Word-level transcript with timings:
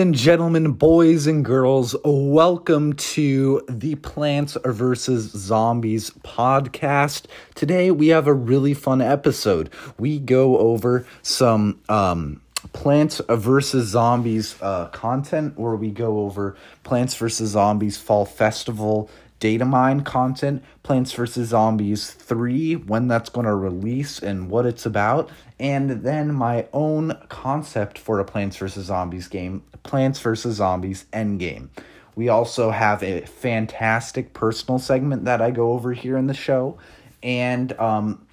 And 0.00 0.14
gentlemen, 0.14 0.72
boys 0.72 1.26
and 1.26 1.44
girls, 1.44 1.94
welcome 2.02 2.94
to 2.94 3.60
the 3.68 3.96
Plants 3.96 4.56
vs. 4.64 5.24
Zombies 5.24 6.08
podcast. 6.24 7.26
Today 7.54 7.90
we 7.90 8.08
have 8.08 8.26
a 8.26 8.32
really 8.32 8.72
fun 8.72 9.02
episode. 9.02 9.68
We 9.98 10.18
go 10.18 10.56
over 10.56 11.06
some 11.20 11.80
um, 11.90 12.40
Plants 12.72 13.20
vs. 13.28 13.88
Zombies 13.88 14.56
uh, 14.62 14.86
content 14.86 15.58
where 15.58 15.76
we 15.76 15.90
go 15.90 16.20
over 16.20 16.56
Plants 16.82 17.14
vs. 17.14 17.50
Zombies 17.50 17.98
Fall 17.98 18.24
Festival 18.24 19.10
data 19.40 19.64
mine 19.64 20.02
content, 20.02 20.62
Plants 20.82 21.12
vs. 21.12 21.48
Zombies 21.48 22.12
3, 22.12 22.76
when 22.76 23.08
that's 23.08 23.30
going 23.30 23.46
to 23.46 23.54
release 23.54 24.20
and 24.20 24.48
what 24.50 24.66
it's 24.66 24.86
about, 24.86 25.30
and 25.58 25.90
then 25.90 26.32
my 26.32 26.66
own 26.72 27.18
concept 27.28 27.98
for 27.98 28.20
a 28.20 28.24
Plants 28.24 28.58
vs. 28.58 28.86
Zombies 28.86 29.26
game, 29.26 29.64
Plants 29.82 30.20
vs. 30.20 30.56
Zombies 30.56 31.06
Endgame. 31.12 31.68
We 32.14 32.28
also 32.28 32.70
have 32.70 33.02
a 33.02 33.22
fantastic 33.22 34.34
personal 34.34 34.78
segment 34.78 35.24
that 35.24 35.40
I 35.40 35.50
go 35.50 35.72
over 35.72 35.92
here 35.92 36.16
in 36.16 36.26
the 36.26 36.34
show, 36.34 36.78
and 37.22 37.72
um, 37.80 38.26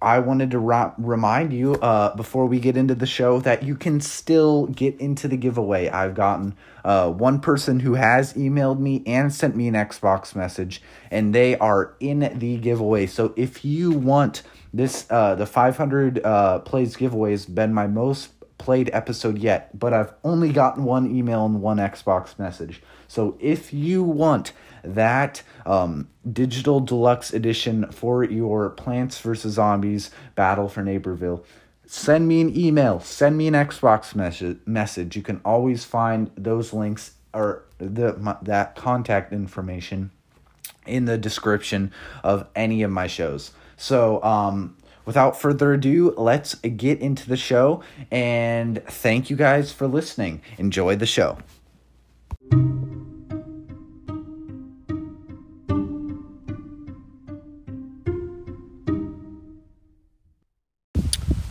I 0.00 0.20
wanted 0.20 0.52
to 0.52 0.58
ra- 0.58 0.94
remind 0.96 1.52
you 1.52 1.74
uh, 1.74 2.14
before 2.14 2.46
we 2.46 2.60
get 2.60 2.76
into 2.76 2.94
the 2.94 3.06
show 3.06 3.40
that 3.40 3.64
you 3.64 3.74
can 3.74 4.00
still 4.00 4.66
get 4.66 4.98
into 5.00 5.28
the 5.28 5.36
giveaway. 5.36 5.88
I've 5.88 6.14
gotten 6.14 6.56
uh, 6.84 7.10
one 7.10 7.40
person 7.40 7.80
who 7.80 7.94
has 7.94 8.34
emailed 8.34 8.78
me 8.78 9.02
and 9.06 9.32
sent 9.32 9.56
me 9.56 9.68
an 9.68 9.74
Xbox 9.74 10.34
message, 10.34 10.82
and 11.10 11.34
they 11.34 11.56
are 11.58 11.94
in 12.00 12.32
the 12.38 12.58
giveaway. 12.58 13.06
So 13.06 13.32
if 13.36 13.64
you 13.64 13.90
want 13.90 14.42
this, 14.72 15.06
uh, 15.10 15.34
the 15.34 15.46
500 15.46 16.24
uh, 16.24 16.58
plays 16.60 16.96
giveaway 16.96 17.32
has 17.32 17.46
been 17.46 17.74
my 17.74 17.86
most 17.86 18.30
played 18.58 18.90
episode 18.92 19.38
yet, 19.38 19.76
but 19.78 19.92
I've 19.92 20.12
only 20.22 20.52
gotten 20.52 20.84
one 20.84 21.10
email 21.14 21.46
and 21.46 21.62
one 21.62 21.78
Xbox 21.78 22.38
message. 22.38 22.82
So 23.08 23.36
if 23.40 23.72
you 23.72 24.02
want 24.02 24.52
that 24.84 25.42
um, 25.66 26.08
digital 26.30 26.80
deluxe 26.80 27.32
edition 27.32 27.90
for 27.90 28.22
your 28.22 28.70
Plants 28.70 29.18
vs. 29.18 29.54
Zombies 29.54 30.10
Battle 30.34 30.68
for 30.68 30.82
Neighborville, 30.82 31.44
send 31.90 32.28
me 32.28 32.40
an 32.40 32.56
email, 32.56 33.00
send 33.00 33.36
me 33.36 33.48
an 33.48 33.54
Xbox 33.54 34.14
message. 34.14 34.58
message. 34.64 35.16
You 35.16 35.22
can 35.22 35.40
always 35.44 35.84
find 35.84 36.30
those 36.36 36.72
links 36.72 37.14
or 37.34 37.64
the 37.78 38.16
my, 38.16 38.36
that 38.42 38.76
contact 38.76 39.32
information 39.32 40.12
in 40.86 41.06
the 41.06 41.18
description 41.18 41.92
of 42.22 42.46
any 42.54 42.82
of 42.82 42.92
my 42.92 43.08
shows. 43.08 43.50
So, 43.76 44.22
um, 44.22 44.76
without 45.04 45.40
further 45.40 45.72
ado, 45.72 46.14
let's 46.16 46.54
get 46.54 47.00
into 47.00 47.28
the 47.28 47.36
show 47.36 47.82
and 48.10 48.80
thank 48.84 49.28
you 49.28 49.34
guys 49.34 49.72
for 49.72 49.88
listening. 49.88 50.42
Enjoy 50.58 50.94
the 50.94 51.06
show. 51.06 51.38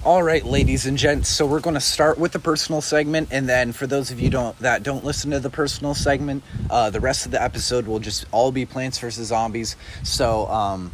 All 0.09 0.23
right, 0.23 0.43
ladies 0.43 0.87
and 0.87 0.97
gents. 0.97 1.29
So 1.29 1.45
we're 1.45 1.59
going 1.59 1.75
to 1.75 1.79
start 1.79 2.17
with 2.17 2.31
the 2.31 2.39
personal 2.39 2.81
segment, 2.81 3.27
and 3.29 3.47
then 3.47 3.73
for 3.73 3.85
those 3.85 4.09
of 4.09 4.19
you 4.19 4.31
don't 4.31 4.57
that 4.57 4.81
don't 4.81 5.05
listen 5.05 5.29
to 5.29 5.39
the 5.39 5.51
personal 5.51 5.93
segment, 5.93 6.41
uh, 6.71 6.89
the 6.89 6.99
rest 6.99 7.27
of 7.27 7.31
the 7.31 7.39
episode 7.39 7.85
will 7.85 7.99
just 7.99 8.25
all 8.31 8.51
be 8.51 8.65
Plants 8.65 8.97
vs 8.97 9.27
Zombies. 9.27 9.75
So, 10.03 10.47
um, 10.47 10.91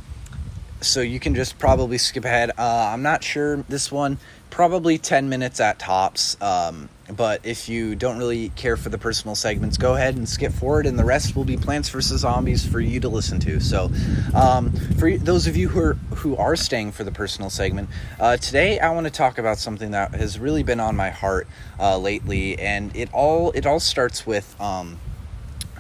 so 0.82 1.00
you 1.00 1.22
can 1.22 1.34
just 1.34 1.58
probably 1.58 1.98
skip 1.98 2.26
ahead. 2.26 2.52
Uh, 2.58 2.90
I'm 2.92 3.04
not 3.04 3.24
sure 3.24 3.64
this 3.70 3.90
one, 3.90 4.18
probably 4.50 4.98
ten 4.98 5.30
minutes 5.30 5.62
at 5.62 5.80
tops. 5.80 6.36
Um, 6.42 6.90
but 7.14 7.42
if 7.44 7.70
you 7.70 7.96
don't 7.96 8.18
really 8.18 8.50
care 8.50 8.78
for 8.78 8.90
the 8.90 8.98
personal 8.98 9.36
segments, 9.36 9.78
go 9.78 9.96
ahead 9.96 10.16
and 10.16 10.28
skip 10.28 10.52
forward, 10.52 10.86
and 10.86 10.98
the 10.98 11.06
rest 11.06 11.36
will 11.36 11.44
be 11.44 11.58
Plants 11.58 11.90
vs 11.90 12.22
Zombies 12.22 12.66
for 12.66 12.80
you 12.80 13.00
to 13.00 13.10
listen 13.10 13.40
to. 13.42 13.60
So, 13.60 13.92
um, 14.34 14.72
for 14.98 15.18
those 15.18 15.48
of 15.48 15.56
you 15.56 15.70
who 15.70 15.80
are 15.80 15.94
who 16.16 16.36
are 16.38 16.56
staying 16.56 16.92
for 16.94 17.04
the 17.04 17.12
personal 17.12 17.50
segment, 17.50 17.90
uh, 18.20 18.38
today 18.38 18.80
I 18.80 18.92
want 18.92 19.06
to 19.06 19.12
talk 19.12 19.38
about 19.38 19.58
something 19.58 19.92
that 19.92 20.16
has 20.16 20.40
really 20.40 20.64
been 20.64 20.80
on 20.80 20.96
my 20.96 21.10
heart 21.10 21.48
uh, 21.80 21.98
lately, 21.98 22.58
and 22.60 22.96
it 22.96 23.14
all 23.14 23.52
it 23.52 23.66
all 23.66 23.80
starts 23.80 24.26
with. 24.26 24.60
Um, 24.60 25.00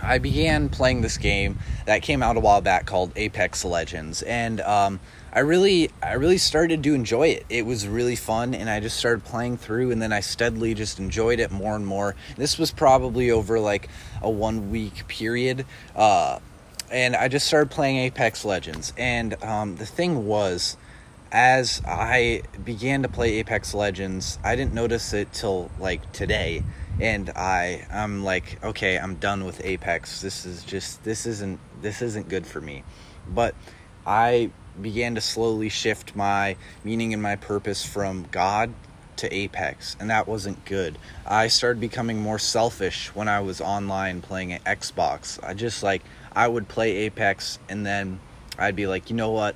I 0.01 0.19
began 0.19 0.69
playing 0.69 1.01
this 1.01 1.17
game 1.17 1.57
that 1.85 2.03
came 2.03 2.21
out 2.21 2.37
a 2.37 2.39
while 2.39 2.61
back 2.61 2.85
called 2.85 3.11
Apex 3.15 3.65
Legends, 3.65 4.21
and 4.21 4.61
um, 4.61 4.99
I 5.35 5.39
really, 5.39 5.91
I 6.01 6.13
really 6.13 6.37
started 6.37 6.81
to 6.83 6.93
enjoy 6.93 7.27
it. 7.27 7.45
It 7.49 7.65
was 7.65 7.85
really 7.85 8.15
fun, 8.15 8.55
and 8.55 8.69
I 8.69 8.79
just 8.79 8.95
started 8.95 9.25
playing 9.25 9.57
through, 9.57 9.91
and 9.91 10.01
then 10.01 10.13
I 10.13 10.21
steadily 10.21 10.73
just 10.73 10.97
enjoyed 10.97 11.41
it 11.41 11.51
more 11.51 11.75
and 11.75 11.85
more. 11.85 12.15
This 12.37 12.57
was 12.57 12.71
probably 12.71 13.31
over 13.31 13.59
like 13.59 13.89
a 14.21 14.29
one 14.29 14.71
week 14.71 15.05
period, 15.09 15.65
uh, 15.93 16.39
and 16.89 17.17
I 17.17 17.27
just 17.27 17.47
started 17.47 17.69
playing 17.69 17.97
Apex 17.97 18.45
Legends. 18.45 18.93
And 18.97 19.43
um, 19.43 19.75
the 19.75 19.85
thing 19.85 20.25
was, 20.25 20.77
as 21.33 21.81
I 21.85 22.43
began 22.63 23.01
to 23.01 23.09
play 23.09 23.33
Apex 23.39 23.73
Legends, 23.73 24.39
I 24.41 24.55
didn't 24.55 24.73
notice 24.73 25.11
it 25.11 25.33
till 25.33 25.69
like 25.79 26.13
today 26.13 26.63
and 27.01 27.29
I 27.31 27.85
I'm 27.91 28.23
like 28.23 28.63
okay 28.63 28.97
I'm 28.97 29.15
done 29.15 29.43
with 29.43 29.59
Apex 29.65 30.21
this 30.21 30.45
is 30.45 30.63
just 30.63 31.03
this 31.03 31.25
isn't 31.25 31.59
this 31.81 32.01
isn't 32.01 32.29
good 32.29 32.47
for 32.47 32.61
me 32.61 32.85
but 33.27 33.53
I 34.05 34.51
began 34.81 35.15
to 35.15 35.21
slowly 35.21 35.69
shift 35.69 36.15
my 36.15 36.55
meaning 36.83 37.13
and 37.13 37.21
my 37.21 37.35
purpose 37.35 37.85
from 37.85 38.25
God 38.31 38.73
to 39.17 39.33
Apex, 39.33 39.95
and 39.99 40.09
that 40.09 40.27
wasn't 40.27 40.65
good. 40.65 40.97
I 41.25 41.47
started 41.47 41.79
becoming 41.79 42.19
more 42.19 42.39
selfish 42.39 43.13
when 43.15 43.27
I 43.27 43.39
was 43.39 43.61
online 43.61 44.21
playing 44.21 44.53
at 44.53 44.63
Xbox. 44.65 45.41
I 45.43 45.53
just 45.53 45.83
like 45.83 46.03
I 46.33 46.47
would 46.47 46.67
play 46.67 46.97
Apex 46.97 47.59
and 47.69 47.85
then 47.85 48.19
I'd 48.57 48.75
be 48.75 48.87
like, 48.87 49.09
you 49.09 49.15
know 49.15 49.31
what? 49.31 49.55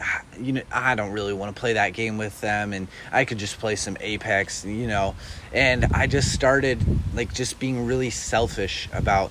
Ah, 0.00 0.22
you 0.38 0.52
know, 0.52 0.62
I 0.70 0.94
don't 0.94 1.12
really 1.12 1.32
want 1.32 1.54
to 1.54 1.58
play 1.58 1.74
that 1.74 1.94
game 1.94 2.18
with 2.18 2.38
them, 2.42 2.74
and 2.74 2.88
I 3.10 3.24
could 3.24 3.38
just 3.38 3.58
play 3.58 3.76
some 3.76 3.96
Apex, 4.00 4.64
you 4.64 4.86
know. 4.86 5.14
And 5.52 5.86
I 5.86 6.06
just 6.06 6.32
started 6.32 6.84
like 7.14 7.32
just 7.32 7.58
being 7.58 7.86
really 7.86 8.10
selfish 8.10 8.88
about 8.92 9.30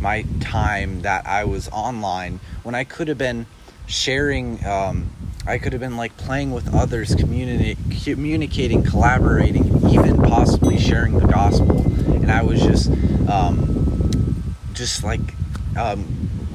my 0.00 0.24
time 0.40 1.02
that 1.02 1.26
I 1.26 1.44
was 1.44 1.68
online 1.68 2.40
when 2.64 2.74
I 2.74 2.84
could 2.84 3.06
have 3.08 3.18
been 3.18 3.46
sharing 3.90 4.64
um, 4.64 5.10
i 5.46 5.58
could 5.58 5.72
have 5.72 5.80
been 5.80 5.96
like 5.96 6.16
playing 6.16 6.52
with 6.52 6.72
others 6.74 7.14
communi- 7.16 7.76
communicating 8.04 8.82
collaborating 8.82 9.66
even 9.90 10.16
possibly 10.22 10.78
sharing 10.78 11.18
the 11.18 11.26
gospel. 11.26 11.80
And 12.14 12.30
i 12.30 12.42
was 12.42 12.60
just 12.60 12.90
um, 13.28 14.54
just 14.72 15.02
like 15.02 15.20
um, 15.76 16.06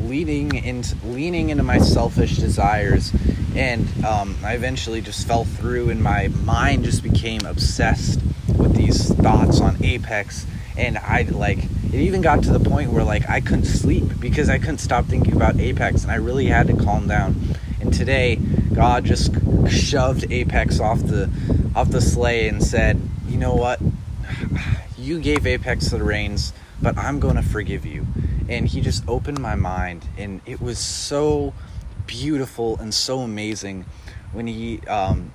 leading 0.02 0.56
into 0.56 0.96
leaning 1.06 1.50
into 1.50 1.64
my 1.64 1.78
selfish 1.80 2.38
desires. 2.38 3.12
And 3.56 3.88
um, 4.06 4.38
i 4.44 4.54
eventually 4.54 5.02
just 5.02 5.28
fell 5.28 5.46
through 5.46 5.90
and 5.90 6.02
my 6.02 6.30
mind 6.44 6.86
just 6.86 7.04
became 7.04 7.46
obsessed 7.46 8.22
with 8.58 8.76
these 8.76 9.14
thoughts 9.16 9.62
on 9.62 9.84
apex. 9.84 10.46
And 10.78 10.98
i 10.98 11.24
like 11.24 11.60
it 11.96 12.02
even 12.02 12.20
got 12.20 12.44
to 12.44 12.52
the 12.52 12.60
point 12.60 12.92
where 12.92 13.06
like 13.06 13.30
I 13.30 13.40
couldn't 13.40 13.64
sleep 13.64 14.20
because 14.20 14.50
I 14.50 14.58
couldn't 14.58 14.80
stop 14.80 15.06
thinking 15.06 15.34
about 15.34 15.58
Apex 15.58 16.04
and 16.04 16.12
I 16.12 16.16
really 16.16 16.48
had 16.48 16.68
to 16.68 16.76
calm 16.76 17.08
down. 17.08 17.56
And 17.80 17.94
today, 17.94 18.36
God 18.36 19.06
just 19.06 19.34
shoved 19.70 20.30
Apex 20.30 20.82
off 20.82 21.00
the 21.00 21.30
off 21.74 21.90
the 21.90 22.02
sleigh 22.02 22.50
and 22.50 22.62
said, 22.62 23.00
"You 23.30 23.38
know 23.38 23.56
what? 23.56 23.80
You 24.98 25.20
gave 25.22 25.48
Apex 25.48 25.88
the 25.88 26.04
reins, 26.04 26.52
but 26.82 26.98
I'm 26.98 27.22
going 27.22 27.38
to 27.38 27.42
forgive 27.42 27.86
you." 27.86 28.06
And 28.50 28.68
he 28.68 28.82
just 28.82 29.08
opened 29.08 29.40
my 29.40 29.56
mind 29.56 30.06
and 30.18 30.42
it 30.46 30.60
was 30.60 30.78
so 30.78 31.54
beautiful 32.08 32.78
and 32.78 32.94
so 32.94 33.20
amazing 33.20 33.86
when 34.34 34.48
he 34.48 34.82
um 34.88 35.32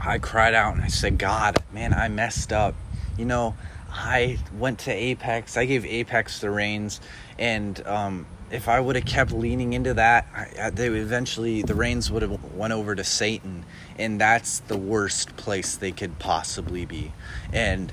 I 0.00 0.18
cried 0.18 0.52
out 0.52 0.74
and 0.74 0.82
I 0.82 0.88
said, 0.88 1.16
"God, 1.16 1.62
man, 1.72 1.94
I 1.94 2.08
messed 2.08 2.52
up." 2.52 2.74
You 3.16 3.24
know, 3.24 3.54
I 3.96 4.38
went 4.56 4.80
to 4.80 4.92
Apex. 4.92 5.56
I 5.56 5.64
gave 5.64 5.84
Apex 5.84 6.40
the 6.40 6.50
reins, 6.50 7.00
and 7.38 7.84
um, 7.86 8.26
if 8.50 8.68
I 8.68 8.78
would 8.78 8.96
have 8.96 9.06
kept 9.06 9.32
leaning 9.32 9.72
into 9.72 9.94
that, 9.94 10.26
I, 10.34 10.70
they 10.70 10.88
eventually 10.88 11.62
the 11.62 11.74
reins 11.74 12.10
would 12.10 12.22
have 12.22 12.54
went 12.54 12.72
over 12.72 12.94
to 12.94 13.04
Satan, 13.04 13.64
and 13.98 14.20
that's 14.20 14.60
the 14.60 14.76
worst 14.76 15.36
place 15.36 15.76
they 15.76 15.92
could 15.92 16.18
possibly 16.18 16.84
be. 16.84 17.12
And 17.52 17.92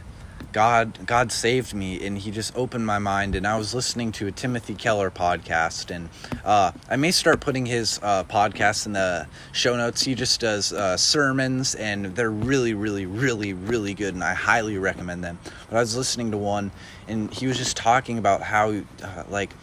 God 0.53 1.05
God 1.07 1.31
saved 1.31 1.73
me 1.73 2.05
and 2.05 2.17
he 2.17 2.29
just 2.29 2.55
opened 2.55 2.85
my 2.85 2.99
mind 2.99 3.35
and 3.35 3.45
I 3.45 3.57
was 3.57 3.73
listening 3.73 4.11
to 4.13 4.27
a 4.27 4.31
Timothy 4.31 4.75
Keller 4.75 5.09
podcast 5.09 5.89
and 5.93 6.09
uh, 6.45 6.71
I 6.87 6.95
may 6.95 7.09
start 7.09 7.41
putting 7.41 7.65
his 7.65 7.99
uh, 8.03 8.23
podcast 8.25 8.85
in 8.85 8.93
the 8.93 9.27
show 9.51 9.75
notes. 9.75 10.03
He 10.03 10.13
just 10.13 10.39
does 10.39 10.71
uh, 10.71 10.95
sermons 10.95 11.73
and 11.73 12.15
they're 12.15 12.29
really 12.29 12.75
really 12.75 13.07
really 13.07 13.53
really 13.53 13.95
good 13.95 14.13
and 14.13 14.23
I 14.23 14.35
highly 14.35 14.77
recommend 14.77 15.23
them. 15.23 15.39
But 15.69 15.77
I 15.77 15.79
was 15.79 15.97
listening 15.97 16.29
to 16.31 16.37
one 16.37 16.71
and 17.07 17.33
he 17.33 17.47
was 17.47 17.57
just 17.57 17.75
talking 17.75 18.19
about 18.19 18.43
how 18.43 18.69
uh, 19.01 19.23
like 19.29 19.53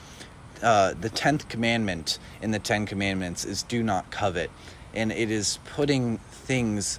uh, 0.61 0.95
the 1.01 1.09
10th 1.09 1.49
commandment 1.49 2.19
in 2.43 2.51
the 2.51 2.59
10 2.59 2.87
commandments 2.87 3.45
is 3.45 3.63
do 3.63 3.83
not 3.83 4.11
covet 4.11 4.51
and 4.93 5.13
it 5.13 5.31
is 5.31 5.61
putting 5.65 6.19
things 6.19 6.99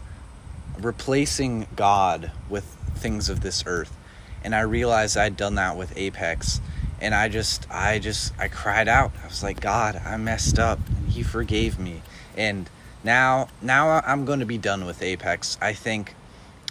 replacing 0.80 1.68
God 1.76 2.32
with 2.50 2.78
things 3.02 3.30
of 3.30 3.42
this 3.42 3.64
earth. 3.66 3.94
and 4.44 4.56
I 4.56 4.62
realized 4.62 5.18
I'd 5.18 5.38
done 5.38 5.56
that 5.56 5.78
with 5.78 5.96
Apex, 5.98 6.62
and 7.00 7.14
I 7.14 7.30
just 7.30 7.68
I 7.70 8.00
just 8.00 8.34
I 8.40 8.48
cried 8.48 8.88
out. 8.88 9.12
I 9.24 9.28
was 9.28 9.44
like, 9.44 9.60
God, 9.62 10.02
I 10.04 10.18
messed 10.18 10.60
up, 10.60 10.80
and 10.88 11.10
He 11.10 11.24
forgave 11.24 11.80
me, 11.80 12.02
and 12.36 12.70
now 13.04 13.50
now 13.62 14.02
I'm 14.06 14.26
going 14.26 14.40
to 14.40 14.46
be 14.46 14.58
done 14.58 14.86
with 14.86 15.02
Apex. 15.02 15.58
I 15.62 15.74
think 15.74 16.16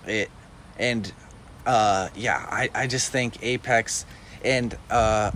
it, 0.06 0.30
and 0.78 1.12
uh, 1.66 2.08
yeah, 2.16 2.44
I 2.50 2.70
I 2.74 2.86
just 2.86 3.12
think 3.12 3.42
Apex, 3.42 4.04
and 4.44 4.76
uh, 4.90 5.30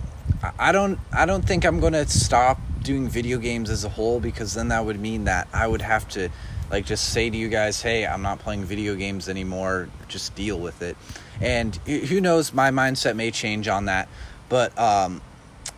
I 0.59 0.71
don't 0.71 0.99
I 1.13 1.25
don't 1.25 1.45
think 1.45 1.65
I'm 1.65 1.79
to 1.93 2.05
stop 2.07 2.59
doing 2.81 3.07
video 3.09 3.37
games 3.39 3.69
as 3.69 3.83
a 3.83 3.89
whole 3.89 4.19
because 4.19 4.53
then 4.53 4.67
that 4.67 4.85
would 4.85 4.99
mean 4.99 5.23
that 5.23 5.47
I 5.53 5.67
would 5.67 5.81
have 5.81 6.07
to 6.09 6.29
like 6.69 6.85
just 6.85 7.11
say 7.11 7.29
to 7.29 7.37
you 7.37 7.47
guys, 7.47 7.81
"Hey, 7.81 8.05
I'm 8.05 8.21
not 8.21 8.39
playing 8.39 8.65
video 8.65 8.95
games 8.95 9.29
anymore. 9.29 9.89
Just 10.07 10.35
deal 10.35 10.59
with 10.59 10.81
it." 10.81 10.97
And 11.41 11.75
who 11.85 12.21
knows, 12.21 12.53
my 12.53 12.71
mindset 12.71 13.15
may 13.15 13.31
change 13.31 13.67
on 13.67 13.85
that. 13.85 14.07
But 14.49 14.77
um, 14.77 15.21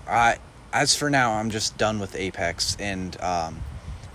I, 0.08 0.38
as 0.74 0.96
for 0.96 1.10
now, 1.10 1.34
I'm 1.34 1.50
just 1.50 1.78
done 1.78 2.00
with 2.00 2.16
Apex, 2.16 2.78
and 2.80 3.20
um, 3.22 3.60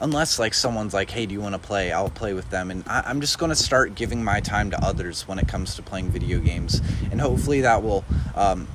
unless 0.01 0.39
like 0.39 0.55
someone's 0.55 0.95
like, 0.95 1.11
"Hey, 1.11 1.27
do 1.27 1.33
you 1.35 1.41
want 1.41 1.55
to 1.55 1.59
play?" 1.59 1.93
I'll 1.93 2.11
play 2.11 2.35
with 2.35 2.51
them, 2.51 2.71
and 2.71 2.85
I, 2.87 3.11
am 3.11 3.21
just 3.21 3.39
going 3.39 3.51
to 3.51 3.57
start 3.57 3.95
giving 3.95 4.23
my 4.23 4.41
time 4.41 4.71
to 4.71 4.85
others 4.85 5.27
when 5.27 5.39
it 5.39 5.49
comes 5.49 5.75
to 5.77 5.83
playing 5.83 6.11
video 6.11 6.39
games, 6.39 6.81
and 7.11 7.21
hopefully 7.21 7.63
that 7.63 7.83
will. 7.83 8.05
Um, 8.35 8.69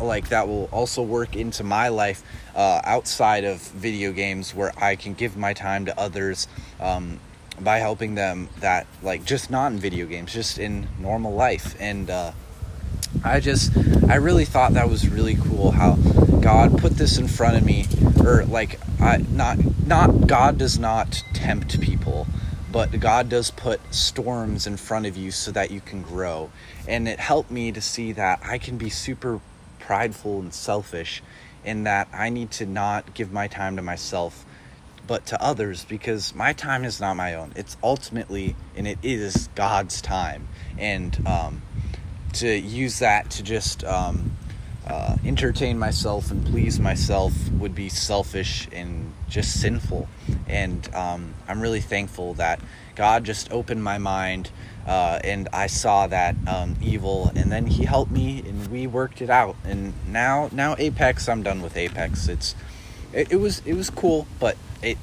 like 0.00 0.28
that 0.28 0.48
will 0.48 0.68
also 0.72 1.02
work 1.02 1.36
into 1.36 1.64
my 1.64 1.88
life 1.88 2.22
uh, 2.54 2.80
outside 2.84 3.44
of 3.44 3.60
video 3.60 4.12
games 4.12 4.54
where 4.54 4.72
I 4.76 4.96
can 4.96 5.14
give 5.14 5.36
my 5.36 5.52
time 5.52 5.86
to 5.86 5.98
others 5.98 6.48
um, 6.80 7.20
by 7.60 7.78
helping 7.78 8.14
them 8.14 8.48
that 8.60 8.86
like 9.02 9.24
just 9.24 9.50
not 9.50 9.72
in 9.72 9.78
video 9.78 10.06
games 10.06 10.32
just 10.32 10.58
in 10.58 10.88
normal 10.98 11.34
life. 11.34 11.76
And 11.80 12.10
uh, 12.10 12.32
I 13.24 13.40
just 13.40 13.76
I 14.08 14.16
really 14.16 14.44
thought 14.44 14.74
that 14.74 14.88
was 14.88 15.08
really 15.08 15.36
cool 15.36 15.70
how 15.72 15.94
God 16.40 16.78
put 16.78 16.92
this 16.92 17.18
in 17.18 17.28
front 17.28 17.56
of 17.56 17.64
me. 17.64 17.86
Or 18.24 18.44
like 18.44 18.80
I 19.00 19.18
not 19.18 19.58
not 19.86 20.26
God 20.26 20.58
does 20.58 20.78
not 20.78 21.22
tempt 21.32 21.80
people 21.80 22.26
but 22.74 22.98
God 22.98 23.28
does 23.28 23.52
put 23.52 23.80
storms 23.94 24.66
in 24.66 24.76
front 24.76 25.06
of 25.06 25.16
you 25.16 25.30
so 25.30 25.52
that 25.52 25.70
you 25.70 25.80
can 25.80 26.02
grow. 26.02 26.50
And 26.88 27.06
it 27.06 27.20
helped 27.20 27.52
me 27.52 27.70
to 27.70 27.80
see 27.80 28.10
that 28.10 28.40
I 28.44 28.58
can 28.58 28.78
be 28.78 28.90
super 28.90 29.40
prideful 29.86 30.40
and 30.40 30.52
selfish 30.52 31.22
in 31.64 31.84
that 31.84 32.08
I 32.12 32.30
need 32.30 32.50
to 32.52 32.66
not 32.66 33.14
give 33.14 33.32
my 33.32 33.48
time 33.48 33.76
to 33.76 33.82
myself 33.82 34.44
but 35.06 35.26
to 35.26 35.42
others 35.42 35.84
because 35.84 36.34
my 36.34 36.52
time 36.52 36.84
is 36.84 37.00
not 37.00 37.14
my 37.14 37.34
own. 37.34 37.52
It's 37.56 37.76
ultimately 37.82 38.56
and 38.76 38.86
it 38.86 38.98
is 39.02 39.48
God's 39.54 40.00
time, 40.00 40.48
and 40.78 41.26
um, 41.26 41.62
to 42.34 42.48
use 42.48 43.00
that 43.00 43.30
to 43.32 43.42
just 43.42 43.84
um, 43.84 44.36
uh, 44.86 45.16
entertain 45.24 45.78
myself 45.78 46.30
and 46.30 46.44
please 46.46 46.78
myself 46.78 47.32
would 47.52 47.74
be 47.74 47.88
selfish 47.88 48.68
and 48.72 49.12
just 49.28 49.60
sinful. 49.60 50.08
And 50.46 50.92
um, 50.94 51.34
I'm 51.48 51.60
really 51.60 51.80
thankful 51.80 52.34
that 52.34 52.60
God 52.94 53.24
just 53.24 53.50
opened 53.50 53.82
my 53.82 53.98
mind. 53.98 54.50
Uh, 54.86 55.18
and 55.24 55.48
I 55.52 55.66
saw 55.66 56.06
that 56.08 56.36
um, 56.46 56.76
evil, 56.82 57.32
and 57.34 57.50
then 57.50 57.66
He 57.66 57.84
helped 57.84 58.12
me, 58.12 58.40
and 58.40 58.66
we 58.68 58.86
worked 58.86 59.22
it 59.22 59.30
out. 59.30 59.56
And 59.64 59.94
now, 60.06 60.50
now 60.52 60.76
Apex, 60.78 61.26
I'm 61.26 61.42
done 61.42 61.62
with 61.62 61.76
Apex. 61.76 62.28
It's, 62.28 62.54
it, 63.12 63.32
it 63.32 63.36
was, 63.36 63.62
it 63.64 63.74
was 63.74 63.88
cool, 63.88 64.26
but 64.38 64.58
it 64.82 64.98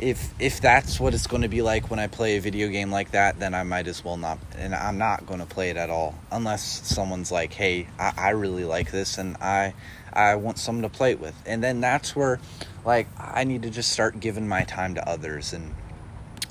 if 0.00 0.32
if 0.40 0.60
that's 0.60 0.98
what 0.98 1.12
it's 1.14 1.26
going 1.26 1.42
to 1.42 1.48
be 1.48 1.62
like 1.62 1.90
when 1.90 1.98
I 1.98 2.06
play 2.06 2.36
a 2.36 2.40
video 2.40 2.68
game 2.68 2.90
like 2.90 3.10
that, 3.12 3.38
then 3.38 3.54
I 3.54 3.62
might 3.62 3.86
as 3.86 4.02
well 4.02 4.16
not. 4.16 4.38
And 4.56 4.74
I'm 4.74 4.98
not 4.98 5.26
going 5.26 5.40
to 5.40 5.46
play 5.46 5.70
it 5.70 5.76
at 5.76 5.90
all 5.90 6.14
unless 6.32 6.62
someone's 6.88 7.30
like, 7.30 7.52
"Hey, 7.52 7.86
I, 7.98 8.12
I 8.16 8.30
really 8.30 8.64
like 8.64 8.90
this, 8.90 9.18
and 9.18 9.36
I 9.36 9.74
I 10.12 10.36
want 10.36 10.58
someone 10.58 10.82
to 10.82 10.88
play 10.88 11.12
it 11.12 11.20
with." 11.20 11.34
And 11.46 11.62
then 11.62 11.80
that's 11.80 12.16
where, 12.16 12.40
like, 12.84 13.08
I 13.18 13.44
need 13.44 13.62
to 13.62 13.70
just 13.70 13.92
start 13.92 14.18
giving 14.20 14.48
my 14.48 14.64
time 14.64 14.94
to 14.94 15.06
others 15.08 15.52
and 15.52 15.74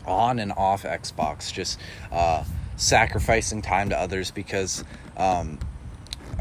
on 0.06 0.40
and 0.40 0.52
off 0.52 0.84
Xbox, 0.84 1.52
just 1.52 1.80
uh, 2.12 2.44
sacrificing 2.76 3.62
time 3.62 3.90
to 3.90 4.00
others 4.00 4.32
because 4.32 4.84
um, 5.18 5.60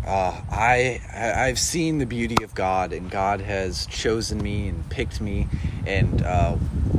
uh, 0.09 0.41
I 0.51 1.01
I've 1.15 1.59
seen 1.59 1.99
the 1.99 2.07
beauty 2.07 2.43
of 2.43 2.55
God, 2.55 2.95
and 2.95 3.11
God 3.11 3.43
has 3.43 3.85
chosen 3.87 4.43
me 4.43 4.69
and 4.69 4.89
picked 4.89 5.21
me, 5.21 5.47
and 5.87 6.23
uh, 6.23 6.57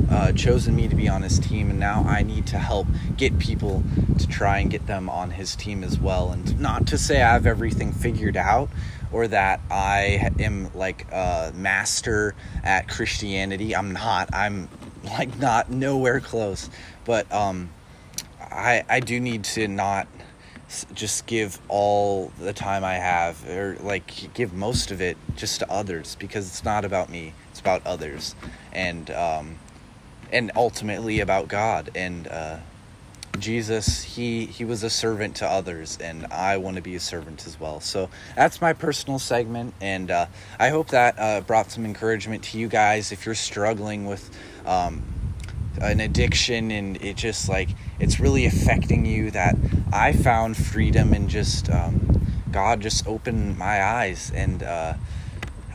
uh, 0.08 0.32
chosen 0.32 0.76
me 0.76 0.86
to 0.86 0.94
be 0.94 1.08
on 1.08 1.22
His 1.22 1.40
team. 1.40 1.70
And 1.70 1.80
now 1.80 2.04
I 2.06 2.22
need 2.22 2.46
to 2.48 2.58
help 2.58 2.86
get 3.16 3.38
people 3.40 3.82
to 4.18 4.28
try 4.28 4.60
and 4.60 4.70
get 4.70 4.86
them 4.86 5.10
on 5.10 5.32
His 5.32 5.56
team 5.56 5.82
as 5.82 5.98
well. 5.98 6.30
And 6.30 6.60
not 6.60 6.86
to 6.88 6.98
say 6.98 7.20
I 7.20 7.32
have 7.32 7.46
everything 7.46 7.92
figured 7.92 8.36
out, 8.36 8.70
or 9.10 9.26
that 9.26 9.60
I 9.70 10.30
am 10.38 10.70
like 10.72 11.06
a 11.10 11.52
master 11.54 12.36
at 12.62 12.88
Christianity. 12.88 13.74
I'm 13.74 13.90
not. 13.90 14.32
I'm 14.32 14.68
like 15.04 15.36
not 15.36 15.68
nowhere 15.68 16.20
close. 16.20 16.70
But 17.04 17.30
um, 17.32 17.70
I 18.40 18.84
I 18.88 19.00
do 19.00 19.18
need 19.18 19.42
to 19.44 19.66
not 19.66 20.06
just 20.94 21.26
give 21.26 21.58
all 21.68 22.32
the 22.38 22.52
time 22.52 22.84
I 22.84 22.94
have, 22.94 23.48
or 23.48 23.76
like 23.80 24.32
give 24.34 24.52
most 24.52 24.90
of 24.90 25.00
it 25.00 25.16
just 25.36 25.60
to 25.60 25.70
others 25.70 26.16
because 26.18 26.48
it's 26.48 26.64
not 26.64 26.84
about 26.84 27.10
me; 27.10 27.34
it's 27.50 27.60
about 27.60 27.84
others, 27.86 28.34
and 28.72 29.10
um, 29.10 29.58
and 30.32 30.52
ultimately 30.54 31.20
about 31.20 31.48
God 31.48 31.90
and 31.94 32.28
uh, 32.28 32.58
Jesus. 33.38 34.02
He 34.02 34.46
he 34.46 34.64
was 34.64 34.82
a 34.82 34.90
servant 34.90 35.36
to 35.36 35.46
others, 35.46 35.98
and 36.00 36.26
I 36.26 36.56
want 36.58 36.76
to 36.76 36.82
be 36.82 36.94
a 36.94 37.00
servant 37.00 37.46
as 37.46 37.58
well. 37.58 37.80
So 37.80 38.08
that's 38.36 38.60
my 38.60 38.72
personal 38.72 39.18
segment, 39.18 39.74
and 39.80 40.10
uh, 40.10 40.26
I 40.58 40.68
hope 40.68 40.88
that 40.88 41.18
uh, 41.18 41.40
brought 41.40 41.70
some 41.70 41.84
encouragement 41.84 42.44
to 42.44 42.58
you 42.58 42.68
guys 42.68 43.12
if 43.12 43.26
you're 43.26 43.34
struggling 43.34 44.06
with. 44.06 44.30
Um, 44.66 45.02
an 45.80 46.00
addiction 46.00 46.70
and 46.70 47.02
it 47.02 47.16
just 47.16 47.48
like 47.48 47.68
it's 47.98 48.18
really 48.18 48.44
affecting 48.44 49.06
you 49.06 49.30
that 49.30 49.54
i 49.92 50.12
found 50.12 50.56
freedom 50.56 51.12
and 51.12 51.28
just 51.28 51.70
um, 51.70 52.22
god 52.50 52.80
just 52.80 53.06
opened 53.06 53.56
my 53.56 53.82
eyes 53.82 54.32
and 54.34 54.62
uh, 54.62 54.94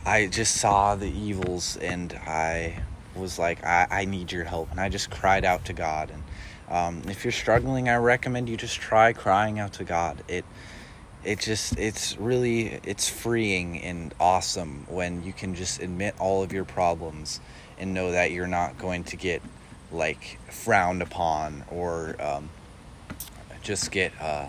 i 0.04 0.26
just 0.26 0.56
saw 0.56 0.94
the 0.94 1.08
evils 1.08 1.76
and 1.78 2.12
i 2.26 2.76
was 3.16 3.38
like 3.38 3.64
I, 3.64 3.86
I 3.90 4.04
need 4.04 4.32
your 4.32 4.44
help. 4.44 4.70
And 4.70 4.80
i 4.80 4.88
just 4.88 5.10
cried 5.10 5.44
out 5.44 5.64
to 5.66 5.72
god. 5.72 6.10
And 6.10 6.22
um, 6.68 7.10
if 7.10 7.24
you're 7.24 7.32
struggling 7.32 7.88
i 7.88 7.96
recommend 7.96 8.48
you 8.48 8.56
just 8.56 8.76
try 8.76 9.12
crying 9.12 9.58
out 9.58 9.74
to 9.74 9.84
god. 9.84 10.22
It 10.28 10.44
it 11.24 11.40
just 11.40 11.76
it's 11.78 12.16
really 12.18 12.78
it's 12.84 13.08
freeing 13.08 13.80
and 13.82 14.14
awesome 14.20 14.86
when 14.88 15.24
you 15.24 15.32
can 15.32 15.54
just 15.54 15.80
admit 15.80 16.14
all 16.20 16.42
of 16.42 16.52
your 16.52 16.64
problems 16.64 17.40
and 17.78 17.92
know 17.92 18.12
that 18.12 18.30
you're 18.30 18.46
not 18.46 18.78
going 18.78 19.02
to 19.04 19.16
get 19.16 19.42
like 19.92 20.38
frowned 20.50 21.02
upon 21.02 21.64
or 21.70 22.16
um, 22.20 22.50
just 23.62 23.90
get 23.90 24.12
uh, 24.20 24.46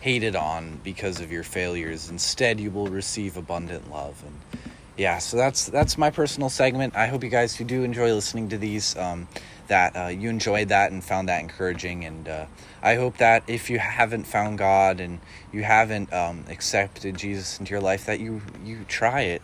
hated 0.00 0.36
on 0.36 0.80
because 0.84 1.20
of 1.20 1.30
your 1.30 1.42
failures. 1.42 2.10
Instead, 2.10 2.60
you 2.60 2.70
will 2.70 2.88
receive 2.88 3.36
abundant 3.36 3.90
love. 3.90 4.22
And 4.24 4.62
yeah, 4.96 5.18
so 5.18 5.36
that's 5.36 5.66
that's 5.66 5.96
my 5.96 6.10
personal 6.10 6.48
segment. 6.48 6.96
I 6.96 7.06
hope 7.06 7.24
you 7.24 7.30
guys 7.30 7.56
who 7.56 7.64
do 7.64 7.82
enjoy 7.82 8.12
listening 8.12 8.48
to 8.50 8.58
these. 8.58 8.96
Um, 8.96 9.28
that 9.72 9.96
uh, 9.96 10.08
you 10.08 10.28
enjoyed 10.28 10.68
that 10.68 10.92
and 10.92 11.02
found 11.02 11.30
that 11.30 11.40
encouraging. 11.40 12.04
And 12.04 12.28
uh, 12.28 12.44
I 12.82 12.96
hope 12.96 13.16
that 13.16 13.42
if 13.46 13.70
you 13.70 13.78
haven't 13.78 14.24
found 14.24 14.58
God 14.58 15.00
and 15.00 15.18
you 15.50 15.62
haven't 15.62 16.12
um, 16.12 16.44
accepted 16.50 17.16
Jesus 17.16 17.58
into 17.58 17.70
your 17.70 17.80
life, 17.80 18.04
that 18.04 18.20
you 18.20 18.42
you 18.64 18.84
try 18.88 19.22
it. 19.22 19.42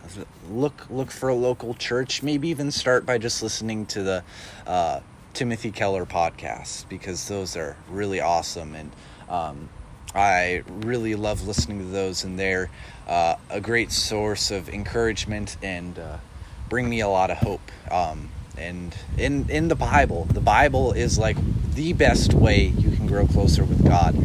Look 0.49 0.85
look 0.89 1.09
for 1.09 1.29
a 1.29 1.35
local 1.35 1.73
church. 1.73 2.21
Maybe 2.21 2.49
even 2.49 2.69
start 2.69 3.07
by 3.07 3.17
just 3.17 3.41
listening 3.41 3.87
to 3.87 4.03
the 4.03 4.23
uh, 4.67 4.99
Timothy 5.33 5.71
Keller 5.71 6.05
podcasts 6.05 6.87
because 6.87 7.27
those 7.27 7.55
are 7.55 7.75
really 7.89 8.19
awesome 8.19 8.75
and 8.75 8.91
um, 9.29 9.69
I 10.15 10.63
really 10.67 11.15
love 11.15 11.47
listening 11.47 11.79
to 11.79 11.85
those 11.85 12.23
and 12.23 12.39
they're 12.39 12.69
uh, 13.07 13.35
a 13.49 13.61
great 13.61 13.91
source 13.91 14.51
of 14.51 14.69
encouragement 14.69 15.57
and 15.61 15.97
uh, 15.99 16.17
bring 16.67 16.89
me 16.89 16.99
a 17.01 17.07
lot 17.07 17.31
of 17.31 17.37
hope. 17.37 17.71
Um, 17.91 18.29
and 18.57 18.95
in 19.17 19.49
in 19.49 19.67
the 19.67 19.75
Bible, 19.75 20.25
the 20.25 20.41
Bible 20.41 20.91
is 20.91 21.17
like 21.17 21.37
the 21.73 21.93
best 21.93 22.33
way 22.33 22.65
you 22.65 22.91
can 22.95 23.07
grow 23.07 23.25
closer 23.25 23.63
with 23.63 23.87
God, 23.87 24.15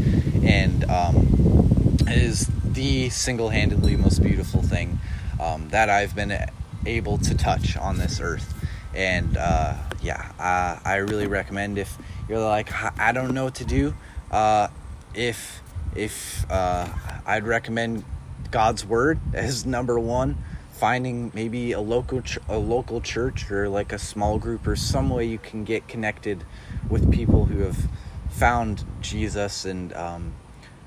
and 0.42 0.84
um, 0.90 1.96
is 2.08 2.50
the 2.64 3.11
single-handedly 3.11 3.96
most 3.96 4.23
beautiful 4.23 4.62
thing 4.62 4.99
um, 5.40 5.68
that 5.68 5.88
I've 5.88 6.14
been 6.16 6.37
able 6.84 7.18
to 7.18 7.34
touch 7.34 7.76
on 7.76 7.99
this 7.99 8.20
earth 8.20 8.53
and 8.94 9.36
uh, 9.36 9.74
yeah, 10.02 10.32
uh, 10.38 10.78
I 10.84 10.96
really 10.96 11.26
recommend 11.26 11.78
if 11.78 11.96
you're 12.28 12.40
like 12.40 12.72
I 12.98 13.12
don't 13.12 13.34
know 13.34 13.44
what 13.44 13.56
to 13.56 13.64
do. 13.64 13.94
Uh, 14.30 14.68
if 15.14 15.60
if 15.94 16.50
uh, 16.50 16.88
I'd 17.26 17.44
recommend 17.44 18.04
God's 18.50 18.84
word 18.84 19.20
as 19.32 19.66
number 19.66 19.98
one. 19.98 20.38
Finding 20.74 21.30
maybe 21.32 21.70
a 21.70 21.80
local 21.80 22.20
ch- 22.20 22.40
a 22.48 22.58
local 22.58 23.00
church 23.00 23.48
or 23.48 23.68
like 23.68 23.92
a 23.92 23.98
small 23.98 24.40
group 24.40 24.66
or 24.66 24.74
some 24.74 25.08
way 25.08 25.24
you 25.24 25.38
can 25.38 25.62
get 25.62 25.86
connected 25.86 26.44
with 26.90 27.12
people 27.12 27.44
who 27.44 27.60
have 27.60 27.88
found 28.28 28.84
Jesus 29.00 29.64
and 29.64 29.92
um, 29.92 30.34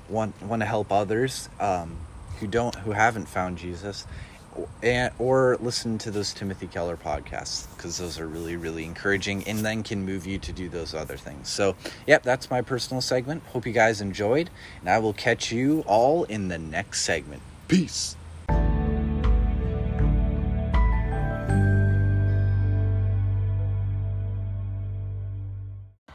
want 0.08 0.40
want 0.42 0.60
to 0.60 0.66
help 0.66 0.92
others 0.92 1.48
um, 1.58 1.96
who 2.38 2.46
don't 2.46 2.74
who 2.76 2.92
haven't 2.92 3.26
found 3.26 3.58
Jesus, 3.58 4.06
and 4.82 5.12
or 5.18 5.56
listen 5.60 5.98
to 5.98 6.10
those 6.10 6.32
Timothy 6.32 6.66
Keller 6.66 6.96
podcasts 6.96 7.66
because 7.76 7.98
those 7.98 8.18
are 8.18 8.26
really 8.26 8.56
really 8.56 8.84
encouraging 8.84 9.46
and 9.48 9.60
then 9.60 9.82
can 9.82 10.04
move 10.04 10.26
you 10.26 10.38
to 10.38 10.52
do 10.52 10.68
those 10.68 10.94
other 10.94 11.16
things. 11.16 11.48
So, 11.48 11.76
yep, 12.06 12.22
that's 12.22 12.50
my 12.50 12.62
personal 12.62 13.00
segment. 13.00 13.42
Hope 13.52 13.66
you 13.66 13.72
guys 13.72 14.00
enjoyed, 14.00 14.50
and 14.80 14.90
I 14.90 14.98
will 14.98 15.12
catch 15.12 15.52
you 15.52 15.84
all 15.86 16.24
in 16.24 16.48
the 16.48 16.58
next 16.58 17.02
segment. 17.02 17.42
Peace. 17.68 18.16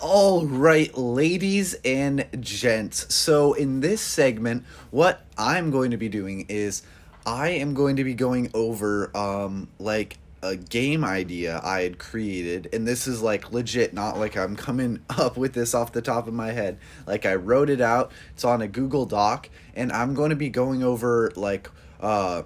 All 0.06 0.46
right, 0.46 0.96
ladies 0.98 1.76
and 1.86 2.28
gents. 2.40 3.14
So, 3.16 3.54
in 3.54 3.80
this 3.80 4.02
segment, 4.02 4.66
what 4.92 5.26
I'm 5.38 5.72
going 5.72 5.92
to 5.92 5.98
be 5.98 6.10
doing 6.10 6.46
is 6.50 6.84
I 7.26 7.50
am 7.50 7.74
going 7.74 7.96
to 7.98 8.04
be 8.04 8.14
going 8.14 8.50
over 8.54 9.16
um 9.16 9.70
like 9.80 10.18
a 10.42 10.58
game 10.58 11.06
idea 11.06 11.62
I 11.64 11.82
had 11.82 11.98
created 11.98 12.68
and 12.74 12.86
this 12.86 13.08
is 13.08 13.22
like 13.22 13.54
legit 13.54 13.94
not 13.94 14.20
like 14.20 14.36
I'm 14.36 14.58
coming 14.58 15.00
up 15.10 15.38
with 15.38 15.54
this 15.54 15.74
off 15.74 15.94
the 15.94 16.02
top 16.02 16.28
of 16.28 16.34
my 16.34 16.52
head. 16.52 16.78
Like 17.08 17.26
I 17.26 17.36
wrote 17.36 17.70
it 17.70 17.82
out. 17.82 18.12
It's 18.34 18.44
on 18.44 18.62
a 18.62 18.68
Google 18.68 19.06
Doc 19.06 19.50
and 19.74 19.92
I'm 19.92 20.14
going 20.14 20.32
to 20.32 20.36
be 20.36 20.50
going 20.50 20.84
over 20.84 21.32
like 21.36 21.70
uh 22.02 22.44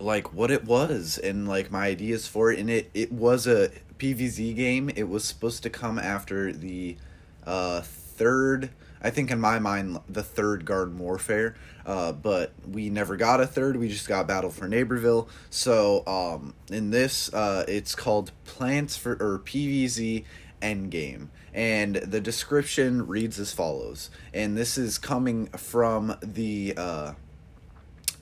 like 0.00 0.32
what 0.32 0.50
it 0.50 0.64
was 0.64 1.18
and 1.18 1.46
like 1.46 1.70
my 1.70 1.86
ideas 1.86 2.26
for 2.26 2.52
it 2.52 2.58
and 2.58 2.68
it 2.68 2.90
it 2.92 3.12
was 3.12 3.46
a 3.46 3.70
PVZ 3.98 4.56
game. 4.56 4.90
It 4.90 5.08
was 5.08 5.24
supposed 5.24 5.62
to 5.62 5.70
come 5.70 5.98
after 5.98 6.52
the 6.52 6.96
uh 7.46 7.82
third 7.82 8.70
I 9.02 9.10
think 9.10 9.30
in 9.30 9.40
my 9.40 9.58
mind 9.58 9.98
the 10.08 10.22
third 10.22 10.64
Garden 10.64 10.98
Warfare, 10.98 11.54
uh, 11.86 12.12
but 12.12 12.52
we 12.68 12.90
never 12.90 13.16
got 13.16 13.40
a 13.40 13.46
third. 13.46 13.76
We 13.76 13.88
just 13.88 14.08
got 14.08 14.26
Battle 14.26 14.50
for 14.50 14.68
Neighborville. 14.68 15.28
So 15.48 16.04
um, 16.06 16.54
in 16.70 16.90
this, 16.90 17.32
uh, 17.32 17.64
it's 17.66 17.94
called 17.94 18.32
Plants 18.44 18.96
for 18.96 19.12
or 19.12 19.38
PVZ 19.38 20.24
Endgame, 20.60 21.28
and 21.54 21.96
the 21.96 22.20
description 22.20 23.06
reads 23.06 23.38
as 23.38 23.52
follows. 23.52 24.10
And 24.34 24.56
this 24.56 24.76
is 24.76 24.98
coming 24.98 25.46
from 25.48 26.16
the. 26.22 26.74
Uh, 26.76 27.12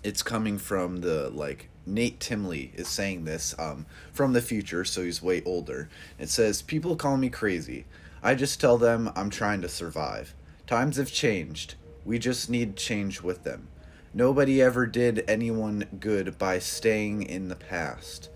it's 0.04 0.22
coming 0.22 0.58
from 0.58 0.98
the 0.98 1.28
like 1.30 1.68
Nate 1.88 2.20
Timely 2.20 2.70
is 2.74 2.88
saying 2.88 3.24
this 3.24 3.54
um, 3.58 3.86
from 4.12 4.32
the 4.32 4.42
future, 4.42 4.84
so 4.84 5.02
he's 5.02 5.22
way 5.22 5.42
older. 5.44 5.88
It 6.18 6.28
says, 6.28 6.62
People 6.62 6.96
call 6.96 7.16
me 7.16 7.30
crazy. 7.30 7.86
I 8.22 8.34
just 8.34 8.60
tell 8.60 8.78
them 8.78 9.10
I'm 9.16 9.30
trying 9.30 9.62
to 9.62 9.68
survive. 9.68 10.34
Times 10.68 10.98
have 10.98 11.10
changed. 11.10 11.76
We 12.04 12.18
just 12.18 12.50
need 12.50 12.76
change 12.76 13.22
with 13.22 13.42
them. 13.42 13.68
Nobody 14.12 14.60
ever 14.60 14.84
did 14.84 15.24
anyone 15.26 15.86
good 15.98 16.36
by 16.36 16.58
staying 16.58 17.22
in 17.22 17.48
the 17.48 17.56
past. 17.56 18.28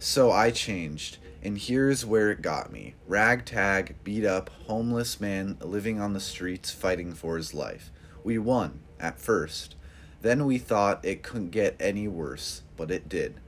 So 0.00 0.32
I 0.32 0.50
changed, 0.50 1.18
and 1.40 1.56
here's 1.56 2.04
where 2.04 2.32
it 2.32 2.42
got 2.42 2.72
me. 2.72 2.96
Ragtag, 3.06 3.94
beat 4.02 4.24
up, 4.24 4.50
homeless 4.66 5.20
man 5.20 5.56
living 5.60 6.00
on 6.00 6.14
the 6.14 6.20
streets 6.20 6.72
fighting 6.72 7.12
for 7.12 7.36
his 7.36 7.54
life. 7.54 7.92
We 8.24 8.38
won, 8.38 8.80
at 8.98 9.20
first. 9.20 9.76
Then 10.20 10.46
we 10.46 10.58
thought 10.58 11.04
it 11.04 11.22
couldn't 11.22 11.50
get 11.50 11.76
any 11.78 12.08
worse, 12.08 12.62
but 12.76 12.90
it 12.90 13.08
did. 13.08 13.38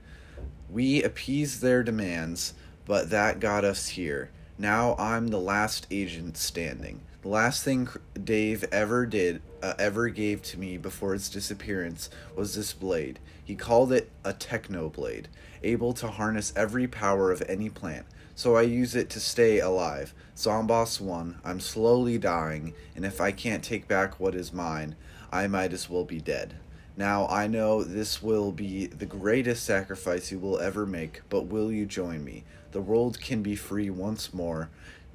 We 0.71 1.03
appeased 1.03 1.63
their 1.63 1.83
demands, 1.83 2.55
but 2.85 3.11
that 3.11 3.41
got 3.41 3.65
us 3.65 3.89
here. 3.89 4.31
Now 4.57 4.95
I'm 5.01 5.29
the 5.29 5.41
last 5.41 5.89
agent 5.91 6.37
standing. 6.37 7.01
The 7.23 7.29
last 7.29 7.63
thing 7.63 7.89
Dave 8.25 8.65
ever 8.73 9.05
did, 9.05 9.43
uh, 9.63 9.75
ever 9.79 10.09
gave 10.09 10.41
to 10.43 10.59
me 10.59 10.79
before 10.79 11.15
its 11.15 11.29
disappearance 11.29 12.09
was 12.35 12.55
this 12.55 12.73
blade. 12.73 13.19
He 13.45 13.55
called 13.57 13.93
it 13.93 14.11
a 14.25 14.33
techno 14.33 14.89
blade, 14.89 15.29
able 15.63 15.93
to 15.95 16.09
harness 16.09 16.51
every 16.57 16.87
power 16.87 17.31
of 17.31 17.43
any 17.47 17.69
plant. 17.69 18.07
So 18.35 18.57
I 18.57 18.63
use 18.63 18.95
it 18.95 19.11
to 19.11 19.21
stay 19.21 19.59
alive. 19.59 20.15
Zomboss 20.35 20.99
1, 20.99 21.41
I'm 21.45 21.61
slowly 21.61 22.17
dying, 22.17 22.73
and 22.97 23.05
if 23.05 23.21
I 23.21 23.33
can't 23.33 23.63
take 23.63 23.87
back 23.87 24.19
what 24.19 24.35
is 24.35 24.51
mine, 24.51 24.97
I 25.31 25.47
might 25.47 25.75
as 25.75 25.91
well 25.91 26.05
be 26.05 26.21
dead. 26.21 26.55
Now 26.97 27.27
I 27.29 27.47
know 27.47 27.85
this 27.85 28.23
will 28.23 28.51
be 28.51 28.87
the 28.87 29.05
greatest 29.05 29.65
sacrifice 29.65 30.33
you 30.33 30.39
will 30.39 30.59
ever 30.59 30.87
make, 30.87 31.21
but 31.29 31.47
will 31.47 31.71
you 31.71 31.85
join 31.85 32.25
me? 32.25 32.45
The 32.73 32.81
world 32.81 33.21
can 33.21 33.43
be 33.43 33.57
free 33.57 33.91
once 33.91 34.33
more. 34.33 34.71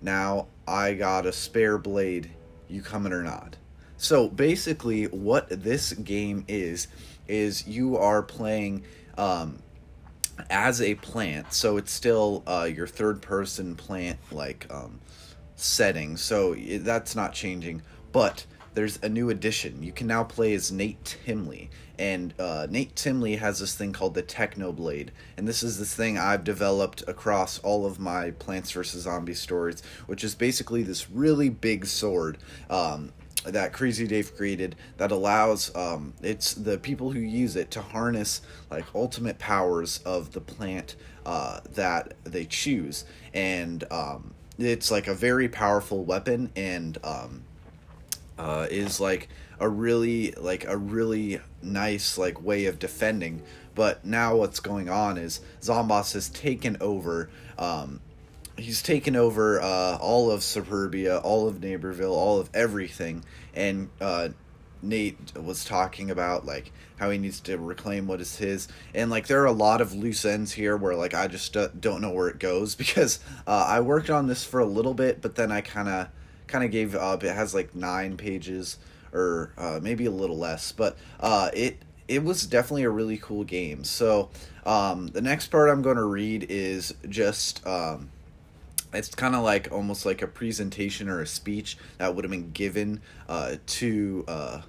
Now 0.05 0.45
I 0.67 0.93
got 0.93 1.25
a 1.25 1.33
spare 1.33 1.79
blade. 1.79 2.29
You 2.67 2.83
coming 2.83 3.11
or 3.11 3.23
not? 3.23 3.57
So 3.97 4.29
basically, 4.29 5.05
what 5.05 5.47
this 5.49 5.93
game 5.93 6.45
is 6.47 6.87
is 7.27 7.67
you 7.67 7.97
are 7.97 8.21
playing 8.21 8.83
um, 9.17 9.57
as 10.51 10.79
a 10.79 10.93
plant. 10.93 11.53
So 11.53 11.77
it's 11.77 11.91
still 11.91 12.43
uh, 12.45 12.69
your 12.71 12.85
third 12.85 13.23
person 13.23 13.75
plant 13.75 14.19
like 14.31 14.67
um, 14.69 14.99
setting. 15.55 16.17
So 16.17 16.53
that's 16.53 17.15
not 17.15 17.33
changing, 17.33 17.81
but 18.11 18.45
there's 18.75 18.99
a 19.01 19.09
new 19.09 19.29
addition. 19.29 19.81
You 19.81 19.91
can 19.91 20.05
now 20.05 20.23
play 20.23 20.53
as 20.53 20.71
Nate 20.71 21.17
Timely, 21.25 21.69
and 21.97 22.33
uh, 22.37 22.67
Nate 22.69 22.95
Timely 22.95 23.37
has 23.37 23.59
this 23.59 23.73
thing 23.73 23.93
called 23.93 24.13
the 24.13 24.21
Technoblade, 24.21 25.09
and 25.37 25.47
this 25.47 25.63
is 25.63 25.79
this 25.79 25.95
thing 25.95 26.17
I've 26.17 26.43
developed 26.43 27.01
across 27.07 27.57
all 27.59 27.85
of 27.85 27.99
my 27.99 28.31
Plants 28.31 28.71
vs 28.71 29.03
Zombies 29.03 29.39
stories, 29.39 29.81
which 30.05 30.23
is 30.23 30.35
basically 30.35 30.83
this 30.83 31.09
really 31.09 31.49
big 31.49 31.85
sword. 31.85 32.37
Um, 32.69 33.13
that 33.45 33.73
Crazy 33.73 34.07
Dave 34.07 34.35
created 34.35 34.75
that 34.97 35.11
allows 35.11 35.73
um, 35.75 36.13
it's 36.23 36.55
the 36.55 36.79
people 36.79 37.11
who 37.11 37.19
use 37.19 37.55
it 37.55 37.69
to 37.71 37.81
harness 37.81 38.41
like 38.71 38.85
ultimate 38.95 39.37
powers 39.37 39.99
of 39.99 40.31
the 40.31 40.41
plant 40.41 40.95
uh, 41.27 41.59
that 41.75 42.15
they 42.23 42.45
choose, 42.45 43.05
and 43.35 43.83
um, 43.91 44.33
it's 44.57 44.89
like 44.89 45.07
a 45.07 45.13
very 45.13 45.47
powerful 45.47 46.03
weapon 46.03 46.51
and 46.55 46.97
um, 47.03 47.43
uh, 48.37 48.67
is 48.69 48.99
like 48.99 49.29
a 49.59 49.69
really 49.69 50.31
like 50.31 50.65
a 50.65 50.77
really 50.77 51.39
nice 51.61 52.17
like 52.17 52.41
way 52.41 52.65
of 52.65 52.79
defending. 52.79 53.41
But 53.73 54.05
now 54.05 54.35
what's 54.37 54.59
going 54.59 54.89
on 54.89 55.17
is 55.17 55.41
zomboss 55.61 56.13
has 56.13 56.29
taken 56.29 56.77
over 56.79 57.29
um 57.57 58.01
he's 58.57 58.81
taken 58.81 59.15
over 59.15 59.61
uh 59.61 59.97
all 59.99 60.31
of 60.31 60.43
suburbia 60.43 61.17
all 61.19 61.47
of 61.47 61.57
neighborville 61.57 62.11
all 62.11 62.39
of 62.39 62.49
everything. 62.53 63.23
And 63.53 63.89
uh 64.01 64.29
nate 64.81 65.17
was 65.35 65.65
talking 65.65 66.11
about 66.11 66.45
like 66.45 66.71
how 66.97 67.09
he 67.09 67.17
needs 67.17 67.39
to 67.41 67.57
reclaim 67.57 68.07
what 68.07 68.21
is 68.21 68.37
his. 68.37 68.67
And 68.93 69.09
like 69.09 69.27
there 69.27 69.41
are 69.41 69.47
a 69.47 69.51
lot 69.51 69.81
of 69.81 69.93
loose 69.93 70.25
ends 70.25 70.53
here 70.53 70.77
where 70.77 70.95
like 70.95 71.13
i 71.13 71.27
just 71.27 71.53
don't 71.79 72.01
know 72.01 72.11
where 72.11 72.27
it 72.27 72.39
goes 72.39 72.75
because 72.83 73.19
uh, 73.47 73.65
i 73.67 73.79
worked 73.79 74.09
on 74.09 74.27
this 74.27 74.43
for 74.43 74.59
a 74.59 74.65
little 74.65 74.93
bit 74.93 75.21
but 75.21 75.35
then 75.35 75.51
i 75.51 75.61
kind 75.61 75.87
of 75.89 76.09
kind 76.47 76.63
of 76.63 76.71
gave 76.71 76.95
up 76.95 77.23
it 77.23 77.35
has 77.35 77.53
like 77.53 77.75
nine 77.75 78.17
pages 78.17 78.77
or 79.13 79.53
uh, 79.57 79.79
maybe 79.81 80.05
a 80.05 80.11
little 80.11 80.37
less, 80.37 80.71
but 80.71 80.97
uh, 81.19 81.49
it 81.53 81.77
it 82.07 82.23
was 82.23 82.45
definitely 82.45 82.83
a 82.83 82.89
really 82.89 83.17
cool 83.17 83.43
game. 83.43 83.83
So 83.83 84.29
um, 84.65 85.07
the 85.07 85.21
next 85.21 85.47
part 85.47 85.69
I'm 85.69 85.81
going 85.81 85.95
to 85.95 86.03
read 86.03 86.45
is 86.49 86.93
just 87.09 87.65
um, 87.65 88.09
it's 88.93 89.13
kind 89.13 89.35
of 89.35 89.43
like 89.43 89.71
almost 89.71 90.05
like 90.05 90.21
a 90.21 90.27
presentation 90.27 91.09
or 91.09 91.21
a 91.21 91.27
speech 91.27 91.77
that 91.97 92.15
would 92.15 92.23
have 92.23 92.31
been 92.31 92.51
given 92.51 93.01
uh, 93.27 93.55
to 93.65 94.25
uh, 94.27 94.61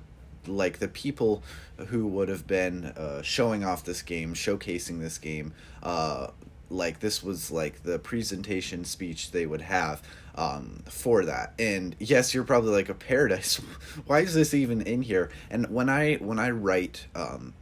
like 0.47 0.78
the 0.78 0.88
people 0.88 1.42
who 1.88 2.06
would 2.06 2.28
have 2.28 2.47
been 2.47 2.87
uh, 2.87 3.23
showing 3.23 3.64
off 3.64 3.85
this 3.85 4.02
game, 4.02 4.35
showcasing 4.35 5.00
this 5.00 5.18
game. 5.18 5.52
Uh, 5.83 6.28
like 6.68 7.00
this 7.00 7.23
was 7.23 7.50
like 7.50 7.83
the 7.85 7.99
presentation 7.99 8.85
speech 8.85 9.30
they 9.30 9.47
would 9.47 9.61
have 9.61 10.02
um, 10.37 10.83
for 10.88 11.25
that. 11.25 11.55
And 11.59 11.97
yes, 11.99 12.35
you're 12.35 12.45
probably 12.45 12.71
like 12.71 12.88
a 12.88 12.95
paradise. 12.95 13.57
Why 14.07 14.21
is 14.21 14.35
this 14.35 14.55
even 14.55 14.83
in 14.83 15.02
here? 15.02 15.31
And 15.50 15.66
when 15.71 15.88
I 15.88 16.16
when 16.16 16.38
I 16.38 16.50
write 16.50 17.07
um, 17.14 17.55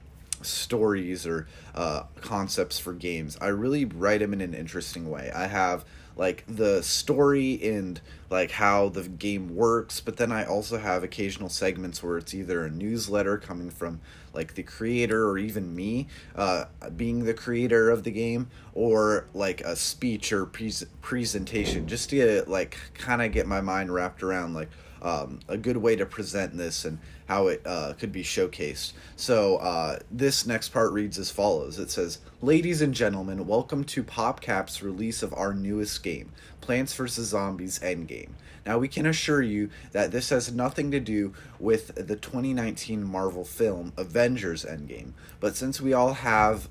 stories 0.42 1.26
or 1.26 1.46
uh, 1.74 2.04
concepts 2.20 2.78
for 2.78 2.92
games, 2.92 3.38
I 3.40 3.48
really 3.48 3.84
write 3.84 4.20
them 4.20 4.32
in 4.32 4.40
an 4.40 4.54
interesting 4.54 5.10
way. 5.10 5.30
I 5.34 5.46
have 5.46 5.84
like 6.16 6.44
the 6.46 6.82
story 6.82 7.60
and 7.62 8.00
like 8.30 8.52
how 8.52 8.88
the 8.88 9.02
game 9.08 9.54
works 9.54 10.00
but 10.00 10.16
then 10.16 10.30
i 10.30 10.44
also 10.44 10.78
have 10.78 11.02
occasional 11.02 11.48
segments 11.48 12.02
where 12.02 12.18
it's 12.18 12.34
either 12.34 12.64
a 12.64 12.70
newsletter 12.70 13.36
coming 13.36 13.70
from 13.70 14.00
like 14.34 14.54
the 14.54 14.62
creator 14.62 15.28
or 15.28 15.38
even 15.38 15.74
me 15.74 16.08
uh, 16.34 16.64
being 16.96 17.24
the 17.24 17.34
creator 17.34 17.90
of 17.90 18.02
the 18.02 18.10
game 18.10 18.48
or 18.72 19.26
like 19.34 19.60
a 19.62 19.76
speech 19.76 20.32
or 20.32 20.46
pre- 20.46 20.72
presentation 21.00 21.86
just 21.86 22.10
to 22.10 22.16
get, 22.16 22.48
like 22.48 22.76
kind 22.94 23.22
of 23.22 23.32
get 23.32 23.46
my 23.46 23.60
mind 23.60 23.92
wrapped 23.92 24.22
around 24.22 24.54
like 24.54 24.68
um, 25.04 25.40
a 25.48 25.56
good 25.56 25.76
way 25.76 25.94
to 25.94 26.06
present 26.06 26.56
this 26.56 26.84
and 26.84 26.98
how 27.26 27.48
it 27.48 27.62
uh, 27.66 27.92
could 27.98 28.10
be 28.10 28.22
showcased. 28.22 28.94
So 29.16 29.56
uh, 29.56 29.98
this 30.10 30.46
next 30.46 30.70
part 30.70 30.92
reads 30.92 31.18
as 31.18 31.30
follows. 31.30 31.78
It 31.78 31.90
says, 31.90 32.18
"Ladies 32.40 32.80
and 32.80 32.94
gentlemen, 32.94 33.46
welcome 33.46 33.84
to 33.84 34.02
PopCap's 34.02 34.82
release 34.82 35.22
of 35.22 35.34
our 35.34 35.52
newest 35.52 36.02
game, 36.02 36.32
Plants 36.60 36.94
vs 36.94 37.28
Zombies 37.28 37.78
Endgame." 37.80 38.30
Now 38.66 38.78
we 38.78 38.88
can 38.88 39.06
assure 39.06 39.42
you 39.42 39.70
that 39.92 40.10
this 40.10 40.30
has 40.30 40.52
nothing 40.52 40.90
to 40.90 41.00
do 41.00 41.34
with 41.58 41.94
the 41.94 42.16
2019 42.16 43.04
Marvel 43.04 43.44
film 43.44 43.92
Avengers 43.96 44.64
Endgame, 44.64 45.12
but 45.40 45.56
since 45.56 45.80
we 45.80 45.92
all 45.92 46.14
have 46.14 46.68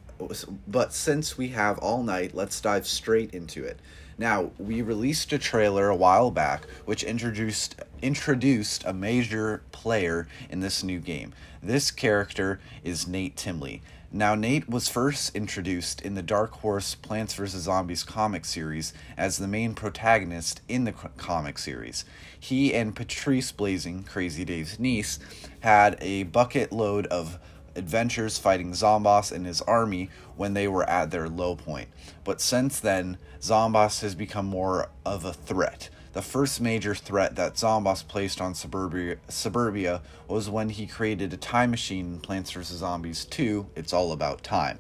but 0.67 0.93
since 0.93 1.37
we 1.37 1.49
have 1.49 1.77
all 1.79 2.03
night, 2.03 2.33
let's 2.33 2.61
dive 2.61 2.87
straight 2.87 3.33
into 3.33 3.63
it. 3.63 3.79
Now, 4.17 4.51
we 4.57 4.81
released 4.81 5.33
a 5.33 5.39
trailer 5.39 5.89
a 5.89 5.95
while 5.95 6.31
back 6.31 6.65
which 6.85 7.03
introduced 7.03 7.75
introduced 8.01 8.83
a 8.85 8.93
major 8.93 9.63
player 9.71 10.27
in 10.49 10.59
this 10.59 10.83
new 10.83 10.99
game. 10.99 11.33
This 11.61 11.91
character 11.91 12.59
is 12.83 13.07
Nate 13.07 13.35
Timely. 13.35 13.81
Now, 14.15 14.35
Nate 14.35 14.69
was 14.69 14.89
first 14.89 15.35
introduced 15.35 15.99
in 15.99 16.13
the 16.13 16.21
Dark 16.21 16.51
Horse 16.59 16.93
Plants 16.93 17.33
vs. 17.33 17.63
Zombies 17.63 18.03
comic 18.03 18.45
series 18.45 18.93
as 19.17 19.37
the 19.37 19.47
main 19.47 19.73
protagonist 19.73 20.61
in 20.69 20.83
the 20.83 20.91
comic 20.91 21.57
series. 21.57 22.05
He 22.39 22.75
and 22.75 22.95
Patrice 22.95 23.51
Blazing, 23.51 24.03
Crazy 24.03 24.45
Dave's 24.45 24.77
niece, 24.77 25.17
had 25.61 25.97
a 25.99 26.25
bucket 26.25 26.71
load 26.71 27.07
of 27.07 27.39
adventures 27.75 28.37
fighting 28.37 28.73
Zomboss 28.73 29.31
and 29.31 29.47
his 29.47 29.63
army 29.63 30.11
when 30.35 30.53
they 30.53 30.67
were 30.67 30.87
at 30.87 31.09
their 31.09 31.27
low 31.27 31.55
point. 31.55 31.89
But 32.23 32.39
since 32.39 32.79
then, 32.79 33.17
Zomboss 33.41 34.01
has 34.01 34.13
become 34.13 34.45
more 34.45 34.89
of 35.03 35.25
a 35.25 35.33
threat. 35.33 35.89
The 36.13 36.21
first 36.21 36.61
major 36.61 36.93
threat 36.93 37.35
that 37.37 37.55
Zomboss 37.55 38.07
placed 38.07 38.39
on 38.39 38.53
Suburbia, 38.53 39.17
Suburbia 39.29 40.03
was 40.27 40.47
when 40.47 40.69
he 40.69 40.85
created 40.85 41.33
a 41.33 41.37
time 41.37 41.71
machine 41.71 42.05
in 42.05 42.19
Plants 42.19 42.51
vs. 42.51 42.77
Zombies 42.77 43.25
2, 43.25 43.65
It's 43.75 43.93
All 43.93 44.11
About 44.11 44.43
Time. 44.43 44.77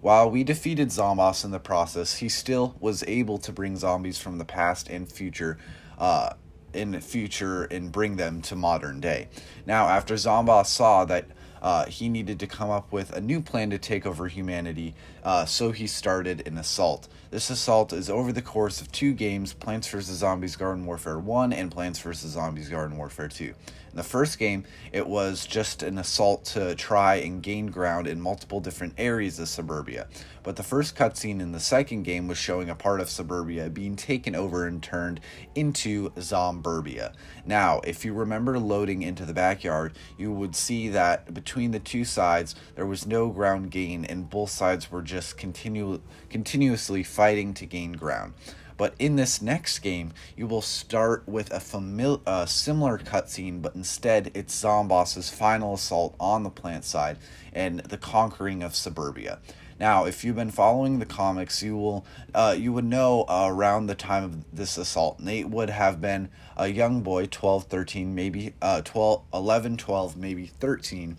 While 0.00 0.30
we 0.30 0.42
defeated 0.42 0.88
Zomboss 0.88 1.44
in 1.44 1.50
the 1.50 1.60
process, 1.60 2.16
he 2.16 2.30
still 2.30 2.76
was 2.80 3.04
able 3.06 3.36
to 3.38 3.52
bring 3.52 3.76
zombies 3.76 4.18
from 4.18 4.38
the 4.38 4.46
past 4.46 4.88
and 4.88 5.06
future 5.06 5.58
uh, 5.98 6.32
in 6.72 6.98
future 7.02 7.64
and 7.64 7.92
bring 7.92 8.16
them 8.16 8.40
to 8.42 8.56
modern 8.56 9.00
day. 9.00 9.28
Now, 9.66 9.86
after 9.88 10.14
Zomboss 10.14 10.68
saw 10.68 11.04
that 11.04 11.26
uh, 11.60 11.84
he 11.86 12.08
needed 12.08 12.40
to 12.40 12.46
come 12.46 12.70
up 12.70 12.90
with 12.90 13.12
a 13.12 13.20
new 13.20 13.42
plan 13.42 13.68
to 13.68 13.78
take 13.78 14.06
over 14.06 14.28
humanity, 14.28 14.94
uh, 15.24 15.44
so 15.44 15.72
he 15.72 15.86
started 15.86 16.46
an 16.46 16.58
assault. 16.58 17.08
This 17.30 17.50
assault 17.50 17.92
is 17.92 18.10
over 18.10 18.32
the 18.32 18.42
course 18.42 18.80
of 18.80 18.90
two 18.90 19.12
games 19.12 19.52
Plants 19.52 19.88
vs. 19.88 20.16
Zombies 20.16 20.56
Garden 20.56 20.84
Warfare 20.84 21.18
1 21.18 21.52
and 21.52 21.70
Plants 21.70 21.98
vs. 22.00 22.32
Zombies 22.32 22.68
Garden 22.68 22.96
Warfare 22.96 23.28
2. 23.28 23.44
In 23.44 23.96
the 23.96 24.02
first 24.04 24.38
game, 24.38 24.64
it 24.92 25.06
was 25.06 25.46
just 25.46 25.82
an 25.82 25.98
assault 25.98 26.44
to 26.46 26.76
try 26.76 27.16
and 27.16 27.42
gain 27.42 27.66
ground 27.66 28.06
in 28.06 28.20
multiple 28.20 28.60
different 28.60 28.94
areas 28.98 29.40
of 29.40 29.48
suburbia. 29.48 30.06
But 30.44 30.56
the 30.56 30.62
first 30.62 30.96
cutscene 30.96 31.40
in 31.40 31.50
the 31.52 31.60
second 31.60 32.04
game 32.04 32.28
was 32.28 32.38
showing 32.38 32.70
a 32.70 32.76
part 32.76 33.00
of 33.00 33.10
suburbia 33.10 33.68
being 33.68 33.96
taken 33.96 34.36
over 34.36 34.66
and 34.66 34.80
turned 34.80 35.20
into 35.56 36.10
Zomburbia. 36.10 37.12
Now, 37.44 37.80
if 37.84 38.04
you 38.04 38.12
remember 38.14 38.58
loading 38.58 39.02
into 39.02 39.26
the 39.26 39.34
backyard, 39.34 39.96
you 40.16 40.32
would 40.32 40.54
see 40.54 40.88
that 40.90 41.34
between 41.34 41.72
the 41.72 41.80
two 41.80 42.04
sides 42.04 42.54
there 42.76 42.86
was 42.86 43.06
no 43.06 43.28
ground 43.28 43.72
gain 43.72 44.04
and 44.04 44.30
both 44.30 44.50
sides 44.50 44.90
were 44.90 45.02
just 45.10 45.36
continu- 45.36 46.00
continuously 46.30 47.02
fighting 47.02 47.52
to 47.54 47.66
gain 47.66 47.92
ground. 47.92 48.34
But 48.76 48.94
in 48.98 49.16
this 49.16 49.42
next 49.42 49.80
game, 49.80 50.12
you 50.36 50.46
will 50.46 50.62
start 50.62 51.24
with 51.26 51.50
a 51.50 51.58
famil- 51.58 52.22
uh, 52.26 52.46
similar 52.46 52.96
cutscene, 52.96 53.60
but 53.60 53.74
instead 53.74 54.30
it's 54.32 54.54
Zomboss's 54.54 55.28
final 55.28 55.74
assault 55.74 56.14
on 56.18 56.44
the 56.44 56.50
plant 56.50 56.84
side 56.84 57.18
and 57.52 57.80
the 57.80 57.98
conquering 57.98 58.62
of 58.62 58.74
Suburbia. 58.74 59.40
Now, 59.78 60.04
if 60.04 60.24
you've 60.24 60.36
been 60.36 60.50
following 60.50 60.98
the 60.98 61.06
comics, 61.06 61.62
you 61.62 61.76
will 61.76 62.06
uh, 62.34 62.54
you 62.56 62.72
would 62.72 62.84
know 62.84 63.24
uh, 63.28 63.48
around 63.50 63.86
the 63.86 63.94
time 63.94 64.24
of 64.24 64.54
this 64.54 64.78
assault, 64.78 65.20
Nate 65.20 65.48
would 65.48 65.70
have 65.70 66.00
been 66.00 66.28
a 66.56 66.68
young 66.68 67.02
boy, 67.02 67.26
12, 67.26 67.64
13, 67.64 68.14
maybe 68.14 68.54
uh, 68.62 68.82
12, 68.82 69.22
11, 69.32 69.76
12, 69.76 70.16
maybe 70.16 70.46
13. 70.46 71.16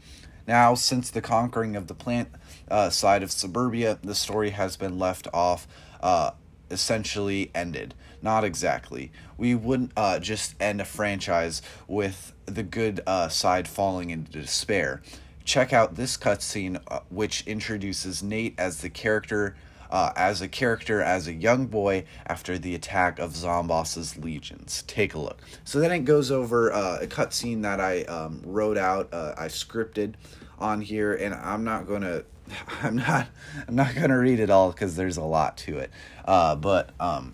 Now, 0.48 0.76
since 0.76 1.10
the 1.10 1.22
conquering 1.22 1.76
of 1.76 1.88
the 1.88 1.94
plant 1.94 2.30
uh, 2.72 2.90
side 2.90 3.22
of 3.22 3.32
Suburbia, 3.32 4.00
the 4.02 4.16
story 4.16 4.52
has 4.52 4.78
been 4.78 4.98
left 4.98 5.28
off 5.34 5.68
uh, 6.02 6.32
essentially 6.72 7.52
ended. 7.54 7.94
Not 8.22 8.44
exactly. 8.44 9.12
We 9.38 9.56
wouldn't 9.56 9.92
uh, 9.98 10.20
just 10.20 10.56
end 10.62 10.82
a 10.82 10.86
franchise 10.86 11.62
with 11.88 12.34
the 12.46 12.64
good 12.64 13.02
uh, 13.06 13.30
side 13.30 13.68
falling 13.68 14.10
into 14.10 14.32
despair. 14.32 15.02
Check 15.44 15.74
out 15.74 15.96
this 15.96 16.18
cutscene, 16.18 16.82
uh, 16.88 17.00
which 17.10 17.46
introduces 17.48 18.22
Nate 18.22 18.54
as 18.60 18.82
the 18.82 18.90
character, 18.90 19.56
uh, 19.90 20.14
as 20.16 20.42
a 20.42 20.48
character, 20.48 21.02
as 21.02 21.28
a 21.28 21.34
young 21.34 21.66
boy 21.66 22.06
after 22.28 22.60
the 22.60 22.76
attack 22.76 23.18
of 23.18 23.32
Zomboss's 23.36 24.18
legions. 24.18 24.84
Take 24.86 25.16
a 25.16 25.20
look. 25.20 25.42
So 25.64 25.80
then 25.80 25.92
it 25.92 26.06
goes 26.06 26.30
over 26.30 26.72
uh, 26.72 27.00
a 27.02 27.08
cutscene 27.08 27.64
that 27.64 27.82
I 27.82 28.04
um, 28.04 28.42
wrote 28.46 28.78
out, 28.78 29.12
uh, 29.12 29.34
I 29.36 29.48
scripted 29.48 30.14
on 30.60 30.80
here, 30.80 31.16
and 31.16 31.34
I'm 31.34 31.64
not 31.64 31.88
gonna 31.88 32.24
I'm 32.82 32.98
not 32.98 33.28
I'm 33.68 33.76
not 33.76 33.96
gonna 33.96 34.18
read 34.18 34.40
it 34.40 34.50
all 34.50 34.72
because 34.72 34.96
there's 34.96 35.18
a 35.18 35.24
lot 35.24 35.58
to 35.60 35.80
it. 35.80 35.92
Uh, 36.26 36.56
but 36.56 36.92
um, 37.00 37.34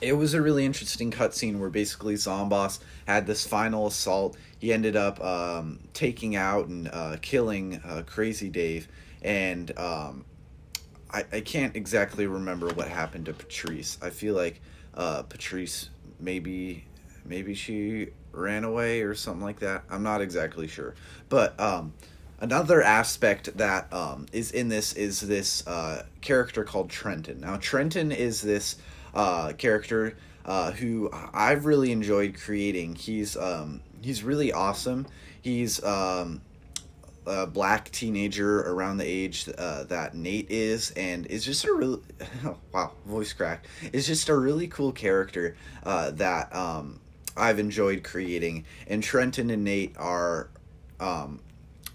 it 0.00 0.14
was 0.14 0.34
a 0.34 0.40
really 0.40 0.64
interesting 0.64 1.10
cutscene 1.10 1.58
where 1.58 1.70
basically 1.70 2.14
Zomboss 2.14 2.80
had 3.06 3.26
this 3.26 3.46
final 3.46 3.86
assault. 3.86 4.36
He 4.58 4.72
ended 4.72 4.96
up 4.96 5.22
um, 5.22 5.80
taking 5.92 6.36
out 6.36 6.68
and 6.68 6.88
uh, 6.88 7.16
killing 7.20 7.80
uh, 7.84 8.02
Crazy 8.06 8.48
Dave, 8.48 8.88
and 9.22 9.76
um, 9.78 10.24
I 11.10 11.24
I 11.32 11.40
can't 11.40 11.76
exactly 11.76 12.26
remember 12.26 12.68
what 12.68 12.88
happened 12.88 13.26
to 13.26 13.32
Patrice. 13.32 13.98
I 14.02 14.10
feel 14.10 14.34
like 14.34 14.60
uh, 14.94 15.22
Patrice 15.22 15.90
maybe 16.18 16.84
maybe 17.24 17.54
she 17.54 18.08
ran 18.32 18.64
away 18.64 19.02
or 19.02 19.14
something 19.14 19.42
like 19.42 19.60
that. 19.60 19.84
I'm 19.90 20.02
not 20.02 20.20
exactly 20.20 20.68
sure, 20.68 20.94
but 21.28 21.58
um, 21.60 21.92
Another 22.40 22.82
aspect 22.82 23.56
that 23.58 23.92
um, 23.92 24.24
is 24.32 24.50
in 24.52 24.70
this 24.70 24.94
is 24.94 25.20
this 25.20 25.66
uh, 25.66 26.04
character 26.22 26.64
called 26.64 26.88
Trenton. 26.88 27.40
Now, 27.40 27.58
Trenton 27.60 28.12
is 28.12 28.40
this 28.40 28.76
uh, 29.14 29.52
character 29.58 30.16
uh, 30.46 30.70
who 30.72 31.10
I've 31.12 31.66
really 31.66 31.92
enjoyed 31.92 32.40
creating. 32.40 32.94
He's 32.94 33.36
um, 33.36 33.82
he's 34.00 34.22
really 34.22 34.52
awesome. 34.52 35.06
He's 35.42 35.84
um, 35.84 36.40
a 37.26 37.46
black 37.46 37.90
teenager 37.90 38.60
around 38.60 38.96
the 38.96 39.06
age 39.06 39.46
uh, 39.58 39.84
that 39.84 40.14
Nate 40.14 40.50
is, 40.50 40.92
and 40.92 41.26
is 41.26 41.44
just 41.44 41.66
a 41.66 41.72
really 41.74 42.00
oh, 42.46 42.56
wow 42.72 42.92
voice 43.04 43.34
crack. 43.34 43.66
Is 43.92 44.06
just 44.06 44.30
a 44.30 44.34
really 44.34 44.66
cool 44.66 44.92
character 44.92 45.56
uh, 45.84 46.12
that 46.12 46.54
um, 46.56 47.00
I've 47.36 47.58
enjoyed 47.58 48.02
creating. 48.02 48.64
And 48.86 49.02
Trenton 49.02 49.50
and 49.50 49.62
Nate 49.62 49.94
are 49.98 50.48
um, 50.98 51.40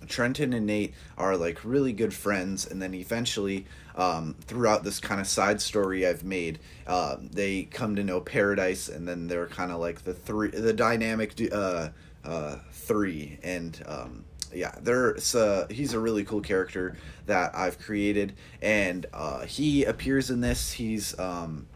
Trenton 0.07 0.53
and 0.53 0.65
Nate 0.65 0.93
are 1.17 1.37
like 1.37 1.63
really 1.63 1.93
good 1.93 2.13
friends, 2.13 2.65
and 2.65 2.81
then 2.81 2.93
eventually, 2.93 3.65
um, 3.95 4.35
throughout 4.41 4.83
this 4.83 4.99
kind 4.99 5.21
of 5.21 5.27
side 5.27 5.61
story 5.61 6.05
I've 6.05 6.23
made, 6.23 6.59
uh, 6.87 7.17
they 7.19 7.63
come 7.63 7.95
to 7.95 8.03
know 8.03 8.21
Paradise, 8.21 8.89
and 8.89 9.07
then 9.07 9.27
they're 9.27 9.47
kind 9.47 9.71
of 9.71 9.79
like 9.79 10.03
the 10.03 10.13
three, 10.13 10.49
the 10.49 10.73
dynamic 10.73 11.33
uh, 11.51 11.89
uh, 12.23 12.57
three, 12.71 13.39
and 13.43 13.81
um, 13.87 14.25
yeah, 14.53 14.73
there's 14.81 15.35
uh, 15.35 15.67
he's 15.69 15.93
a 15.93 15.99
really 15.99 16.23
cool 16.23 16.41
character 16.41 16.97
that 17.25 17.55
I've 17.55 17.79
created, 17.79 18.33
and 18.61 19.05
uh, 19.13 19.45
he 19.45 19.83
appears 19.83 20.29
in 20.29 20.41
this. 20.41 20.71
He's 20.71 21.17
um, 21.19 21.67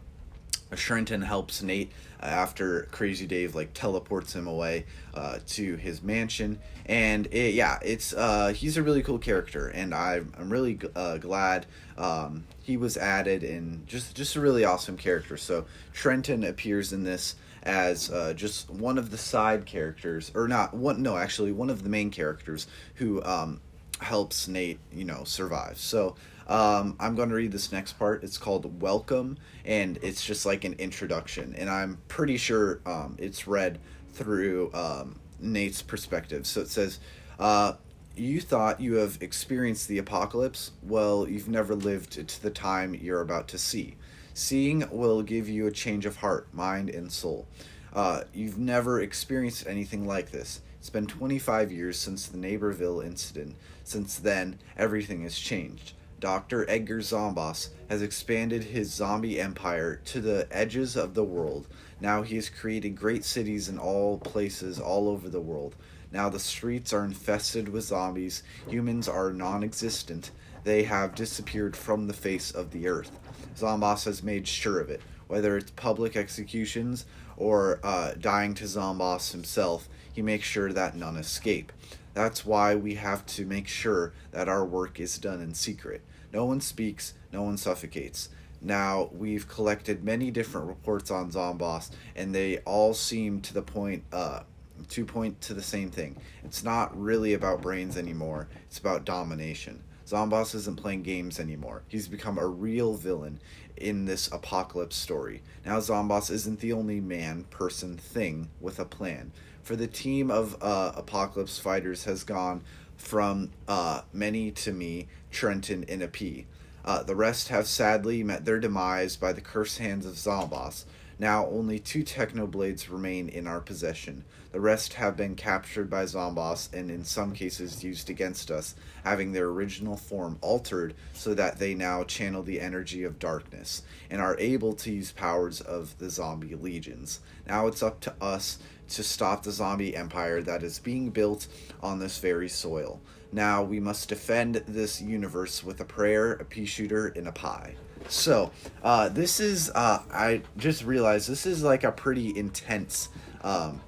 Trenton 0.76 1.22
helps 1.22 1.62
Nate 1.62 1.92
after 2.20 2.82
Crazy 2.90 3.26
Dave 3.26 3.54
like 3.54 3.72
teleports 3.74 4.34
him 4.34 4.46
away 4.46 4.86
uh, 5.14 5.38
to 5.48 5.76
his 5.76 6.02
mansion, 6.02 6.58
and 6.86 7.26
it, 7.26 7.54
yeah, 7.54 7.78
it's 7.82 8.12
uh, 8.12 8.52
he's 8.54 8.76
a 8.76 8.82
really 8.82 9.02
cool 9.02 9.18
character, 9.18 9.68
and 9.68 9.94
I'm 9.94 10.32
I'm 10.38 10.50
really 10.50 10.78
uh, 10.94 11.18
glad 11.18 11.66
um, 11.98 12.44
he 12.62 12.76
was 12.76 12.96
added, 12.96 13.42
and 13.42 13.86
just 13.86 14.14
just 14.14 14.36
a 14.36 14.40
really 14.40 14.64
awesome 14.64 14.96
character. 14.96 15.36
So 15.36 15.66
Trenton 15.92 16.44
appears 16.44 16.92
in 16.92 17.04
this 17.04 17.36
as 17.62 18.10
uh, 18.10 18.32
just 18.34 18.70
one 18.70 18.98
of 18.98 19.10
the 19.10 19.18
side 19.18 19.66
characters, 19.66 20.30
or 20.34 20.48
not 20.48 20.74
one, 20.74 21.02
no, 21.02 21.16
actually 21.16 21.52
one 21.52 21.70
of 21.70 21.82
the 21.82 21.88
main 21.88 22.10
characters 22.10 22.66
who 22.94 23.22
um, 23.22 23.60
helps 24.00 24.48
Nate, 24.48 24.78
you 24.92 25.04
know, 25.04 25.24
survive. 25.24 25.78
So 25.78 26.16
um, 26.50 26.96
I'm 26.98 27.14
going 27.14 27.28
to 27.28 27.34
read 27.36 27.52
this 27.52 27.70
next 27.70 27.92
part. 27.92 28.24
It's 28.24 28.36
called 28.36 28.82
Welcome, 28.82 29.38
and 29.64 30.00
it's 30.02 30.24
just 30.24 30.44
like 30.44 30.64
an 30.64 30.74
introduction. 30.74 31.54
And 31.56 31.70
I'm 31.70 31.98
pretty 32.08 32.36
sure 32.36 32.80
um, 32.84 33.14
it's 33.20 33.46
read 33.46 33.78
through 34.12 34.72
um, 34.74 35.20
Nate's 35.38 35.80
perspective. 35.80 36.48
So 36.48 36.60
it 36.62 36.68
says, 36.68 36.98
uh, 37.38 37.74
You 38.16 38.40
thought 38.40 38.80
you 38.80 38.94
have 38.94 39.18
experienced 39.20 39.86
the 39.86 39.98
apocalypse? 39.98 40.72
Well, 40.82 41.28
you've 41.28 41.48
never 41.48 41.76
lived 41.76 42.10
to 42.28 42.42
the 42.42 42.50
time 42.50 42.94
you're 42.94 43.20
about 43.20 43.46
to 43.48 43.58
see. 43.58 43.96
Seeing 44.34 44.84
will 44.90 45.22
give 45.22 45.48
you 45.48 45.68
a 45.68 45.72
change 45.72 46.04
of 46.04 46.16
heart, 46.16 46.52
mind, 46.52 46.90
and 46.90 47.12
soul. 47.12 47.46
Uh, 47.94 48.22
you've 48.34 48.58
never 48.58 49.00
experienced 49.00 49.68
anything 49.68 50.04
like 50.04 50.32
this. 50.32 50.62
It's 50.80 50.90
been 50.90 51.06
25 51.06 51.70
years 51.70 51.96
since 51.96 52.26
the 52.26 52.38
Neighborville 52.38 53.04
incident. 53.04 53.54
Since 53.84 54.18
then, 54.18 54.58
everything 54.76 55.22
has 55.22 55.38
changed. 55.38 55.92
Dr. 56.20 56.68
Edgar 56.68 57.00
Zomboss 57.00 57.70
has 57.88 58.02
expanded 58.02 58.62
his 58.62 58.92
zombie 58.92 59.40
empire 59.40 60.02
to 60.04 60.20
the 60.20 60.46
edges 60.50 60.94
of 60.94 61.14
the 61.14 61.24
world. 61.24 61.66
Now 61.98 62.20
he 62.20 62.36
has 62.36 62.50
created 62.50 62.94
great 62.94 63.24
cities 63.24 63.70
in 63.70 63.78
all 63.78 64.18
places 64.18 64.78
all 64.78 65.08
over 65.08 65.30
the 65.30 65.40
world. 65.40 65.76
Now 66.12 66.28
the 66.28 66.38
streets 66.38 66.92
are 66.92 67.06
infested 67.06 67.70
with 67.70 67.84
zombies. 67.84 68.42
Humans 68.68 69.08
are 69.08 69.32
non 69.32 69.64
existent. 69.64 70.30
They 70.64 70.82
have 70.82 71.14
disappeared 71.14 71.74
from 71.74 72.06
the 72.06 72.12
face 72.12 72.50
of 72.50 72.70
the 72.70 72.86
earth. 72.86 73.18
Zomboss 73.56 74.04
has 74.04 74.22
made 74.22 74.46
sure 74.46 74.78
of 74.78 74.90
it. 74.90 75.00
Whether 75.26 75.56
it's 75.56 75.70
public 75.70 76.16
executions 76.16 77.06
or 77.38 77.80
uh, 77.82 78.12
dying 78.20 78.52
to 78.54 78.64
Zomboss 78.64 79.32
himself, 79.32 79.88
he 80.12 80.20
makes 80.20 80.46
sure 80.46 80.70
that 80.70 80.96
none 80.96 81.16
escape. 81.16 81.72
That's 82.12 82.44
why 82.44 82.74
we 82.74 82.96
have 82.96 83.24
to 83.26 83.46
make 83.46 83.68
sure 83.68 84.12
that 84.32 84.48
our 84.48 84.64
work 84.64 84.98
is 84.98 85.16
done 85.18 85.40
in 85.40 85.54
secret. 85.54 86.02
No 86.32 86.44
one 86.44 86.60
speaks, 86.60 87.14
no 87.32 87.42
one 87.42 87.56
suffocates. 87.56 88.28
Now, 88.62 89.08
we've 89.12 89.48
collected 89.48 90.04
many 90.04 90.30
different 90.30 90.66
reports 90.66 91.10
on 91.10 91.30
Zomboss, 91.30 91.90
and 92.14 92.34
they 92.34 92.58
all 92.58 92.92
seem 92.92 93.40
to 93.42 93.54
the 93.54 93.62
point, 93.62 94.04
uh, 94.12 94.42
to 94.90 95.04
point 95.04 95.40
to 95.42 95.54
the 95.54 95.62
same 95.62 95.90
thing. 95.90 96.16
It's 96.44 96.62
not 96.62 96.98
really 96.98 97.32
about 97.32 97.62
brains 97.62 97.96
anymore, 97.96 98.48
it's 98.66 98.78
about 98.78 99.04
domination. 99.04 99.82
Zomboss 100.06 100.54
isn't 100.56 100.76
playing 100.76 101.04
games 101.04 101.38
anymore. 101.38 101.82
He's 101.86 102.08
become 102.08 102.36
a 102.36 102.46
real 102.46 102.94
villain 102.94 103.40
in 103.76 104.06
this 104.06 104.26
apocalypse 104.32 104.96
story. 104.96 105.40
Now, 105.64 105.78
Zomboss 105.78 106.30
isn't 106.30 106.60
the 106.60 106.72
only 106.72 107.00
man, 107.00 107.44
person, 107.44 107.96
thing 107.96 108.50
with 108.60 108.80
a 108.80 108.84
plan. 108.84 109.30
For 109.62 109.76
the 109.76 109.86
team 109.86 110.30
of 110.30 110.56
uh, 110.60 110.92
apocalypse 110.96 111.58
fighters 111.58 112.04
has 112.04 112.24
gone 112.24 112.62
from 113.00 113.50
uh, 113.66 114.02
many 114.12 114.50
to 114.50 114.72
me, 114.72 115.08
Trenton, 115.30 115.84
and 115.88 116.02
a 116.02 116.08
P. 116.08 116.46
Uh, 116.84 117.02
the 117.02 117.16
rest 117.16 117.48
have 117.48 117.66
sadly 117.66 118.22
met 118.22 118.44
their 118.44 118.60
demise 118.60 119.16
by 119.16 119.32
the 119.32 119.40
cursed 119.40 119.78
hands 119.78 120.06
of 120.06 120.14
Zomboss. 120.14 120.84
Now 121.18 121.46
only 121.46 121.78
two 121.78 122.02
Technoblades 122.02 122.90
remain 122.90 123.28
in 123.28 123.46
our 123.46 123.60
possession. 123.60 124.24
The 124.52 124.60
rest 124.60 124.94
have 124.94 125.16
been 125.16 125.34
captured 125.34 125.90
by 125.90 126.04
Zomboss 126.04 126.72
and 126.72 126.90
in 126.90 127.04
some 127.04 127.32
cases 127.32 127.84
used 127.84 128.08
against 128.08 128.50
us, 128.50 128.74
having 129.04 129.32
their 129.32 129.46
original 129.46 129.96
form 129.96 130.38
altered 130.40 130.94
so 131.12 131.34
that 131.34 131.58
they 131.58 131.74
now 131.74 132.04
channel 132.04 132.42
the 132.42 132.60
energy 132.60 133.04
of 133.04 133.18
darkness 133.18 133.82
and 134.10 134.20
are 134.20 134.38
able 134.38 134.72
to 134.74 134.90
use 134.90 135.12
powers 135.12 135.60
of 135.60 135.96
the 135.98 136.10
zombie 136.10 136.54
legions. 136.54 137.20
Now 137.46 137.66
it's 137.66 137.82
up 137.82 138.00
to 138.00 138.14
us 138.20 138.58
to 138.90 139.02
stop 139.02 139.42
the 139.42 139.52
zombie 139.52 139.96
empire 139.96 140.42
that 140.42 140.62
is 140.62 140.78
being 140.78 141.10
built 141.10 141.46
on 141.82 141.98
this 141.98 142.18
very 142.18 142.48
soil. 142.48 143.00
Now 143.32 143.62
we 143.62 143.80
must 143.80 144.08
defend 144.08 144.56
this 144.66 145.00
universe 145.00 145.62
with 145.62 145.80
a 145.80 145.84
prayer, 145.84 146.32
a 146.32 146.44
pea 146.44 146.66
shooter, 146.66 147.08
and 147.08 147.28
a 147.28 147.32
pie. 147.32 147.74
So, 148.08 148.50
uh, 148.82 149.08
this 149.10 149.40
is, 149.40 149.70
uh, 149.74 150.02
I 150.12 150.42
just 150.56 150.84
realized 150.84 151.28
this 151.28 151.46
is 151.46 151.62
like 151.62 151.84
a 151.84 151.92
pretty 151.92 152.36
intense 152.36 153.10
um, 153.42 153.80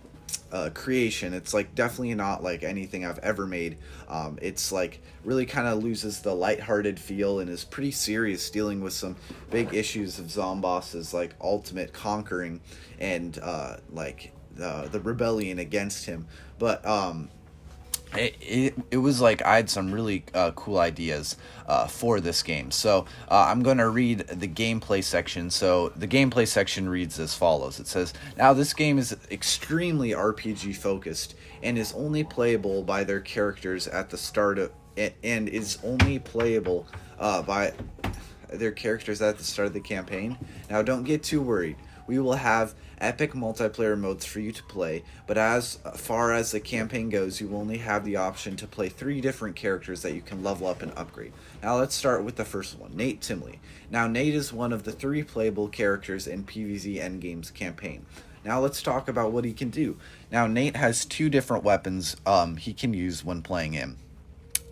uh, 0.53 0.71
creation. 0.75 1.33
It's 1.33 1.55
like 1.55 1.75
definitely 1.75 2.15
not 2.15 2.43
like 2.43 2.63
anything 2.63 3.05
I've 3.05 3.19
ever 3.21 3.47
made. 3.47 3.79
Um, 4.09 4.39
it's 4.43 4.71
like 4.71 5.01
really 5.25 5.47
kind 5.47 5.67
of 5.67 5.83
loses 5.83 6.21
the 6.21 6.35
lighthearted 6.35 7.01
feel 7.01 7.41
and 7.41 7.49
is 7.49 7.65
pretty 7.65 7.91
serious, 7.91 8.49
dealing 8.51 8.81
with 8.81 8.93
some 8.93 9.17
big 9.51 9.75
issues 9.75 10.19
of 10.19 10.27
Zomboss's 10.27 11.15
like 11.15 11.35
ultimate 11.41 11.93
conquering 11.93 12.61
and 13.01 13.39
uh, 13.43 13.77
like 13.91 14.32
the 14.55 14.89
the 14.91 15.01
rebellion 15.01 15.59
against 15.59 16.07
him. 16.07 16.27
But 16.59 16.85
um, 16.87 17.29
it, 18.17 18.37
it, 18.41 18.75
it 18.91 18.97
was 18.99 19.21
like 19.21 19.43
I 19.43 19.57
had 19.57 19.71
some 19.71 19.93
really 19.93 20.25
uh, 20.35 20.51
cool 20.53 20.79
ideas 20.79 21.37
uh, 21.67 21.87
for 21.87 22.21
this 22.21 22.43
game. 22.43 22.71
So 22.71 23.07
uh, 23.29 23.47
I'm 23.49 23.63
going 23.63 23.79
to 23.79 23.89
read 23.89 24.21
the 24.29 24.49
gameplay 24.49 25.03
section. 25.03 25.51
So 25.51 25.91
the 25.91 26.07
gameplay 26.07 26.47
section 26.47 26.89
reads 26.89 27.19
as 27.19 27.35
follows 27.35 27.81
It 27.81 27.87
says, 27.87 28.13
Now 28.37 28.53
this 28.53 28.75
game 28.75 28.99
is 28.99 29.17
extremely 29.31 30.11
RPG 30.11 30.77
focused 30.77 31.35
and 31.63 31.79
is 31.79 31.93
only 31.95 32.25
playable 32.25 32.83
by 32.83 33.05
their 33.05 33.21
characters 33.21 33.89
at 33.89 34.11
the 34.11 34.19
start 34.19 34.59
of. 34.59 34.73
And 34.95 35.49
is 35.49 35.79
only 35.83 36.19
playable 36.19 36.87
uh, 37.19 37.41
by 37.41 37.73
their 38.51 38.73
characters 38.73 39.23
at 39.23 39.39
the 39.39 39.45
start 39.45 39.69
of 39.69 39.73
the 39.73 39.81
campaign. 39.81 40.37
Now, 40.69 40.83
don't 40.83 41.05
get 41.05 41.23
too 41.23 41.41
worried 41.41 41.77
we 42.07 42.19
will 42.19 42.35
have 42.35 42.75
epic 43.03 43.33
multiplayer 43.33 43.99
modes 43.99 44.25
for 44.25 44.41
you 44.41 44.53
to 44.53 44.63
play, 44.63 45.03
but 45.27 45.37
as 45.37 45.79
far 45.97 46.33
as 46.33 46.53
the 46.53 46.61
campaign 46.61 47.11
goes, 47.11 47.41
you 47.41 47.55
only 47.55 47.79
have 47.79 48.05
the 48.05 48.17
option 48.17 48.57
to 48.57 48.67
play 48.67 48.89
three 48.89 49.21
different 49.21 49.57
characters 49.57 50.03
that 50.03 50.15
you 50.15 50.23
can 50.23 50.43
level 50.43 50.67
up 50.67 50.81
and 50.81 50.93
upgrade. 50.97 51.33
Now 51.63 51.77
let's 51.77 51.95
start 51.95 52.25
with 52.25 52.37
the 52.37 52.45
first 52.45 52.79
one, 52.79 52.97
Nate 52.97 53.21
Timely. 53.21 53.61
Now 53.91 54.07
Nate 54.07 54.35
is 54.35 54.53
one 54.53 54.73
of 54.73 54.85
the 54.85 54.93
three 54.93 55.23
playable 55.23 55.69
characters 55.69 56.27
in 56.27 56.45
PvZ 56.45 56.99
Endgame's 56.99 57.51
campaign. 57.51 58.07
Now 58.45 58.61
let's 58.61 58.83
talk 58.83 59.09
about 59.09 59.33
what 59.33 59.45
he 59.45 59.53
can 59.53 59.71
do. 59.71 59.97
Now 60.31 60.47
Nate 60.47 60.77
has 60.77 61.05
two 61.05 61.29
different 61.29 61.65
weapons 61.65 62.17
um, 62.25 62.57
he 62.57 62.73
can 62.73 62.95
use 62.95 63.25
when 63.25 63.43
playing 63.43 63.73
him. 63.73 63.99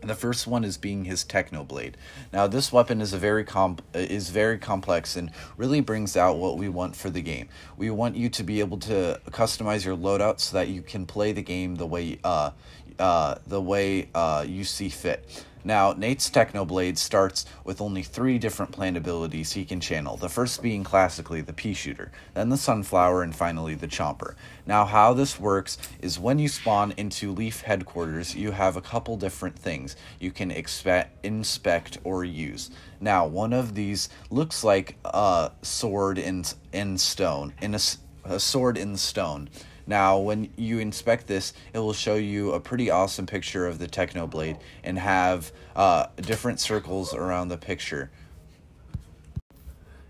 The 0.02 0.14
first 0.14 0.46
one 0.46 0.64
is 0.64 0.78
being 0.78 1.04
his 1.04 1.24
Technoblade. 1.24 1.94
Now, 2.32 2.46
this 2.46 2.72
weapon 2.72 3.02
is 3.02 3.12
a 3.12 3.18
very 3.18 3.44
comp- 3.44 3.82
is 3.92 4.30
very 4.30 4.58
complex 4.58 5.14
and 5.14 5.30
really 5.58 5.80
brings 5.80 6.16
out 6.16 6.38
what 6.38 6.56
we 6.56 6.70
want 6.70 6.96
for 6.96 7.10
the 7.10 7.20
game. 7.20 7.48
We 7.76 7.90
want 7.90 8.16
you 8.16 8.30
to 8.30 8.42
be 8.42 8.60
able 8.60 8.78
to 8.78 9.20
customize 9.30 9.84
your 9.84 9.96
loadout 9.96 10.40
so 10.40 10.56
that 10.56 10.68
you 10.68 10.80
can 10.80 11.04
play 11.04 11.32
the 11.32 11.42
game 11.42 11.74
the 11.74 11.86
way 11.86 12.18
uh, 12.24 12.52
uh, 12.98 13.36
the 13.46 13.60
way 13.60 14.08
uh, 14.14 14.44
you 14.46 14.64
see 14.64 14.88
fit. 14.88 15.44
Now, 15.62 15.92
Nate's 15.92 16.30
Technoblade 16.30 16.96
starts 16.96 17.44
with 17.64 17.80
only 17.80 18.02
three 18.02 18.38
different 18.38 18.72
plant 18.72 18.96
abilities 18.96 19.52
he 19.52 19.64
can 19.64 19.80
channel, 19.80 20.16
the 20.16 20.28
first 20.28 20.62
being 20.62 20.84
classically 20.84 21.42
the 21.42 21.52
pea 21.52 21.74
shooter, 21.74 22.10
then 22.34 22.48
the 22.48 22.56
sunflower, 22.56 23.22
and 23.22 23.34
finally 23.34 23.74
the 23.74 23.86
chomper. 23.86 24.34
Now, 24.66 24.86
how 24.86 25.12
this 25.12 25.38
works 25.38 25.76
is 26.00 26.18
when 26.18 26.38
you 26.38 26.48
spawn 26.48 26.94
into 26.96 27.32
Leaf 27.32 27.60
headquarters, 27.60 28.34
you 28.34 28.52
have 28.52 28.76
a 28.76 28.80
couple 28.80 29.16
different 29.16 29.58
things 29.58 29.96
you 30.18 30.30
can 30.30 30.50
inspect 30.50 31.98
or 32.04 32.24
use. 32.24 32.70
Now, 33.00 33.26
one 33.26 33.52
of 33.52 33.74
these 33.74 34.08
looks 34.30 34.64
like 34.64 34.96
a 35.04 35.50
sword 35.62 36.18
in, 36.18 36.44
in 36.72 36.96
stone, 36.96 37.52
in 37.60 37.74
a, 37.74 37.80
a 38.24 38.40
sword 38.40 38.78
in 38.78 38.96
stone. 38.96 39.50
Now, 39.90 40.18
when 40.18 40.52
you 40.56 40.78
inspect 40.78 41.26
this, 41.26 41.52
it 41.74 41.80
will 41.80 41.92
show 41.92 42.14
you 42.14 42.52
a 42.52 42.60
pretty 42.60 42.92
awesome 42.92 43.26
picture 43.26 43.66
of 43.66 43.80
the 43.80 43.88
Technoblade 43.88 44.56
and 44.84 44.96
have 44.96 45.50
uh, 45.74 46.06
different 46.14 46.60
circles 46.60 47.12
around 47.12 47.48
the 47.48 47.56
picture. 47.58 48.08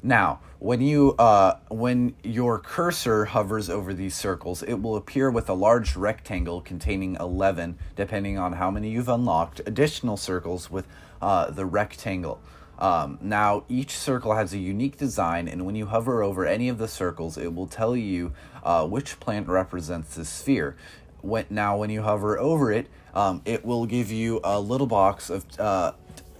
Now, 0.02 0.40
when 0.58 0.82
you 0.82 1.12
uh, 1.18 1.60
when 1.70 2.14
your 2.22 2.58
cursor 2.58 3.24
hovers 3.24 3.70
over 3.70 3.94
these 3.94 4.14
circles, 4.14 4.62
it 4.62 4.74
will 4.82 4.96
appear 4.96 5.30
with 5.30 5.48
a 5.48 5.54
large 5.54 5.96
rectangle 5.96 6.60
containing 6.60 7.16
11, 7.18 7.78
depending 7.96 8.36
on 8.36 8.52
how 8.52 8.70
many 8.70 8.90
you've 8.90 9.08
unlocked, 9.08 9.62
additional 9.64 10.18
circles 10.18 10.70
with 10.70 10.86
uh, 11.22 11.50
the 11.50 11.64
rectangle. 11.64 12.42
Um, 12.80 13.18
now, 13.20 13.64
each 13.68 13.96
circle 13.96 14.34
has 14.34 14.54
a 14.54 14.58
unique 14.58 14.96
design, 14.96 15.48
and 15.48 15.66
when 15.66 15.74
you 15.74 15.86
hover 15.86 16.22
over 16.22 16.46
any 16.46 16.70
of 16.70 16.78
the 16.78 16.88
circles, 16.88 17.36
it 17.36 17.54
will 17.54 17.66
tell 17.66 17.94
you 17.94 18.32
uh, 18.62 18.86
which 18.86 19.20
plant 19.20 19.48
represents 19.48 20.16
this 20.16 20.28
sphere. 20.28 20.76
When, 21.20 21.46
now, 21.50 21.76
when 21.76 21.90
you 21.90 22.02
hover 22.02 22.38
over 22.38 22.72
it, 22.72 22.88
um, 23.14 23.42
it 23.44 23.64
will 23.64 23.86
give 23.86 24.10
you 24.10 24.40
a 24.44 24.60
little 24.60 24.86
box 24.86 25.30
of 25.30 25.44
uh, 25.58 25.92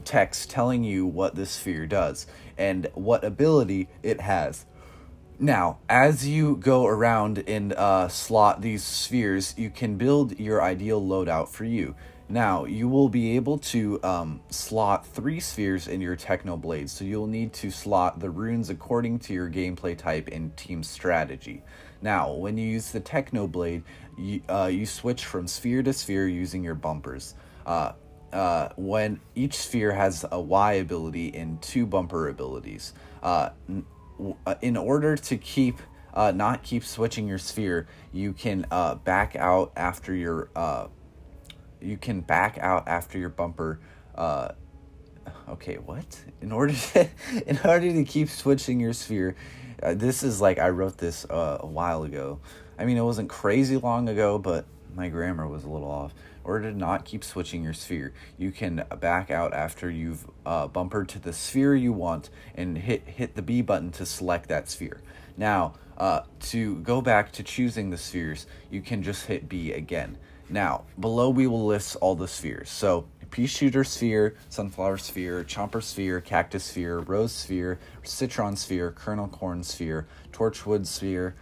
text 0.04 0.50
telling 0.50 0.84
you 0.84 1.06
what 1.06 1.34
this 1.34 1.50
sphere 1.52 1.86
does 1.86 2.26
and 2.56 2.88
what 2.94 3.24
ability 3.24 3.88
it 4.02 4.20
has. 4.20 4.66
Now, 5.38 5.78
as 5.88 6.28
you 6.28 6.56
go 6.56 6.86
around 6.86 7.42
and 7.46 7.72
uh, 7.72 8.08
slot 8.08 8.60
these 8.60 8.84
spheres, 8.84 9.54
you 9.56 9.70
can 9.70 9.96
build 9.96 10.38
your 10.38 10.62
ideal 10.62 11.00
loadout 11.00 11.48
for 11.48 11.64
you. 11.64 11.94
Now, 12.30 12.64
you 12.64 12.88
will 12.88 13.08
be 13.08 13.34
able 13.34 13.58
to 13.58 14.00
um, 14.04 14.40
slot 14.50 15.04
three 15.04 15.40
spheres 15.40 15.88
in 15.88 16.00
your 16.00 16.14
Techno 16.14 16.56
Blade, 16.56 16.88
so 16.88 17.04
you'll 17.04 17.26
need 17.26 17.52
to 17.54 17.72
slot 17.72 18.20
the 18.20 18.30
runes 18.30 18.70
according 18.70 19.18
to 19.20 19.34
your 19.34 19.50
gameplay 19.50 19.98
type 19.98 20.28
and 20.30 20.56
team 20.56 20.84
strategy. 20.84 21.64
Now, 22.00 22.32
when 22.32 22.56
you 22.56 22.68
use 22.68 22.92
the 22.92 23.00
Techno 23.00 23.48
Blade, 23.48 23.82
you, 24.16 24.42
uh, 24.48 24.70
you 24.72 24.86
switch 24.86 25.24
from 25.24 25.48
sphere 25.48 25.82
to 25.82 25.92
sphere 25.92 26.28
using 26.28 26.62
your 26.62 26.76
bumpers. 26.76 27.34
Uh, 27.66 27.94
uh, 28.32 28.68
when 28.76 29.18
each 29.34 29.56
sphere 29.56 29.90
has 29.90 30.24
a 30.30 30.40
Y 30.40 30.74
ability 30.74 31.34
and 31.34 31.60
two 31.60 31.84
bumper 31.84 32.28
abilities. 32.28 32.92
Uh, 33.24 33.50
uh, 34.46 34.54
in 34.62 34.76
order 34.76 35.16
to 35.16 35.36
keep 35.36 35.78
uh, 36.14 36.30
not 36.30 36.62
keep 36.62 36.84
switching 36.84 37.26
your 37.26 37.38
sphere, 37.38 37.88
you 38.12 38.32
can 38.32 38.64
back 39.04 39.34
out 39.34 39.72
after 39.76 40.14
your 40.14 40.48
you 41.80 41.96
can 41.96 42.20
back 42.20 42.58
out 42.58 42.88
after 42.88 43.18
your 43.18 43.28
bumper. 43.28 43.80
Uh, 44.14 44.52
okay, 45.48 45.76
what? 45.76 46.20
In 46.40 46.52
order 46.52 46.74
to, 46.74 47.08
in 47.46 47.58
order 47.64 47.92
to 47.92 48.04
keep 48.04 48.28
switching 48.28 48.80
your 48.80 48.92
sphere, 48.92 49.36
uh, 49.82 49.94
this 49.94 50.22
is 50.22 50.40
like 50.40 50.58
I 50.58 50.68
wrote 50.68 50.98
this 50.98 51.24
uh, 51.24 51.58
a 51.60 51.66
while 51.66 52.02
ago. 52.02 52.40
I 52.78 52.84
mean, 52.84 52.96
it 52.96 53.04
wasn't 53.04 53.28
crazy 53.28 53.76
long 53.76 54.08
ago, 54.08 54.38
but 54.38 54.64
my 54.94 55.08
grammar 55.08 55.46
was 55.46 55.64
a 55.64 55.68
little 55.68 55.90
off. 55.90 56.14
Or 56.42 56.58
to 56.58 56.72
not 56.72 57.04
keep 57.04 57.22
switching 57.22 57.62
your 57.62 57.74
sphere. 57.74 58.14
You 58.38 58.50
can 58.50 58.84
back 58.98 59.30
out 59.30 59.52
after 59.52 59.90
you've 59.90 60.26
uh, 60.46 60.68
bumpered 60.68 61.08
to 61.10 61.18
the 61.18 61.34
sphere 61.34 61.74
you 61.74 61.92
want 61.92 62.30
and 62.54 62.78
hit 62.78 63.06
hit 63.06 63.36
the 63.36 63.42
B 63.42 63.60
button 63.60 63.90
to 63.92 64.06
select 64.06 64.48
that 64.48 64.68
sphere. 64.68 65.02
Now, 65.36 65.74
uh, 65.98 66.22
to 66.40 66.76
go 66.76 67.02
back 67.02 67.30
to 67.32 67.42
choosing 67.42 67.90
the 67.90 67.98
spheres, 67.98 68.46
you 68.70 68.80
can 68.80 69.02
just 69.02 69.26
hit 69.26 69.50
B 69.50 69.72
again. 69.72 70.16
Now, 70.50 70.84
below 70.98 71.30
we 71.30 71.46
will 71.46 71.64
list 71.66 71.96
all 72.00 72.16
the 72.16 72.26
spheres. 72.26 72.68
So, 72.68 73.06
pea 73.30 73.46
shooter 73.46 73.84
sphere, 73.84 74.36
sunflower 74.48 74.98
sphere, 74.98 75.44
chomper 75.44 75.82
sphere, 75.82 76.20
cactus 76.20 76.64
sphere, 76.64 76.98
rose 76.98 77.32
sphere, 77.32 77.78
citron 78.02 78.56
sphere, 78.56 78.90
kernel 78.90 79.28
corn 79.28 79.62
sphere, 79.62 80.08
torchwood 80.32 80.86
sphere, 80.86 81.36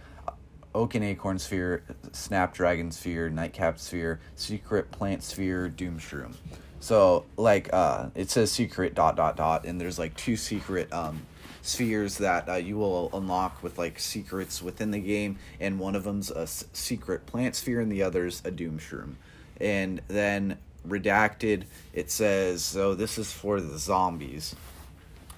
oak 0.75 0.93
and 0.93 1.03
acorn 1.03 1.39
sphere, 1.39 1.83
snapdragon 2.11 2.91
sphere, 2.91 3.29
nightcap 3.29 3.79
sphere, 3.79 4.19
secret 4.35 4.91
plant 4.91 5.23
sphere, 5.23 5.67
doom 5.67 5.99
shroom. 5.99 6.35
So 6.79 7.25
like 7.35 7.69
uh, 7.73 8.09
it 8.15 8.29
says 8.29 8.51
secret 8.51 8.93
dot 8.93 9.15
dot 9.15 9.35
dot, 9.35 9.65
and 9.65 9.81
there's 9.81 9.99
like 9.99 10.15
two 10.15 10.35
secret 10.37 10.91
um, 10.93 11.21
spheres 11.69 12.17
that 12.17 12.49
uh, 12.49 12.55
you 12.55 12.77
will 12.77 13.09
unlock 13.13 13.63
with 13.63 13.77
like 13.77 13.99
secrets 13.99 14.61
within 14.61 14.91
the 14.91 14.99
game, 14.99 15.37
and 15.59 15.79
one 15.79 15.95
of 15.95 16.03
them's 16.03 16.31
a 16.31 16.41
s- 16.41 16.65
secret 16.73 17.25
plant 17.25 17.55
sphere, 17.55 17.79
and 17.79 17.91
the 17.91 18.03
other's 18.03 18.41
a 18.43 18.51
doom 18.51 18.79
shroom. 18.79 19.15
And 19.61 20.01
then 20.07 20.57
redacted, 20.87 21.63
it 21.93 22.09
says 22.09 22.63
so 22.63 22.95
this 22.95 23.17
is 23.17 23.31
for 23.31 23.61
the 23.61 23.77
zombies, 23.77 24.55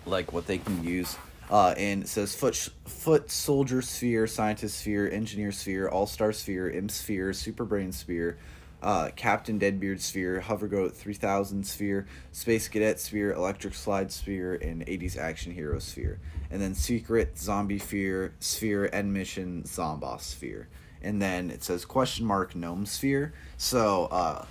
like 0.05 0.31
what 0.31 0.47
they 0.47 0.57
can 0.57 0.83
use. 0.83 1.17
Uh, 1.49 1.73
and 1.77 2.03
it 2.03 2.07
says 2.07 2.33
foot 2.33 2.55
foot 2.85 3.29
soldier 3.29 3.81
sphere, 3.81 4.25
scientist 4.25 4.79
sphere, 4.79 5.09
engineer 5.11 5.51
sphere, 5.51 5.89
all 5.89 6.07
star 6.07 6.31
sphere, 6.31 6.69
imp 6.69 6.89
sphere, 6.89 7.33
super 7.33 7.65
brain 7.65 7.91
sphere, 7.91 8.37
uh, 8.81 9.09
Captain 9.15 9.59
Deadbeard 9.59 10.01
sphere, 10.01 10.39
Hovergoat 10.39 10.93
3000 10.93 11.65
sphere, 11.65 12.07
Space 12.31 12.67
Cadet 12.67 12.99
sphere, 12.99 13.31
Electric 13.33 13.73
Slide 13.73 14.11
sphere, 14.11 14.55
and 14.55 14.85
80s 14.85 15.17
Action 15.17 15.51
Hero 15.53 15.79
sphere. 15.79 16.19
And 16.49 16.61
then 16.61 16.73
Secret 16.73 17.37
Zombie 17.37 17.79
sphere, 17.79 18.33
sphere, 18.39 18.89
End 18.91 19.13
Mission 19.13 19.63
Zomboss 19.63 20.21
sphere. 20.21 20.67
And 21.03 21.21
then 21.21 21.51
it 21.51 21.63
says 21.63 21.85
question 21.85 22.25
mark 22.25 22.55
Gnome 22.55 22.85
sphere. 22.85 23.33
So, 23.57 24.05
uh, 24.05 24.45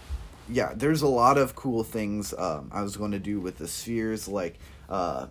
yeah, 0.49 0.73
there's 0.75 1.03
a 1.03 1.09
lot 1.09 1.39
of 1.39 1.55
cool 1.55 1.85
things 1.85 2.35
um, 2.37 2.71
I 2.73 2.83
was 2.83 2.97
going 2.97 3.13
to 3.13 3.19
do 3.19 3.41
with 3.41 3.59
the 3.59 3.69
spheres, 3.69 4.29
like. 4.29 4.59
Uh, 4.89 5.27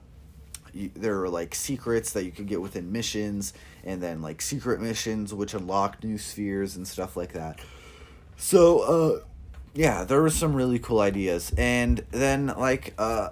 there 0.93 1.19
are 1.19 1.29
like 1.29 1.55
secrets 1.55 2.13
that 2.13 2.25
you 2.25 2.31
could 2.31 2.47
get 2.47 2.61
within 2.61 2.91
missions 2.91 3.53
and 3.83 4.03
then 4.03 4.21
like 4.21 4.39
secret 4.39 4.79
missions 4.79 5.33
which 5.33 5.55
unlock 5.55 6.03
new 6.03 6.15
spheres 6.15 6.75
and 6.75 6.87
stuff 6.87 7.17
like 7.17 7.33
that 7.33 7.59
so 8.39 8.79
uh 8.79 9.19
yeah 9.75 10.03
there 10.03 10.21
were 10.21 10.29
some 10.29 10.55
really 10.55 10.79
cool 10.79 11.01
ideas. 11.01 11.53
And 11.57 12.03
then 12.11 12.47
like 12.47 12.93
uh 12.97 13.29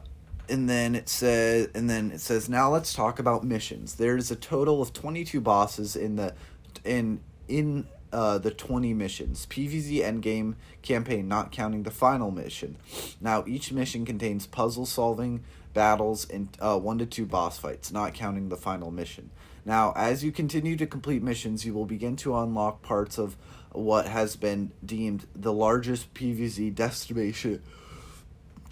and 0.50 0.70
then 0.70 0.93
it 0.96 1.10
says 1.10 1.70
and 1.74 1.89
then 1.89 2.12
it 2.12 2.22
says 2.22 2.48
now 2.50 2.70
let's 2.70 2.93
talk 2.93 3.17
about 3.17 3.43
missions. 3.43 3.96
There's 3.96 4.30
a 4.30 4.36
total 4.36 4.82
of 4.82 4.93
22 4.93 5.41
bosses 5.41 5.96
in 5.96 6.17
the 6.17 6.36
in 6.84 7.22
in 7.48 7.88
uh, 8.12 8.38
the 8.38 8.52
20 8.52 8.93
missions. 8.93 9.46
Pvz 9.46 10.00
endgame 10.00 10.56
campaign 10.82 11.28
not 11.28 11.52
counting 11.52 11.84
the 11.84 11.91
final 11.91 12.32
mission. 12.32 12.78
Now 13.20 13.43
each 13.48 13.72
mission 13.72 14.06
contains 14.06 14.48
puzzle 14.48 14.86
solving 14.86 15.43
battles 15.74 16.28
and 16.30 16.50
uh, 16.60 16.80
one 16.80 16.98
to 16.98 17.06
two 17.06 17.26
boss 17.26 17.60
fights, 17.60 17.91
not 17.91 18.13
counting 18.13 18.50
the 18.50 18.58
final 18.58 18.91
mission. 18.91 19.30
Now, 19.65 19.91
as 19.98 20.24
you 20.24 20.32
continue 20.32 20.78
to 20.78 20.88
complete 20.88 21.22
missions, 21.22 21.65
you 21.65 21.74
will 21.74 21.86
begin 21.86 22.15
to 22.17 22.38
unlock 22.38 22.82
parts 22.82 23.17
of 23.17 23.36
what 23.78 24.08
has 24.08 24.36
been 24.36 24.72
deemed 24.86 25.26
the 25.36 25.54
largest 25.54 26.13
PvZ 26.13 26.74
destination 26.74 27.62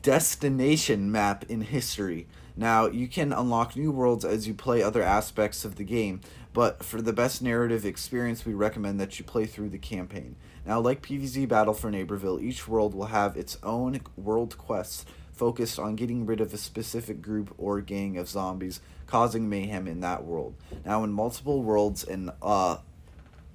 destination 0.02 1.12
map 1.12 1.44
in 1.50 1.62
history. 1.62 2.28
Now, 2.56 2.86
you 2.86 3.08
can 3.08 3.34
unlock 3.34 3.76
new 3.76 3.91
worlds 3.91 4.24
as 4.24 4.48
you 4.48 4.54
play 4.54 4.84
other 4.84 5.02
aspects 5.02 5.65
of 5.65 5.76
the 5.76 5.84
game, 5.84 6.22
but 6.54 6.84
for 6.84 7.02
the 7.02 7.12
best 7.12 7.41
narrative 7.41 7.86
experience, 7.86 8.46
we 8.46 8.54
recommend 8.54 9.00
that 9.00 9.18
you 9.18 9.26
play 9.26 9.46
through 9.46 9.70
the 9.70 9.80
campaign. 9.80 10.36
Now, 10.65 10.80
like 10.80 11.02
PvZ 11.02 11.48
Battle 11.48 11.74
for 11.74 11.89
Neighborville, 11.91 12.41
each 12.41 12.68
world 12.68 12.94
will 12.94 13.08
have 13.08 13.36
its 13.36 13.58
own 13.63 14.00
world 14.15 14.58
quests 14.58 15.06
focused 15.34 15.78
on 15.78 15.96
getting 15.96 16.26
rid 16.26 16.39
of 16.39 16.54
a 16.54 16.58
specific 16.58 17.22
group 17.22 17.54
or 17.58 17.82
gang 17.82 18.18
of 18.18 18.30
zombies 18.30 18.80
causing 19.06 19.50
mayhem 19.50 19.88
in 19.88 20.00
that 20.00 20.24
world. 20.24 20.56
Now, 20.86 21.04
in 21.04 21.12
multiple 21.12 21.62
worlds 21.62 22.04
and 22.04 22.32
uh, 22.41 22.78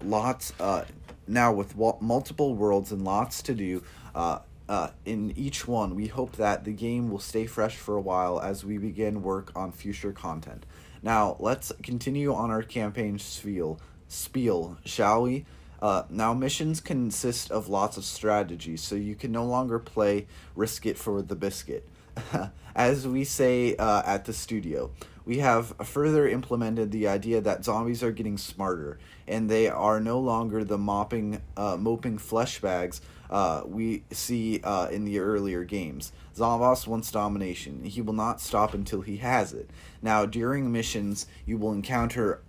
lots, 0.04 0.52
uh, 0.60 0.84
now 1.30 1.52
with 1.52 1.76
multiple 2.00 2.54
worlds 2.54 2.92
and 2.92 3.04
lots 3.04 3.42
to 3.42 3.54
do, 3.54 3.82
uh, 4.14 4.40
uh, 4.68 4.90
in 5.04 5.32
each 5.36 5.66
one, 5.66 5.96
we 5.96 6.06
hope 6.06 6.36
that 6.36 6.64
the 6.64 6.72
game 6.72 7.10
will 7.10 7.18
stay 7.18 7.46
fresh 7.46 7.76
for 7.76 7.96
a 7.96 8.00
while 8.00 8.38
as 8.40 8.64
we 8.64 8.78
begin 8.78 9.22
work 9.22 9.50
on 9.56 9.72
future 9.72 10.12
content. 10.12 10.64
Now, 11.02 11.36
let's 11.40 11.72
continue 11.82 12.32
on 12.32 12.50
our 12.50 12.62
campaign 12.62 13.18
spiel, 13.18 13.80
spiel 14.06 14.78
shall 14.84 15.22
we? 15.22 15.44
Uh, 15.82 16.02
now, 16.10 16.34
missions 16.34 16.80
consist 16.80 17.50
of 17.50 17.68
lots 17.68 17.96
of 17.96 18.04
strategies, 18.04 18.82
so 18.82 18.94
you 18.94 19.14
can 19.14 19.32
no 19.32 19.44
longer 19.44 19.78
play 19.78 20.26
risk 20.54 20.84
it 20.84 20.98
for 20.98 21.22
the 21.22 21.34
biscuit. 21.34 21.88
As 22.74 23.08
we 23.08 23.24
say 23.24 23.76
uh, 23.76 24.02
at 24.04 24.26
the 24.26 24.32
studio, 24.32 24.90
we 25.30 25.38
have 25.38 25.72
further 25.84 26.26
implemented 26.26 26.90
the 26.90 27.06
idea 27.06 27.40
that 27.40 27.64
zombies 27.64 28.02
are 28.02 28.10
getting 28.10 28.36
smarter, 28.36 28.98
and 29.28 29.48
they 29.48 29.68
are 29.68 30.00
no 30.00 30.18
longer 30.18 30.64
the 30.64 30.76
mopping, 30.76 31.40
uh, 31.56 31.76
moping 31.78 32.18
flesh 32.18 32.60
bags 32.60 33.00
uh, 33.30 33.62
we 33.64 34.02
see 34.10 34.60
uh, 34.64 34.88
in 34.88 35.04
the 35.04 35.20
earlier 35.20 35.62
games. 35.62 36.10
Zomboss 36.34 36.88
wants 36.88 37.12
domination. 37.12 37.84
He 37.84 38.02
will 38.02 38.12
not 38.12 38.40
stop 38.40 38.74
until 38.74 39.02
he 39.02 39.18
has 39.18 39.52
it. 39.52 39.70
Now, 40.02 40.26
during 40.26 40.72
missions, 40.72 41.28
you 41.46 41.58
will 41.58 41.72
encounter 41.72 42.42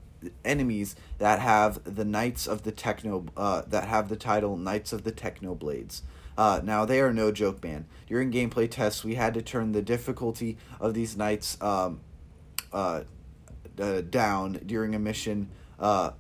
enemies 0.44 0.96
that 1.20 1.38
have 1.38 1.84
the 1.84 2.04
Knights 2.04 2.48
of 2.48 2.64
the 2.64 2.72
Techno 2.72 3.28
uh, 3.38 3.62
that 3.68 3.90
have 3.90 4.10
the 4.10 4.16
title 4.16 4.58
Knights 4.58 4.92
of 4.92 5.04
the 5.04 5.12
Techno 5.12 5.54
Blades. 5.54 6.02
Uh, 6.36 6.62
now 6.64 6.86
they 6.86 7.00
are 7.00 7.14
no 7.14 7.32
joke, 7.32 7.64
man. 7.64 7.86
During 8.08 8.32
gameplay 8.32 8.68
tests, 8.68 9.04
we 9.04 9.14
had 9.14 9.36
to 9.36 9.44
turn 9.44 9.72
the 9.72 9.84
difficulty 9.84 10.58
of 10.80 10.96
these 10.96 11.16
knights 11.16 11.62
um, 11.62 12.00
uh, 12.74 13.04
uh, 13.80 14.02
down 14.02 14.54
during 14.66 14.96
a 14.96 15.00
mission. 15.00 15.50
Uh, 15.80 16.12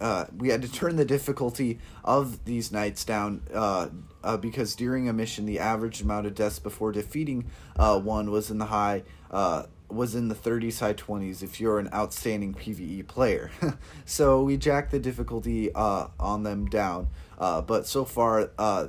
uh, 0.00 0.24
we 0.36 0.48
had 0.48 0.62
to 0.62 0.72
turn 0.72 0.96
the 0.96 1.04
difficulty 1.04 1.78
of 2.04 2.44
these 2.46 2.72
knights 2.72 3.04
down 3.04 3.42
uh, 3.52 3.88
uh, 4.24 4.36
because 4.36 4.74
during 4.74 5.08
a 5.08 5.12
mission, 5.12 5.44
the 5.44 5.58
average 5.58 6.00
amount 6.00 6.26
of 6.26 6.34
deaths 6.34 6.58
before 6.58 6.90
defeating 6.92 7.44
uh, 7.78 7.98
one 7.98 8.30
was 8.30 8.50
in 8.50 8.58
the 8.58 8.66
high 8.66 9.02
uh, 9.30 9.64
was 9.88 10.14
in 10.14 10.28
the 10.28 10.34
30s, 10.34 10.80
high 10.80 10.94
20s 10.94 11.42
if 11.42 11.60
you're 11.60 11.78
an 11.78 11.88
outstanding 11.92 12.54
PVE 12.54 13.06
player. 13.06 13.50
so 14.04 14.42
we 14.42 14.56
jacked 14.56 14.90
the 14.90 14.98
difficulty 14.98 15.72
uh, 15.74 16.08
on 16.18 16.42
them 16.42 16.66
down. 16.66 17.08
Uh, 17.38 17.60
but 17.60 17.86
so 17.86 18.04
far, 18.04 18.50
uh, 18.58 18.88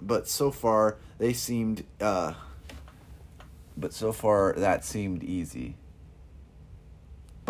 but 0.00 0.26
so 0.26 0.50
far 0.50 0.96
they 1.18 1.32
seemed. 1.32 1.84
Uh, 2.00 2.34
but 3.76 3.92
so 3.94 4.12
far 4.12 4.52
that 4.54 4.84
seemed 4.84 5.22
easy. 5.22 5.76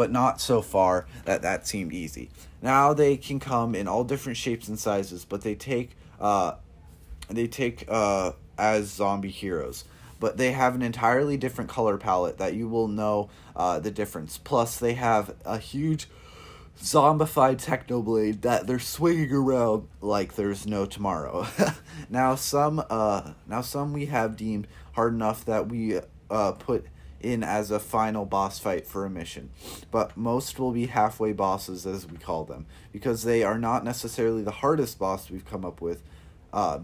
But 0.00 0.10
not 0.10 0.40
so 0.40 0.62
far 0.62 1.04
that 1.26 1.42
that 1.42 1.66
seemed 1.66 1.92
easy. 1.92 2.30
Now 2.62 2.94
they 2.94 3.18
can 3.18 3.38
come 3.38 3.74
in 3.74 3.86
all 3.86 4.02
different 4.02 4.38
shapes 4.38 4.66
and 4.66 4.78
sizes, 4.78 5.26
but 5.26 5.42
they 5.42 5.54
take 5.54 5.90
uh, 6.18 6.54
they 7.28 7.46
take 7.46 7.84
uh, 7.86 8.32
as 8.56 8.86
zombie 8.86 9.28
heroes 9.28 9.84
but 10.18 10.38
they 10.38 10.52
have 10.52 10.74
an 10.74 10.80
entirely 10.80 11.36
different 11.36 11.68
color 11.68 11.98
palette 11.98 12.38
that 12.38 12.54
you 12.54 12.66
will 12.66 12.88
know 12.88 13.28
uh, 13.56 13.78
the 13.80 13.90
difference. 13.90 14.36
Plus, 14.36 14.78
they 14.78 14.92
have 14.92 15.34
a 15.46 15.58
huge 15.58 16.08
zombified 16.78 17.62
technoblade 17.62 18.40
that 18.40 18.66
they're 18.66 18.78
swinging 18.78 19.32
around 19.32 19.86
like 20.00 20.34
there's 20.34 20.66
no 20.66 20.86
tomorrow. 20.86 21.46
now 22.10 22.34
some 22.34 22.82
uh 22.88 23.32
now 23.46 23.60
some 23.60 23.92
we 23.92 24.06
have 24.06 24.34
deemed 24.36 24.66
hard 24.92 25.12
enough 25.12 25.44
that 25.44 25.68
we 25.68 26.00
uh 26.30 26.52
put 26.52 26.86
in 27.20 27.42
as 27.42 27.70
a 27.70 27.78
final 27.78 28.24
boss 28.24 28.58
fight 28.58 28.86
for 28.86 29.04
a 29.04 29.10
mission. 29.10 29.50
But 29.90 30.16
most 30.16 30.58
will 30.58 30.72
be 30.72 30.86
halfway 30.86 31.32
bosses 31.32 31.86
as 31.86 32.06
we 32.06 32.16
call 32.16 32.44
them 32.44 32.66
because 32.92 33.22
they 33.22 33.42
are 33.42 33.58
not 33.58 33.84
necessarily 33.84 34.42
the 34.42 34.50
hardest 34.50 34.98
boss 34.98 35.30
we've 35.30 35.44
come 35.44 35.64
up 35.64 35.80
with 35.80 36.02
uh, 36.52 36.78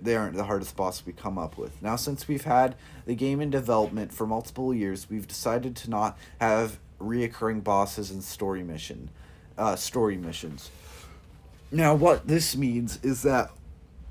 they 0.00 0.14
aren't 0.14 0.36
the 0.36 0.44
hardest 0.44 0.76
boss 0.76 1.04
we 1.04 1.12
come 1.12 1.38
up 1.38 1.58
with. 1.58 1.82
Now, 1.82 1.96
since 1.96 2.28
we've 2.28 2.44
had 2.44 2.76
the 3.04 3.14
game 3.14 3.40
in 3.40 3.50
development 3.50 4.12
for 4.12 4.26
multiple 4.26 4.72
years, 4.72 5.10
we've 5.10 5.26
decided 5.26 5.74
to 5.76 5.90
not 5.90 6.16
have 6.40 6.78
reoccurring 7.00 7.64
bosses 7.64 8.10
and 8.10 8.22
story 8.22 8.62
mission, 8.62 9.10
uh, 9.56 9.76
story 9.76 10.16
missions. 10.16 10.70
Now, 11.70 11.94
what 11.94 12.28
this 12.28 12.56
means 12.56 12.98
is 13.02 13.22
that 13.22 13.50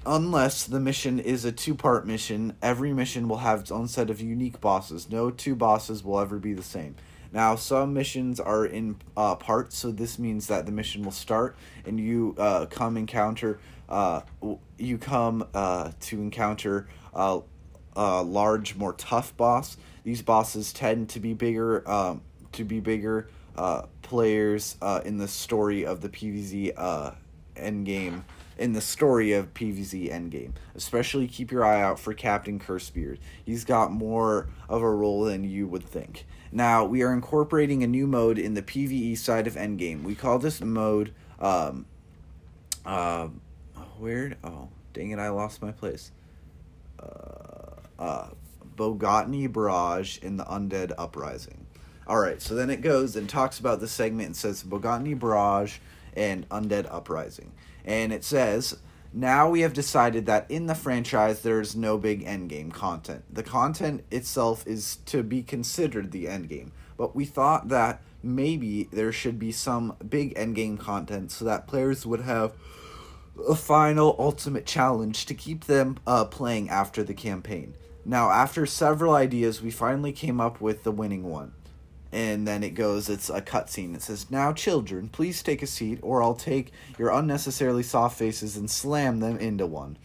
unless 0.08 0.64
the 0.64 0.80
mission 0.80 1.20
is 1.20 1.46
a 1.46 1.52
two-part 1.52 2.08
mission, 2.08 2.56
every 2.62 2.94
mission 2.94 3.28
will 3.28 3.38
have 3.38 3.60
its 3.60 3.72
own 3.72 3.88
set 3.88 4.10
of 4.10 4.22
unique 4.22 4.60
bosses. 4.62 5.10
No 5.10 5.30
two 5.30 5.54
bosses 5.54 6.04
will 6.04 6.20
ever 6.20 6.40
be 6.40 6.54
the 6.54 6.64
same. 6.64 6.96
Now, 7.34 7.56
some 7.56 7.94
missions 7.94 8.40
are 8.40 8.66
in 8.66 8.96
uh, 9.18 9.36
parts, 9.36 9.78
so 9.78 9.92
this 9.92 10.18
means 10.18 10.48
that 10.48 10.66
the 10.66 10.72
mission 10.72 11.04
will 11.04 11.12
start 11.12 11.58
and 11.86 12.00
you 12.00 12.36
uh, 12.38 12.68
come 12.68 12.96
encounter. 12.96 13.60
Uh, 13.90 14.22
you 14.78 14.98
come 14.98 15.46
uh, 15.54 15.92
to 16.00 16.22
encounter 16.22 16.88
a, 17.14 17.42
a 17.96 18.24
large, 18.24 18.76
more 18.76 18.94
tough 18.94 19.36
boss. 19.36 19.76
These 20.04 20.22
bosses 20.22 20.72
tend 20.72 21.10
to 21.10 21.20
be 21.20 21.34
bigger, 21.34 21.88
um, 21.90 22.22
to 22.54 22.64
be 22.64 22.80
bigger 22.80 23.28
uh, 23.58 23.84
players 24.04 24.78
uh, 24.82 25.02
in 25.04 25.18
the 25.18 25.28
story 25.28 25.86
of 25.86 26.00
the 26.00 26.10
PVZ 26.10 26.74
uh, 26.78 27.12
endgame 27.58 28.24
in 28.58 28.74
the 28.74 28.82
story 28.82 29.34
of 29.34 29.54
PVZ 29.54 30.12
Endgame. 30.12 30.54
Especially 30.76 31.28
keep 31.28 31.52
your 31.52 31.64
eye 31.64 31.82
out 31.82 32.00
for 32.00 32.14
Captain 32.14 32.60
Cursebeard. 32.60 33.20
He's 33.44 33.64
got 33.66 33.92
more 33.92 34.48
of 34.70 34.82
a 34.82 34.90
role 34.90 35.24
than 35.24 35.44
you 35.44 35.68
would 35.68 35.84
think. 35.84 36.26
Now, 36.52 36.86
we 36.86 37.04
are 37.04 37.14
incorporating 37.14 37.84
a 37.84 37.88
new 37.88 38.08
mode 38.08 38.40
in 38.40 38.54
the 38.54 38.62
PvE 38.62 39.18
side 39.18 39.48
of 39.48 39.56
Endgame. 39.56 40.04
We 40.04 40.16
call 40.16 40.40
this 40.40 40.62
mode, 40.62 41.14
um, 41.40 41.86
uh, 42.86 43.28
weird. 44.00 44.38
Oh, 44.44 44.70
dang 44.94 45.12
it, 45.12 45.20
I 45.20 45.30
lost 45.30 45.62
my 45.62 45.72
place. 45.72 46.12
Uh, 47.00 47.82
uh, 48.00 48.30
Bogotny 48.76 49.52
Barrage 49.52 50.20
in 50.20 50.38
the 50.38 50.46
Undead 50.46 50.94
Uprising. 50.98 51.66
Alright, 52.08 52.42
so 52.42 52.56
then 52.56 52.70
it 52.70 52.82
goes 52.82 53.16
and 53.16 53.28
talks 53.28 53.60
about 53.60 53.82
the 53.82 53.88
segment 53.88 54.28
and 54.28 54.36
says 54.36 54.64
Bogotny 54.64 55.20
Barrage 55.20 55.80
and 56.16 56.48
Undead 56.50 56.88
Uprising. 56.90 57.52
And 57.88 58.12
it 58.12 58.26
says, 58.26 58.78
now 59.14 59.50
we 59.50 59.62
have 59.62 59.72
decided 59.72 60.26
that 60.26 60.52
in 60.52 60.68
the 60.68 60.76
franchise 60.76 61.42
there's 61.42 61.76
no 61.76 61.98
big 61.98 62.26
endgame 62.26 62.72
content. 62.72 63.24
The 63.34 63.44
content 63.44 64.04
itself 64.12 64.68
is 64.68 64.98
to 65.06 65.24
be 65.24 65.42
considered 65.42 66.12
the 66.12 66.26
endgame. 66.26 66.72
But 66.98 67.16
we 67.16 67.24
thought 67.24 67.70
that 67.70 68.02
maybe 68.22 68.90
there 68.92 69.14
should 69.14 69.40
be 69.40 69.54
some 69.54 69.96
big 70.08 70.36
endgame 70.36 70.78
content 70.78 71.32
so 71.32 71.46
that 71.46 71.66
players 71.66 72.06
would 72.06 72.22
have 72.22 72.54
a 73.48 73.56
final 73.56 74.18
ultimate 74.20 74.66
challenge 74.66 75.26
to 75.28 75.34
keep 75.34 75.66
them 75.66 75.98
uh, 76.06 76.26
playing 76.26 76.70
after 76.70 77.04
the 77.04 77.14
campaign. 77.14 77.74
Now, 78.04 78.32
after 78.32 78.66
several 78.66 79.14
ideas, 79.14 79.62
we 79.62 79.72
finally 79.72 80.12
came 80.12 80.42
up 80.42 80.60
with 80.60 80.84
the 80.84 80.92
winning 80.92 81.24
one 81.24 81.54
and 82.12 82.48
then 82.48 82.64
it 82.64 82.72
goes 82.72 83.10
it's 83.10 83.30
a 83.30 83.42
cutscene. 83.42 83.96
It 83.96 84.02
says 84.02 84.32
now 84.32 84.54
children 84.54 85.10
please 85.10 85.44
take 85.44 85.62
a 85.62 85.68
seat 85.68 86.00
or 86.02 86.24
i'll 86.24 86.36
take 86.36 86.72
your 86.98 87.12
unnecessarily 87.12 87.84
soft 87.84 88.18
faces 88.18 88.58
and 88.58 88.70
slam 88.70 89.20
them 89.20 89.38
into 89.38 89.66
one. 89.66 89.98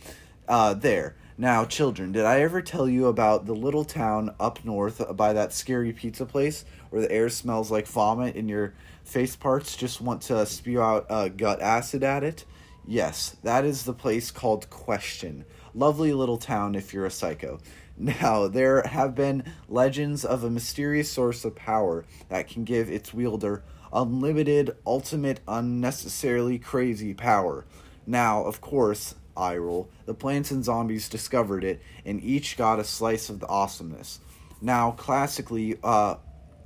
Uh, 0.49 0.75
there. 0.75 1.15
Now 1.39 1.65
children 1.65 2.13
did 2.13 2.25
i 2.25 2.41
ever 2.41 2.61
tell 2.61 2.89
you 2.89 3.07
about 3.07 3.47
the 3.47 3.55
little 3.55 3.85
town 3.85 4.35
up 4.41 4.65
north 4.65 5.17
by 5.17 5.33
that 5.33 5.53
scary 5.53 5.93
pizza 5.93 6.27
place 6.27 6.65
where 6.91 7.03
the 7.03 7.13
air 7.13 7.29
smells 7.29 7.71
like 7.71 7.87
vomit 7.87 8.37
and 8.37 8.49
your 8.49 8.75
face 9.05 9.37
parts? 9.37 9.77
Just 9.77 10.01
want 10.01 10.23
to 10.23 10.45
spew 10.47 10.83
out 10.83 11.07
uh, 11.09 11.29
gut 11.29 11.61
acid 11.61 12.03
at 12.03 12.25
it? 12.25 12.45
Yes 12.87 13.37
that 13.43 13.65
is 13.65 13.85
the 13.85 13.95
place 13.95 14.31
called 14.31 14.69
question. 14.71 15.45
Lovely 15.75 16.13
little 16.13 16.37
town 16.37 16.75
if 16.75 16.93
you're 16.93 17.07
a 17.07 17.11
psycho 17.11 17.61
now, 18.03 18.49
there 18.49 18.83
have 18.83 19.15
been 19.15 19.45
legends 19.69 20.25
of 20.25 20.43
a 20.45 20.51
mysterious 20.51 21.11
source 21.11 21.45
of 21.45 21.55
power 21.55 22.05
that 22.29 22.49
can 22.49 22.65
give 22.65 22.91
its 22.91 23.15
wielder 23.15 23.63
unlimited, 23.93 24.75
ultimate, 24.87 25.41
unnecessarily 25.47 26.59
crazy 26.59 27.15
power. 27.15 27.65
Now, 28.07 28.45
of 28.45 28.61
course, 28.61 29.15
I 29.37 29.57
roll, 29.57 29.89
the 30.07 30.15
plants 30.15 30.51
and 30.51 30.65
zombies 30.65 31.09
discovered 31.09 31.65
it, 31.65 31.81
and 32.05 32.23
each 32.23 32.57
got 32.57 32.81
a 32.81 32.85
slice 32.85 33.29
of 33.29 33.41
the 33.41 33.49
awesomeness. 33.49 34.21
Now, 34.61 34.93
classically, 34.93 35.79
uh, 35.83 36.17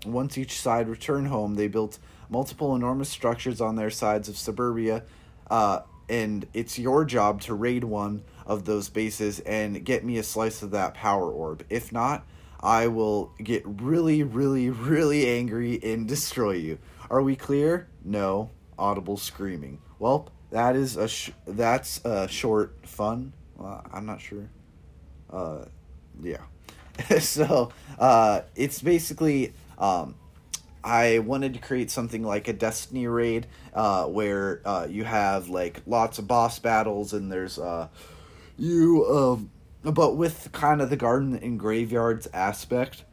once 0.05 0.39
each 0.39 0.61
side 0.61 0.89
returned 0.89 1.29
home, 1.29 1.55
they 1.55 1.69
built 1.69 1.99
multiple 2.29 2.75
enormous 2.75 3.09
structures 3.09 3.61
on 3.61 3.77
their 3.77 3.91
sides 3.91 4.29
of 4.29 4.37
suburbia, 4.37 5.05
uh, 5.51 5.81
and 6.09 6.47
it's 6.55 6.79
your 6.79 7.05
job 7.05 7.41
to 7.43 7.55
raid 7.55 7.85
one 7.85 8.23
of 8.47 8.65
those 8.65 8.89
bases 8.89 9.41
and 9.41 9.85
get 9.85 10.05
me 10.05 10.19
a 10.19 10.23
slice 10.23 10.63
of 10.63 10.71
that 10.71 10.95
power 10.95 11.31
orb. 11.31 11.65
If 11.69 11.93
not, 11.93 12.25
I 12.61 12.87
will 12.87 13.33
get 13.43 13.63
really, 13.67 14.23
really, 14.23 14.71
really 14.71 15.29
angry 15.29 15.81
and 15.83 16.07
destroy 16.09 16.53
you. 16.53 16.79
Are 17.11 17.23
we 17.23 17.37
clear? 17.37 17.89
No. 18.05 18.51
Audible 18.79 19.17
screaming. 19.17 19.81
Well, 19.99 20.29
that 20.51 20.77
is 20.77 20.97
a 20.97 21.09
sh- 21.09 21.33
that's 21.47 22.05
a 22.05 22.29
short 22.29 22.77
fun. 22.87 23.33
I'm 23.59 24.07
not 24.07 24.21
sure. 24.21 24.49
Uh, 25.31 25.65
yeah. 26.23 26.43
so 27.21 27.73
uh, 27.99 28.43
it's 28.55 28.81
basically 28.81 29.55
um, 29.79 30.15
I 30.85 31.19
wanted 31.19 31.55
to 31.55 31.61
create 31.61 31.91
something 31.91 32.23
like 32.23 32.49
a 32.49 32.53
Destiny 32.53 33.07
raid 33.07 33.47
uh, 33.75 34.05
where 34.07 34.63
uh, 34.65 34.87
you 34.89 35.05
have 35.05 35.49
like 35.49 35.83
lots 35.87 36.19
of 36.19 36.29
boss 36.29 36.59
battles 36.59 37.13
and 37.13 37.31
there's 37.31 37.59
uh, 37.59 37.89
you 38.59 39.07
um 39.11 39.51
but 39.83 40.17
with 40.17 40.51
kind 40.53 40.81
of 40.81 40.91
the 40.91 40.97
garden 40.97 41.39
and 41.43 41.59
graveyards 41.59 42.27
aspect 42.33 43.05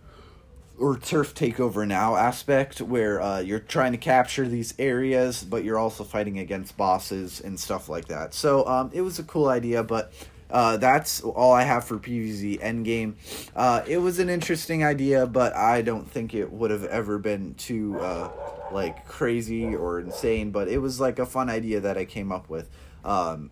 or 0.80 0.98
turf 0.98 1.36
takeover 1.36 1.88
now 1.88 2.16
aspect 2.16 2.82
where 2.82 3.22
uh, 3.22 3.40
you're 3.40 3.60
trying 3.60 3.92
to 3.92 3.98
capture 3.98 4.48
these 4.48 4.74
areas 4.80 5.44
but 5.44 5.64
you're 5.64 5.78
also 5.78 6.04
fighting 6.04 6.40
against 6.40 6.76
bosses 6.76 7.42
and 7.42 7.60
stuff 7.60 7.90
like 7.90 8.06
that 8.06 8.34
so 8.34 8.66
um, 8.66 8.90
it 8.94 9.02
was 9.02 9.20
a 9.20 9.24
cool 9.24 9.50
idea 9.50 9.84
but 9.84 10.12
uh, 10.54 10.78
that's 10.78 11.22
all 11.22 11.52
I 11.52 11.64
have 11.64 11.84
for 11.84 11.98
PVZ 11.98 12.62
Endgame. 12.62 13.16
Uh, 13.56 13.82
it 13.88 13.98
was 13.98 14.20
an 14.20 14.30
interesting 14.30 14.84
idea, 14.84 15.26
but 15.26 15.56
I 15.56 15.82
don't 15.82 16.10
think 16.10 16.36
it 16.36 16.52
would 16.52 16.70
have 16.70 16.84
ever 16.86 17.18
been 17.18 17.56
too 17.56 18.00
uh, 18.00 18.30
like 18.72 19.08
crazy 19.08 19.76
or 19.76 20.00
insane. 20.00 20.52
But 20.52 20.68
it 20.68 20.78
was 20.78 21.00
like 21.00 21.18
a 21.18 21.26
fun 21.26 21.50
idea 21.50 21.80
that 21.80 21.98
I 21.98 22.06
came 22.06 22.32
up 22.32 22.50
with. 22.50 22.70
Um, 23.04 23.50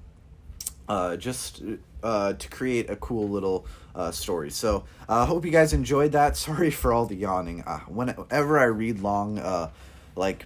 uh, 0.91 1.15
just 1.15 1.63
uh, 2.03 2.33
to 2.33 2.49
create 2.49 2.89
a 2.89 2.97
cool 2.97 3.29
little 3.29 3.65
uh, 3.95 4.11
story. 4.11 4.51
So 4.51 4.83
I 5.07 5.21
uh, 5.21 5.25
hope 5.25 5.45
you 5.45 5.51
guys 5.51 5.71
enjoyed 5.71 6.11
that. 6.11 6.35
Sorry 6.47 6.69
for 6.69 6.91
all 6.91 7.05
the 7.05 7.15
yawning. 7.15 7.63
Uh, 7.65 7.79
whenever 7.81 8.59
I 8.59 8.65
read 8.65 8.99
long, 8.99 9.39
uh, 9.39 9.69
like 10.15 10.45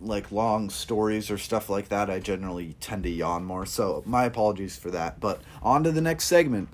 like 0.00 0.32
long 0.32 0.68
stories 0.68 1.30
or 1.30 1.38
stuff 1.38 1.70
like 1.70 1.88
that, 1.90 2.10
I 2.10 2.18
generally 2.18 2.74
tend 2.80 3.04
to 3.04 3.10
yawn 3.10 3.44
more. 3.44 3.64
So 3.64 4.02
my 4.04 4.24
apologies 4.24 4.76
for 4.76 4.90
that. 4.90 5.20
But 5.20 5.40
on 5.62 5.84
to 5.84 5.92
the 5.92 6.00
next 6.00 6.24
segment. 6.24 6.68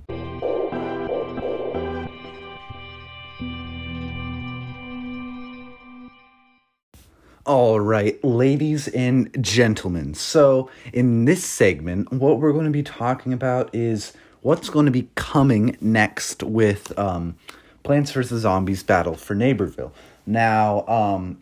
All 7.48 7.80
right, 7.80 8.22
ladies 8.22 8.88
and 8.88 9.34
gentlemen. 9.42 10.12
So, 10.12 10.68
in 10.92 11.24
this 11.24 11.42
segment, 11.42 12.12
what 12.12 12.40
we're 12.40 12.52
going 12.52 12.66
to 12.66 12.70
be 12.70 12.82
talking 12.82 13.32
about 13.32 13.74
is 13.74 14.12
what's 14.42 14.68
going 14.68 14.84
to 14.84 14.92
be 14.92 15.08
coming 15.14 15.74
next 15.80 16.42
with 16.42 16.96
um, 16.98 17.36
Plants 17.84 18.12
vs. 18.12 18.42
Zombies 18.42 18.82
Battle 18.82 19.14
for 19.14 19.34
Neighborville. 19.34 19.92
Now, 20.26 20.86
um, 20.88 21.40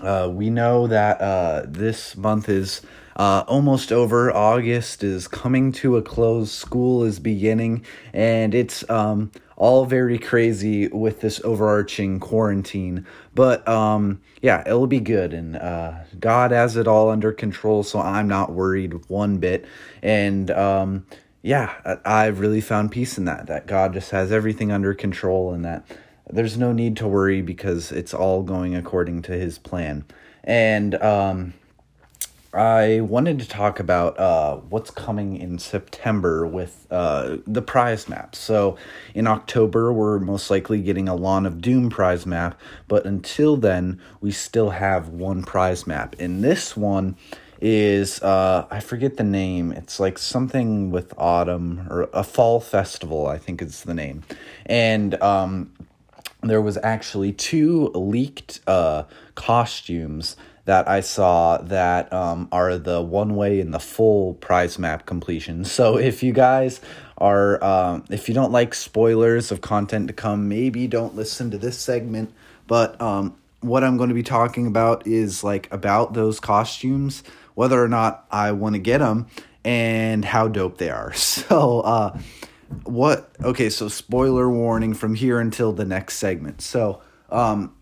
uh, 0.00 0.30
we 0.32 0.48
know 0.48 0.86
that 0.86 1.20
uh, 1.20 1.66
this 1.68 2.16
month 2.16 2.48
is 2.48 2.80
uh, 3.16 3.44
almost 3.46 3.92
over. 3.92 4.34
August 4.34 5.04
is 5.04 5.28
coming 5.28 5.70
to 5.72 5.98
a 5.98 6.02
close. 6.02 6.50
School 6.50 7.04
is 7.04 7.20
beginning, 7.20 7.84
and 8.14 8.54
it's 8.54 8.88
um, 8.88 9.30
all 9.60 9.84
very 9.84 10.18
crazy 10.18 10.88
with 10.88 11.20
this 11.20 11.38
overarching 11.44 12.18
quarantine. 12.18 13.06
But 13.34 13.68
um, 13.68 14.22
yeah, 14.40 14.62
it'll 14.66 14.86
be 14.86 15.00
good, 15.00 15.34
and 15.34 15.54
uh, 15.54 15.98
God 16.18 16.50
has 16.50 16.78
it 16.78 16.88
all 16.88 17.10
under 17.10 17.30
control, 17.30 17.82
so 17.82 18.00
I'm 18.00 18.26
not 18.26 18.52
worried 18.52 19.06
one 19.08 19.36
bit. 19.36 19.66
And 20.02 20.50
um, 20.50 21.06
yeah, 21.42 21.98
I've 22.06 22.40
really 22.40 22.62
found 22.62 22.90
peace 22.90 23.18
in 23.18 23.26
that. 23.26 23.48
That 23.48 23.66
God 23.66 23.92
just 23.92 24.10
has 24.12 24.32
everything 24.32 24.72
under 24.72 24.94
control, 24.94 25.52
and 25.52 25.62
that 25.66 25.84
there's 26.30 26.56
no 26.56 26.72
need 26.72 26.96
to 26.96 27.06
worry 27.06 27.42
because 27.42 27.92
it's 27.92 28.14
all 28.14 28.42
going 28.42 28.74
according 28.74 29.20
to 29.22 29.32
His 29.32 29.58
plan. 29.58 30.06
And 30.42 30.94
um, 30.94 31.52
I 32.52 33.00
wanted 33.00 33.38
to 33.40 33.48
talk 33.48 33.78
about 33.78 34.18
uh, 34.18 34.56
what's 34.56 34.90
coming 34.90 35.36
in 35.36 35.60
September 35.60 36.44
with 36.44 36.86
uh, 36.90 37.36
the 37.46 37.62
prize 37.62 38.08
map. 38.08 38.34
So, 38.34 38.76
in 39.14 39.28
October, 39.28 39.92
we're 39.92 40.18
most 40.18 40.50
likely 40.50 40.82
getting 40.82 41.08
a 41.08 41.14
Lawn 41.14 41.46
of 41.46 41.60
Doom 41.60 41.90
prize 41.90 42.26
map, 42.26 42.60
but 42.88 43.06
until 43.06 43.56
then, 43.56 44.00
we 44.20 44.32
still 44.32 44.70
have 44.70 45.08
one 45.10 45.44
prize 45.44 45.86
map. 45.86 46.16
And 46.18 46.42
this 46.42 46.76
one 46.76 47.16
is, 47.60 48.20
uh, 48.20 48.66
I 48.68 48.80
forget 48.80 49.16
the 49.16 49.24
name, 49.24 49.70
it's 49.70 50.00
like 50.00 50.18
something 50.18 50.90
with 50.90 51.14
autumn 51.16 51.86
or 51.88 52.08
a 52.12 52.24
fall 52.24 52.58
festival, 52.58 53.28
I 53.28 53.38
think 53.38 53.62
is 53.62 53.84
the 53.84 53.94
name. 53.94 54.24
And 54.66 55.14
um, 55.22 55.72
there 56.42 56.60
was 56.60 56.78
actually 56.82 57.32
two 57.32 57.88
leaked 57.94 58.60
uh, 58.66 59.04
costumes 59.34 60.36
that 60.70 60.86
I 60.86 61.00
saw 61.00 61.56
that 61.62 62.12
um, 62.12 62.48
are 62.52 62.78
the 62.78 63.02
one 63.02 63.34
way 63.34 63.60
and 63.60 63.74
the 63.74 63.80
full 63.80 64.34
prize 64.34 64.78
map 64.78 65.04
completion. 65.04 65.64
So 65.80 65.96
if 65.96 66.22
you 66.22 66.32
guys 66.32 66.80
are, 67.18 67.62
um, 67.64 68.04
if 68.08 68.28
you 68.28 68.34
don't 68.36 68.52
like 68.52 68.72
spoilers 68.74 69.50
of 69.50 69.62
content 69.62 70.06
to 70.06 70.14
come, 70.14 70.48
maybe 70.48 70.86
don't 70.86 71.16
listen 71.16 71.50
to 71.50 71.58
this 71.58 71.76
segment. 71.76 72.32
But 72.68 73.00
um, 73.00 73.36
what 73.62 73.82
I'm 73.82 73.96
going 73.96 74.10
to 74.10 74.14
be 74.14 74.22
talking 74.22 74.68
about 74.68 75.08
is 75.08 75.42
like 75.42 75.66
about 75.72 76.12
those 76.12 76.38
costumes, 76.38 77.24
whether 77.54 77.82
or 77.82 77.88
not 77.88 78.26
I 78.30 78.52
want 78.52 78.76
to 78.76 78.78
get 78.78 78.98
them, 78.98 79.26
and 79.64 80.24
how 80.24 80.46
dope 80.46 80.78
they 80.78 80.90
are. 80.90 81.12
So, 81.16 81.80
uh, 81.80 82.16
what? 82.84 83.28
Okay, 83.42 83.70
so 83.70 83.88
spoiler 83.88 84.48
warning 84.48 84.94
from 84.94 85.16
here 85.16 85.40
until 85.40 85.72
the 85.72 85.84
next 85.84 86.18
segment. 86.18 86.60
So, 86.62 87.02
um, 87.28 87.74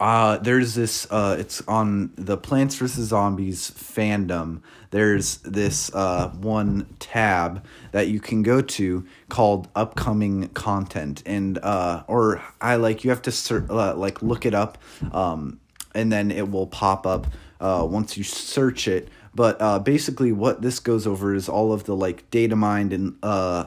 uh, 0.00 0.38
there's 0.38 0.74
this. 0.74 1.06
Uh, 1.10 1.36
it's 1.38 1.60
on 1.62 2.12
the 2.16 2.36
Plants 2.36 2.74
vs 2.76 3.08
Zombies 3.08 3.70
fandom. 3.70 4.62
There's 4.90 5.38
this 5.38 5.94
uh, 5.94 6.28
one 6.30 6.86
tab 6.98 7.64
that 7.92 8.08
you 8.08 8.20
can 8.20 8.42
go 8.42 8.60
to 8.62 9.06
called 9.28 9.68
upcoming 9.74 10.48
content, 10.48 11.22
and 11.26 11.58
uh, 11.58 12.04
or 12.06 12.42
I 12.60 12.76
like 12.76 13.04
you 13.04 13.10
have 13.10 13.22
to 13.22 13.32
ser- 13.32 13.66
uh, 13.68 13.94
like 13.94 14.22
look 14.22 14.46
it 14.46 14.54
up, 14.54 14.78
um, 15.12 15.60
and 15.94 16.12
then 16.12 16.30
it 16.30 16.50
will 16.50 16.66
pop 16.66 17.06
up 17.06 17.26
uh, 17.60 17.86
once 17.88 18.16
you 18.16 18.24
search 18.24 18.88
it. 18.88 19.08
But 19.34 19.60
uh, 19.60 19.78
basically, 19.78 20.32
what 20.32 20.62
this 20.62 20.80
goes 20.80 21.06
over 21.06 21.34
is 21.34 21.48
all 21.48 21.72
of 21.72 21.84
the 21.84 21.94
like 21.94 22.30
data 22.30 22.56
mined 22.56 22.92
and 22.92 23.16
uh, 23.22 23.66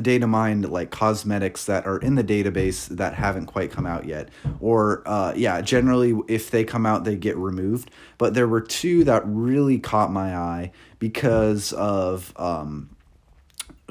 data 0.00 0.26
mined 0.26 0.70
like 0.70 0.90
cosmetics 0.90 1.66
that 1.66 1.86
are 1.86 1.98
in 1.98 2.14
the 2.14 2.24
database 2.24 2.88
that 2.88 3.14
haven't 3.14 3.46
quite 3.46 3.70
come 3.70 3.86
out 3.86 4.06
yet. 4.06 4.30
Or 4.60 5.02
uh, 5.06 5.34
yeah 5.36 5.60
generally 5.60 6.14
if 6.28 6.50
they 6.50 6.64
come 6.64 6.86
out 6.86 7.04
they 7.04 7.16
get 7.16 7.36
removed. 7.36 7.90
But 8.18 8.34
there 8.34 8.48
were 8.48 8.60
two 8.60 9.04
that 9.04 9.22
really 9.26 9.78
caught 9.78 10.10
my 10.10 10.36
eye 10.36 10.72
because 10.98 11.72
of 11.74 12.32
um, 12.36 12.90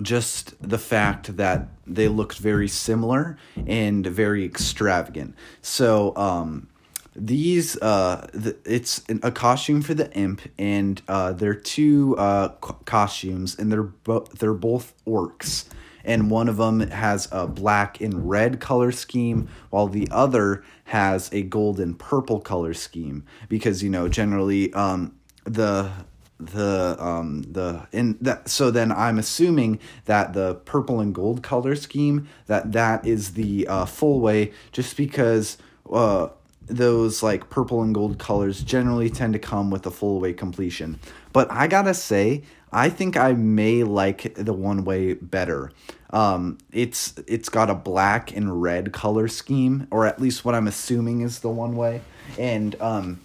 just 0.02 0.56
the 0.68 0.80
fact 0.80 1.38
that 1.38 1.68
they 1.86 2.08
looked 2.08 2.38
very 2.39 2.68
similar 2.68 3.38
and 3.68 4.06
very 4.06 4.43
extravagant. 4.43 5.36
So 5.62 6.16
um, 6.16 6.68
these 7.14 7.78
uh 7.82 8.26
the, 8.34 8.56
it's 8.64 9.04
an, 9.10 9.20
a 9.22 9.32
costume 9.32 9.82
for 9.82 9.93
the 9.93 10.10
imp 10.14 10.41
and 10.58 11.02
uh 11.10 11.34
they're 11.34 11.54
two 11.54 12.16
uh 12.18 12.47
co- 12.62 12.80
costumes 12.86 13.54
and 13.60 13.70
they're 13.70 13.84
both 13.84 14.32
they're 14.39 14.54
both 14.54 14.93
orcs 15.06 15.66
and 16.04 16.30
one 16.30 16.47
of 16.47 16.58
them 16.58 16.80
has 16.80 17.28
a 17.32 17.47
black 17.47 17.99
and 18.02 18.30
red 18.30 18.60
color 18.60 18.91
scheme 18.91 19.47
while 19.70 19.88
the 19.88 20.08
other 20.12 20.64
has 20.86 21.32
a 21.34 21.41
gold 21.43 21.80
and 21.80 21.97
purple 21.99 22.39
color 22.39 22.74
scheme 22.74 23.26
because 23.49 23.82
you 23.82 23.89
know 23.89 24.08
generally 24.08 24.74
um 24.74 25.16
the 25.43 25.91
the 26.39 26.95
um 26.99 27.43
the 27.43 27.88
in 27.91 28.18
that 28.20 28.49
so 28.49 28.72
then 28.72 28.91
i'm 28.91 29.20
assuming 29.20 29.80
that 30.06 30.34
the 30.34 30.56
purple 30.66 30.99
and 30.99 31.14
gold 31.14 31.43
color 31.43 31.76
scheme 31.76 32.28
that 32.47 32.72
that 32.72 33.06
is 33.06 33.34
the 33.34 33.68
uh 33.68 33.86
full 33.86 34.20
way 34.20 34.52
just 34.72 34.97
because 34.97 35.58
uh 35.91 36.28
those 36.68 37.22
like 37.22 37.49
purple 37.49 37.82
and 37.84 37.93
gold 37.93 38.18
colors 38.18 38.64
generally 38.64 39.10
tend 39.10 39.34
to 39.34 39.39
come 39.39 39.70
with 39.70 39.86
a 39.86 39.91
full 39.91 40.20
way 40.20 40.34
completion. 40.34 40.99
But 41.34 41.52
I 41.52 41.68
gotta 41.68 41.93
say, 41.93 42.43
I 42.72 42.89
think 42.89 43.17
I 43.17 43.34
may 43.34 43.84
like 43.84 44.36
the 44.36 44.53
one 44.53 44.86
way 44.86 45.13
better. 45.13 45.72
Um, 46.11 46.57
it's 46.72 47.13
it's 47.28 47.49
got 47.49 47.69
a 47.69 47.76
black 47.76 48.36
and 48.36 48.61
red 48.61 48.91
color 48.91 49.28
scheme, 49.28 49.88
or 49.91 50.05
at 50.05 50.22
least 50.22 50.43
what 50.43 50.55
I'm 50.55 50.67
assuming 50.67 51.22
is 51.22 51.39
the 51.39 51.49
one 51.49 51.76
way, 51.76 52.01
and 52.38 52.80
um, 52.82 53.22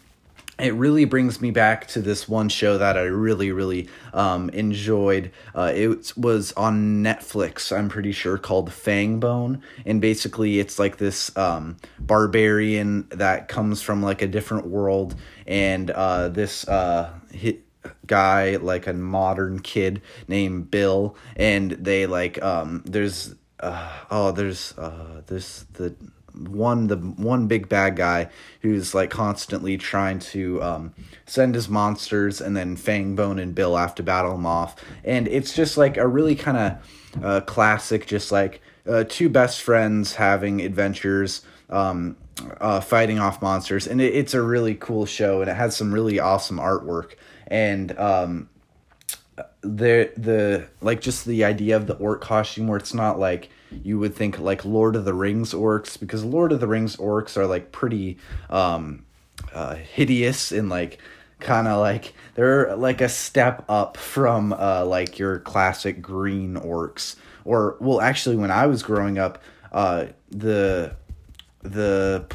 it 0.59 0.73
really 0.73 1.05
brings 1.05 1.41
me 1.41 1.51
back 1.51 1.87
to 1.89 2.01
this 2.01 2.27
one 2.27 2.49
show 2.49 2.79
that 2.79 2.97
I 2.97 3.03
really, 3.03 3.53
really 3.53 3.89
um, 4.15 4.49
enjoyed. 4.51 5.31
Uh, 5.55 5.71
it 5.75 6.17
was 6.17 6.53
on 6.53 7.05
Netflix, 7.05 7.77
I'm 7.77 7.91
pretty 7.91 8.13
sure, 8.13 8.39
called 8.39 8.71
Fangbone. 8.71 9.61
And 9.85 10.01
basically, 10.01 10.59
it's 10.59 10.79
like 10.79 10.97
this 10.97 11.37
um, 11.37 11.77
barbarian 11.99 13.07
that 13.11 13.49
comes 13.49 13.83
from 13.83 14.03
like 14.03 14.23
a 14.23 14.27
different 14.27 14.67
world. 14.67 15.15
And 15.47 15.91
uh, 15.91 16.29
this 16.29 16.67
uh, 16.67 17.13
hit 17.33 17.66
guy, 18.07 18.57
like 18.57 18.87
a 18.87 18.93
modern 18.93 19.61
kid 19.61 20.03
named 20.29 20.71
Bill. 20.71 21.17
And 21.37 21.73
they 21.73 22.07
like, 22.07 22.43
um, 22.43 22.83
there's, 22.85 23.35
uh, 23.61 23.93
oh, 24.11 24.33
there's 24.33 24.77
uh, 24.79 25.23
this, 25.27 25.65
the, 25.75 25.95
one 26.37 26.87
the 26.89 26.97
one 26.97 27.47
big 27.47 27.69
bad 27.69 27.97
guy 27.97 28.29
who's 28.61 28.95
like 28.95 29.11
constantly 29.11 29.79
trying 29.79 30.19
to 30.19 30.63
um, 30.63 30.95
send 31.25 31.55
his 31.55 31.69
monsters 31.69 32.41
and 32.41 32.57
then 32.57 32.77
Fangbone 32.77 33.41
and 33.41 33.55
Bill 33.55 33.77
have 33.77 33.95
to 33.97 34.03
battle 34.03 34.35
him 34.35 34.47
off 34.47 34.77
and 35.05 35.27
it's 35.29 35.55
just 35.55 35.77
like 35.77 35.97
a 35.97 36.07
really 36.07 36.35
kind 36.35 36.57
of 36.59 37.25
uh, 37.25 37.41
classic 37.41 38.07
just 38.07 38.31
like 38.31 38.61
uh, 38.87 39.05
two 39.09 39.29
best 39.29 39.63
friends 39.63 40.15
having 40.15 40.61
adventures 40.61 41.43
um, 41.71 42.17
uh, 42.61 42.81
fighting 42.81 43.19
off 43.19 43.41
monsters 43.41 43.87
and 43.87 44.01
it, 44.01 44.15
it's 44.15 44.35
a 44.35 44.43
really 44.43 44.75
cool 44.75 45.07
show 45.07 45.41
and 45.41 45.51
it 45.51 45.57
has 45.57 45.75
some 45.75 45.93
really 45.93 46.21
awesome 46.21 46.59
artwork 46.59 47.15
and 47.47 47.97
um, 47.99 48.49
the 49.61 50.13
the 50.17 50.67
like 50.81 51.01
just 51.01 51.25
the 51.25 51.45
idea 51.45 51.77
of 51.77 51.87
the 51.87 51.95
orc 51.95 52.21
costume 52.21 52.69
where 52.69 52.79
it's 52.79 52.95
not 52.95 53.19
like 53.19 53.51
you 53.83 53.99
would 53.99 54.15
think 54.15 54.39
like 54.39 54.65
Lord 54.65 54.97
of 54.97 55.05
the 55.05 55.15
Rings 55.15 55.53
orcs 55.53 55.99
because 55.99 56.25
Lord 56.25 56.53
of 56.53 56.61
the 56.61 56.69
Rings 56.69 56.97
orcs 56.97 57.37
are 57.37 57.47
like 57.47 57.73
pretty 57.73 58.19
um 58.49 59.05
uh 59.53 59.75
hideous 59.75 60.53
and 60.53 60.69
like 60.69 60.99
kind 61.41 61.69
of 61.69 61.81
like 61.81 62.15
they're 62.35 62.75
like 62.77 63.01
a 63.01 63.09
step 63.09 63.65
up 63.69 63.97
from 63.97 64.53
uh 64.53 64.85
like 64.85 65.19
your 65.19 65.41
classic 65.41 66.01
green 66.01 66.55
orcs. 66.55 67.17
Or 67.45 67.77
well 67.81 68.01
actually 68.01 68.37
when 68.37 68.51
I 68.51 68.67
was 68.67 68.83
growing 68.83 69.19
up 69.19 69.43
uh 69.73 70.07
the 70.31 70.97
the 71.63 72.27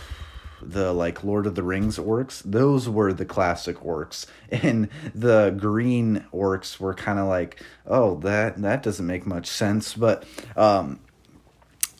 the 0.62 0.94
like 0.94 1.24
Lord 1.24 1.46
of 1.46 1.56
the 1.56 1.64
Rings 1.64 1.98
orcs, 1.98 2.42
those 2.44 2.88
were 2.90 3.14
the 3.14 3.26
classic 3.26 3.78
orcs, 3.80 4.26
and 4.50 4.90
the 5.14 5.52
green 5.52 6.26
orcs 6.34 6.80
were 6.80 6.94
kind 6.94 7.20
of 7.20 7.28
like, 7.28 7.62
oh, 7.86 8.16
that 8.20 8.62
that 8.62 8.84
doesn't 8.84 9.06
make 9.06 9.26
much 9.26 9.48
sense, 9.48 9.94
but 9.94 10.24
um, 10.56 11.00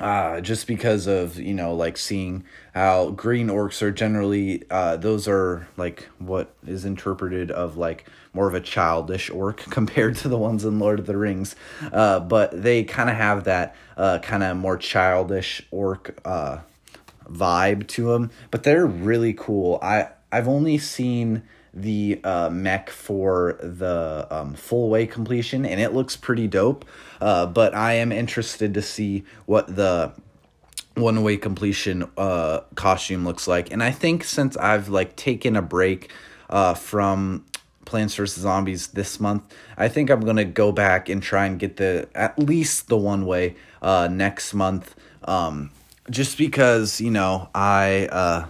uh, 0.02 0.42
just 0.42 0.66
because 0.66 1.06
of 1.06 1.38
you 1.38 1.54
know 1.54 1.76
like 1.76 1.96
seeing 1.96 2.44
how 2.74 3.12
green 3.12 3.48
orcs 3.48 3.82
are 3.84 3.92
generally 3.92 4.64
uh, 4.72 4.98
those 4.98 5.28
are 5.28 5.68
like 5.78 6.10
what 6.18 6.56
is 6.66 6.86
interpreted 6.86 7.52
of 7.52 7.78
like 7.78 8.10
more 8.34 8.48
of 8.48 8.56
a 8.56 8.62
childish 8.62 9.30
orc 9.30 9.58
compared 9.70 10.16
to 10.16 10.28
the 10.28 10.38
ones 10.38 10.66
in 10.66 10.80
Lord 10.80 11.00
of 11.00 11.06
the 11.06 11.18
Rings, 11.18 11.56
uh, 11.92 12.20
but 12.20 12.64
they 12.64 12.84
kind 12.84 13.10
of 13.10 13.16
have 13.16 13.44
that 13.44 13.76
uh, 13.96 14.20
kind 14.20 14.42
of 14.42 14.58
more 14.58 14.78
childish 14.78 15.62
orc 15.70 16.20
uh, 16.26 16.60
vibe 17.32 17.88
to 17.88 18.12
them. 18.12 18.32
But 18.50 18.64
they're 18.64 18.86
really 18.86 19.34
cool. 19.34 19.80
I 19.82 20.10
I've 20.32 20.48
only 20.48 20.78
seen 20.78 21.44
the 21.74 22.20
uh, 22.24 22.50
mech 22.50 22.90
for 22.90 23.58
the 23.62 24.28
um, 24.30 24.54
full 24.54 24.90
way 24.90 25.08
completion, 25.08 25.66
and 25.66 25.80
it 25.80 25.94
looks 25.94 26.18
pretty 26.18 26.48
dope. 26.48 26.86
Uh, 27.20 27.46
but 27.46 27.74
I 27.74 27.94
am 27.94 28.12
interested 28.12 28.74
to 28.74 28.82
see 28.82 29.24
what 29.46 29.76
the 29.76 30.14
one 30.96 31.24
way 31.24 31.38
completion 31.38 32.10
uh, 32.18 32.62
costume 32.76 33.24
looks 33.24 33.48
like. 33.48 33.72
And 33.72 33.82
I 33.82 33.92
think 33.92 34.24
since 34.24 34.58
I've 34.58 34.90
like 34.90 35.16
taken 35.16 35.56
a 35.56 35.62
break 35.62 36.12
uh, 36.50 36.74
from 36.74 37.46
Plants 37.86 38.16
vs 38.16 38.42
Zombies 38.42 38.88
this 38.88 39.20
month, 39.20 39.44
I 39.78 39.88
think 39.88 40.10
I'm 40.10 40.22
gonna 40.22 40.46
go 40.46 40.72
back 40.72 41.08
and 41.10 41.24
try 41.24 41.46
and 41.46 41.58
get 41.58 41.78
the 41.78 42.10
at 42.14 42.38
least 42.38 42.88
the 42.88 42.98
one 42.98 43.26
way 43.26 43.56
uh, 43.82 44.10
next 44.12 44.54
month. 44.54 44.96
Um, 45.24 45.72
just 46.12 46.38
because 46.38 47.02
you 47.02 47.10
know 47.10 47.50
I 47.56 48.08
uh, 48.12 48.46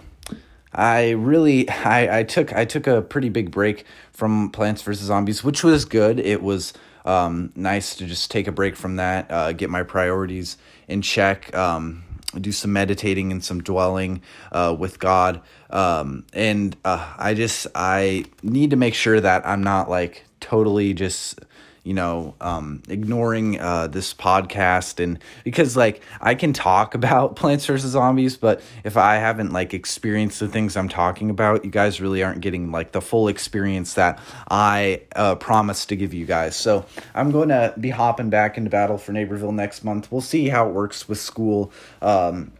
I 0.72 1.10
really 1.10 1.68
I, 1.68 2.18
I 2.18 2.22
took 2.24 2.52
I 2.52 2.64
took 2.64 2.86
a 2.86 3.00
pretty 3.00 3.28
big 3.28 3.50
break 3.50 3.84
from 4.12 4.50
Plants 4.50 4.82
vs 4.82 5.06
Zombies, 5.06 5.42
which 5.42 5.64
was 5.64 5.84
good. 5.84 6.20
It 6.20 6.42
was 6.42 6.74
um, 7.04 7.52
nice 7.56 7.96
to 7.96 8.06
just 8.06 8.30
take 8.30 8.46
a 8.46 8.52
break 8.52 8.76
from 8.76 8.96
that, 8.96 9.30
uh, 9.30 9.52
get 9.52 9.70
my 9.70 9.82
priorities 9.82 10.56
in 10.86 11.02
check, 11.02 11.54
um, 11.54 12.04
do 12.40 12.52
some 12.52 12.72
meditating 12.72 13.32
and 13.32 13.42
some 13.42 13.62
dwelling 13.62 14.22
uh, 14.52 14.74
with 14.78 14.98
God, 14.98 15.40
um, 15.70 16.24
and 16.32 16.76
uh, 16.84 17.14
I 17.18 17.34
just 17.34 17.66
I 17.74 18.24
need 18.42 18.70
to 18.70 18.76
make 18.76 18.94
sure 18.94 19.20
that 19.20 19.46
I'm 19.46 19.62
not 19.62 19.88
like 19.88 20.24
totally 20.40 20.94
just 20.94 21.40
you 21.84 21.94
know, 21.94 22.34
um, 22.40 22.82
ignoring 22.88 23.58
uh, 23.58 23.88
this 23.88 24.14
podcast 24.14 25.02
and 25.02 25.18
because 25.42 25.76
like 25.76 26.00
I 26.20 26.34
can 26.34 26.52
talk 26.52 26.94
about 27.02 27.36
Plants 27.36 27.66
vs 27.66 27.90
Zombies, 27.90 28.36
but 28.36 28.62
if 28.84 28.96
I 28.96 29.16
haven't 29.16 29.52
like 29.52 29.74
experienced 29.74 30.40
the 30.40 30.48
things 30.48 30.76
I'm 30.76 30.88
talking 30.88 31.30
about, 31.30 31.64
you 31.64 31.70
guys 31.70 32.00
really 32.00 32.22
aren't 32.22 32.40
getting 32.40 32.70
like 32.70 32.92
the 32.92 33.00
full 33.00 33.28
experience 33.28 33.94
that 33.94 34.20
I 34.50 35.02
uh, 35.16 35.34
promised 35.36 35.88
to 35.88 35.96
give 35.96 36.14
you 36.14 36.26
guys. 36.26 36.54
So 36.54 36.86
I'm 37.14 37.32
going 37.32 37.48
to 37.48 37.74
be 37.78 37.90
hopping 37.90 38.30
back 38.30 38.56
into 38.56 38.70
Battle 38.70 38.98
for 38.98 39.12
Neighborville 39.12 39.54
next 39.54 39.82
month. 39.84 40.10
We'll 40.12 40.20
see 40.20 40.48
how 40.48 40.68
it 40.68 40.72
works 40.72 41.08
with 41.08 41.18
school. 41.18 41.72
Um, 42.00 42.52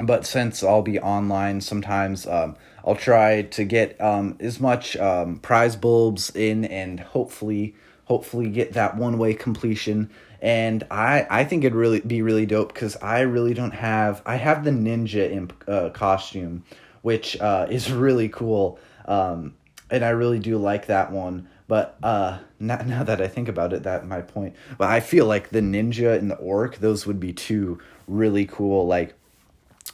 but 0.00 0.26
since 0.26 0.62
I'll 0.62 0.82
be 0.82 0.98
online 0.98 1.60
sometimes, 1.60 2.26
um, 2.26 2.56
I'll 2.86 2.96
try 2.96 3.42
to 3.42 3.64
get 3.64 4.00
um, 4.00 4.36
as 4.40 4.58
much 4.60 4.96
um, 4.96 5.38
prize 5.38 5.76
bulbs 5.76 6.30
in 6.34 6.64
and 6.64 7.00
hopefully 7.00 7.74
hopefully 8.04 8.48
get 8.48 8.72
that 8.74 8.96
one 8.96 9.18
way 9.18 9.34
completion 9.34 10.10
and 10.40 10.84
i 10.90 11.26
i 11.30 11.44
think 11.44 11.64
it'd 11.64 11.74
really 11.74 12.00
be 12.00 12.22
really 12.22 12.46
dope 12.46 12.72
because 12.72 12.96
i 12.96 13.20
really 13.20 13.54
don't 13.54 13.74
have 13.74 14.22
i 14.26 14.36
have 14.36 14.64
the 14.64 14.70
ninja 14.70 15.30
imp 15.30 15.64
uh, 15.68 15.88
costume 15.90 16.62
which 17.04 17.38
uh, 17.38 17.66
is 17.68 17.92
really 17.92 18.30
cool. 18.30 18.78
Um, 19.04 19.52
and 19.90 20.02
I 20.02 20.08
really 20.08 20.38
do 20.38 20.56
like 20.56 20.86
that 20.86 21.12
one. 21.12 21.50
But 21.68 21.98
uh, 22.02 22.38
now, 22.58 22.76
now 22.78 23.04
that 23.04 23.20
I 23.20 23.28
think 23.28 23.46
about 23.46 23.74
it, 23.74 23.82
that 23.82 24.06
my 24.06 24.22
point. 24.22 24.56
But 24.78 24.88
I 24.88 25.00
feel 25.00 25.26
like 25.26 25.50
the 25.50 25.60
ninja 25.60 26.18
and 26.18 26.30
the 26.30 26.36
orc, 26.36 26.76
those 26.76 27.06
would 27.06 27.20
be 27.20 27.34
two 27.34 27.78
really 28.08 28.46
cool. 28.46 28.86
Like 28.86 29.12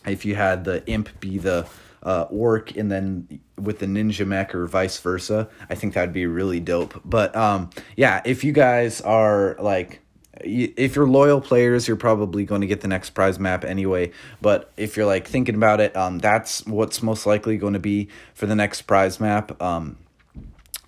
if 0.06 0.24
you 0.24 0.36
had 0.36 0.62
the 0.62 0.86
imp 0.86 1.18
be 1.18 1.38
the 1.38 1.66
uh, 2.02 2.26
orc 2.30 2.76
and 2.76 2.90
then 2.90 3.40
with 3.58 3.78
the 3.78 3.86
ninja 3.86 4.26
mech 4.26 4.54
or 4.54 4.66
vice 4.66 4.98
versa, 4.98 5.48
I 5.68 5.74
think 5.74 5.94
that'd 5.94 6.12
be 6.12 6.26
really 6.26 6.60
dope. 6.60 7.00
But 7.04 7.34
um, 7.36 7.70
yeah, 7.96 8.22
if 8.24 8.44
you 8.44 8.52
guys 8.52 9.00
are 9.00 9.56
like 9.58 10.00
if 10.42 10.96
you're 10.96 11.08
loyal 11.08 11.40
players, 11.40 11.86
you're 11.86 11.96
probably 11.96 12.44
going 12.44 12.60
to 12.60 12.66
get 12.66 12.80
the 12.80 12.88
next 12.88 13.10
prize 13.10 13.38
map 13.38 13.64
anyway. 13.64 14.10
But 14.40 14.72
if 14.76 14.96
you're 14.96 15.06
like 15.06 15.26
thinking 15.26 15.54
about 15.54 15.80
it, 15.80 15.94
um, 15.96 16.18
that's 16.18 16.64
what's 16.66 17.02
most 17.02 17.26
likely 17.26 17.56
going 17.56 17.74
to 17.74 17.80
be 17.80 18.08
for 18.34 18.46
the 18.46 18.54
next 18.54 18.82
prize 18.82 19.20
map. 19.20 19.60
Um, 19.60 19.98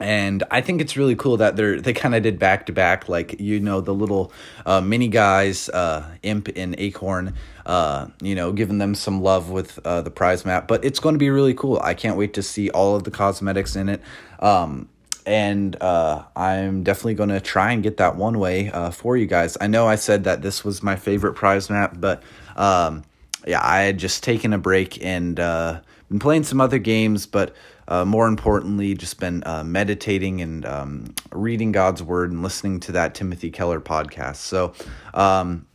and 0.00 0.42
I 0.50 0.60
think 0.60 0.80
it's 0.80 0.96
really 0.96 1.14
cool 1.14 1.36
that 1.36 1.56
they're 1.56 1.80
they 1.80 1.92
kind 1.92 2.14
of 2.14 2.22
did 2.22 2.38
back 2.38 2.66
to 2.66 2.72
back, 2.72 3.08
like 3.08 3.40
you 3.40 3.60
know 3.60 3.80
the 3.80 3.94
little 3.94 4.32
uh, 4.66 4.80
mini 4.80 5.08
guys, 5.08 5.68
uh, 5.68 6.06
Imp 6.22 6.48
and 6.56 6.74
Acorn, 6.78 7.34
uh, 7.66 8.08
you 8.20 8.34
know, 8.34 8.52
giving 8.52 8.78
them 8.78 8.94
some 8.94 9.22
love 9.22 9.50
with 9.50 9.78
uh, 9.84 10.02
the 10.02 10.10
prize 10.10 10.44
map. 10.44 10.66
But 10.66 10.84
it's 10.84 10.98
going 10.98 11.14
to 11.14 11.18
be 11.18 11.30
really 11.30 11.54
cool. 11.54 11.78
I 11.82 11.94
can't 11.94 12.16
wait 12.16 12.34
to 12.34 12.42
see 12.42 12.70
all 12.70 12.96
of 12.96 13.04
the 13.04 13.10
cosmetics 13.10 13.76
in 13.76 13.88
it. 13.88 14.02
Um, 14.40 14.88
and 15.24 15.80
uh, 15.80 16.24
I'm 16.34 16.82
definitely 16.82 17.14
going 17.14 17.28
to 17.28 17.40
try 17.40 17.70
and 17.72 17.82
get 17.82 17.98
that 17.98 18.16
one 18.16 18.38
way 18.38 18.70
uh, 18.70 18.90
for 18.90 19.16
you 19.16 19.26
guys. 19.26 19.56
I 19.60 19.68
know 19.68 19.86
I 19.86 19.94
said 19.94 20.24
that 20.24 20.42
this 20.42 20.64
was 20.64 20.82
my 20.82 20.96
favorite 20.96 21.34
prize 21.34 21.70
map, 21.70 21.96
but 21.98 22.24
um, 22.56 23.04
yeah, 23.46 23.60
I 23.62 23.82
had 23.82 23.98
just 23.98 24.24
taken 24.24 24.52
a 24.52 24.58
break 24.58 25.02
and 25.04 25.38
uh, 25.38 25.80
been 26.08 26.18
playing 26.18 26.42
some 26.44 26.60
other 26.60 26.78
games, 26.78 27.26
but 27.26 27.54
uh, 27.92 28.06
more 28.06 28.26
importantly, 28.26 28.94
just 28.94 29.20
been 29.20 29.42
uh, 29.44 29.62
meditating 29.62 30.40
and 30.40 30.64
um, 30.64 31.14
reading 31.30 31.72
God's 31.72 32.02
word 32.02 32.30
and 32.30 32.42
listening 32.42 32.80
to 32.80 32.92
that 32.92 33.14
Timothy 33.14 33.50
Keller 33.50 33.82
podcast. 33.82 34.36
So, 34.36 34.72
um, 35.12 35.66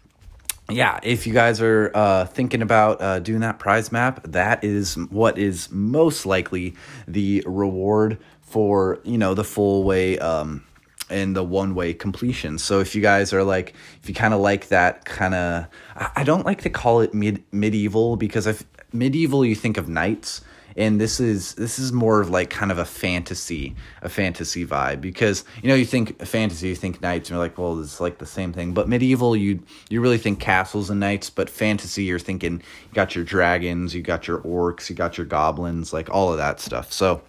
yeah, 0.67 0.99
if 1.03 1.27
you 1.27 1.33
guys 1.33 1.61
are 1.61 1.91
uh, 1.93 2.25
thinking 2.25 2.63
about 2.63 2.99
uh, 3.03 3.19
doing 3.19 3.41
that 3.41 3.59
prize 3.59 3.91
map, 3.91 4.23
that 4.23 4.63
is 4.63 4.95
what 5.11 5.37
is 5.37 5.69
most 5.69 6.25
likely 6.25 6.73
the 7.07 7.43
reward 7.45 8.17
for 8.41 8.99
you 9.03 9.19
know 9.19 9.35
the 9.35 9.43
full 9.43 9.83
way 9.83 10.17
um, 10.17 10.65
and 11.11 11.35
the 11.35 11.43
one 11.43 11.75
way 11.75 11.93
completion. 11.93 12.57
So 12.57 12.79
if 12.79 12.95
you 12.95 13.01
guys 13.03 13.31
are 13.31 13.43
like, 13.43 13.75
if 14.01 14.09
you 14.09 14.15
kind 14.15 14.33
of 14.33 14.39
like 14.39 14.69
that 14.69 15.05
kind 15.05 15.35
of, 15.35 15.67
I 15.95 16.23
don't 16.23 16.47
like 16.47 16.63
to 16.63 16.71
call 16.71 17.01
it 17.01 17.13
mid 17.13 17.43
medieval 17.51 18.17
because 18.17 18.47
if 18.47 18.63
medieval 18.91 19.45
you 19.45 19.53
think 19.53 19.77
of 19.77 19.87
knights 19.87 20.41
and 20.77 21.01
this 21.01 21.19
is 21.19 21.55
this 21.55 21.79
is 21.79 21.91
more 21.91 22.21
of 22.21 22.29
like 22.29 22.49
kind 22.49 22.71
of 22.71 22.77
a 22.77 22.85
fantasy 22.85 23.75
a 24.01 24.09
fantasy 24.09 24.65
vibe 24.65 25.01
because 25.01 25.43
you 25.61 25.67
know 25.67 25.75
you 25.75 25.85
think 25.85 26.19
fantasy 26.25 26.69
you 26.69 26.75
think 26.75 27.01
knights 27.01 27.29
and 27.29 27.35
you're 27.35 27.43
like 27.43 27.57
well 27.57 27.79
it's 27.81 27.99
like 27.99 28.19
the 28.19 28.25
same 28.25 28.53
thing 28.53 28.73
but 28.73 28.87
medieval 28.87 29.35
you 29.35 29.59
you 29.89 29.99
really 29.99 30.17
think 30.17 30.39
castles 30.39 30.89
and 30.89 30.99
knights 30.99 31.29
but 31.29 31.49
fantasy 31.49 32.03
you're 32.03 32.19
thinking 32.19 32.53
you 32.53 32.93
got 32.93 33.15
your 33.15 33.23
dragons 33.23 33.93
you 33.93 34.01
got 34.01 34.27
your 34.27 34.39
orcs 34.39 34.89
you 34.89 34.95
got 34.95 35.17
your 35.17 35.25
goblins 35.25 35.91
like 35.91 36.09
all 36.09 36.31
of 36.31 36.37
that 36.37 36.59
stuff 36.59 36.93
so 36.93 37.21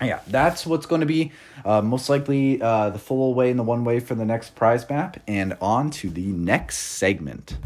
yeah, 0.00 0.20
that's 0.26 0.66
what's 0.66 0.86
going 0.86 1.00
to 1.00 1.06
be 1.06 1.30
uh, 1.64 1.80
most 1.80 2.08
likely 2.08 2.60
uh, 2.60 2.90
the 2.90 2.98
full 2.98 3.34
way 3.34 3.50
and 3.50 3.58
the 3.58 3.62
one 3.62 3.84
way 3.84 4.00
for 4.00 4.16
the 4.16 4.24
next 4.24 4.56
prize 4.56 4.88
map. 4.90 5.22
And 5.28 5.56
on 5.60 5.90
to 5.92 6.10
the 6.10 6.26
next 6.26 6.78
segment. 6.78 7.56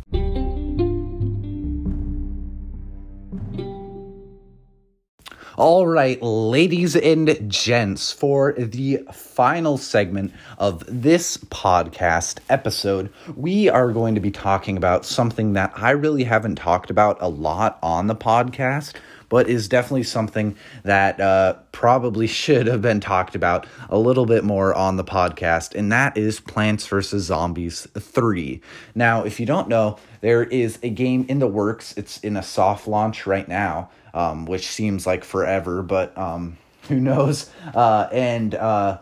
All 5.56 5.86
right, 5.86 6.22
ladies 6.22 6.94
and 6.96 7.50
gents, 7.50 8.12
for 8.12 8.52
the 8.52 8.98
final 9.10 9.78
segment 9.78 10.34
of 10.58 10.84
this 10.86 11.38
podcast 11.38 12.40
episode, 12.50 13.10
we 13.34 13.70
are 13.70 13.90
going 13.90 14.14
to 14.16 14.20
be 14.20 14.30
talking 14.30 14.76
about 14.76 15.06
something 15.06 15.54
that 15.54 15.72
I 15.74 15.92
really 15.92 16.24
haven't 16.24 16.56
talked 16.56 16.90
about 16.90 17.16
a 17.22 17.30
lot 17.30 17.78
on 17.82 18.06
the 18.06 18.14
podcast, 18.14 18.96
but 19.30 19.48
is 19.48 19.66
definitely 19.66 20.02
something 20.02 20.56
that 20.82 21.18
uh, 21.22 21.54
probably 21.72 22.26
should 22.26 22.66
have 22.66 22.82
been 22.82 23.00
talked 23.00 23.34
about 23.34 23.66
a 23.88 23.98
little 23.98 24.26
bit 24.26 24.44
more 24.44 24.74
on 24.74 24.96
the 24.96 25.04
podcast, 25.04 25.74
and 25.74 25.90
that 25.90 26.18
is 26.18 26.38
Plants 26.38 26.86
vs. 26.86 27.22
Zombies 27.22 27.88
3. 27.98 28.60
Now, 28.94 29.24
if 29.24 29.40
you 29.40 29.46
don't 29.46 29.68
know, 29.68 29.96
there 30.20 30.44
is 30.44 30.78
a 30.82 30.90
game 30.90 31.24
in 31.30 31.38
the 31.38 31.46
works, 31.46 31.94
it's 31.96 32.18
in 32.18 32.36
a 32.36 32.42
soft 32.42 32.86
launch 32.86 33.26
right 33.26 33.48
now 33.48 33.88
um, 34.16 34.46
which 34.46 34.66
seems 34.66 35.06
like 35.06 35.22
forever, 35.22 35.82
but 35.82 36.16
um, 36.18 36.56
who 36.88 36.98
knows? 36.98 37.50
Uh, 37.74 38.08
and 38.10 38.54
uh, 38.54 38.98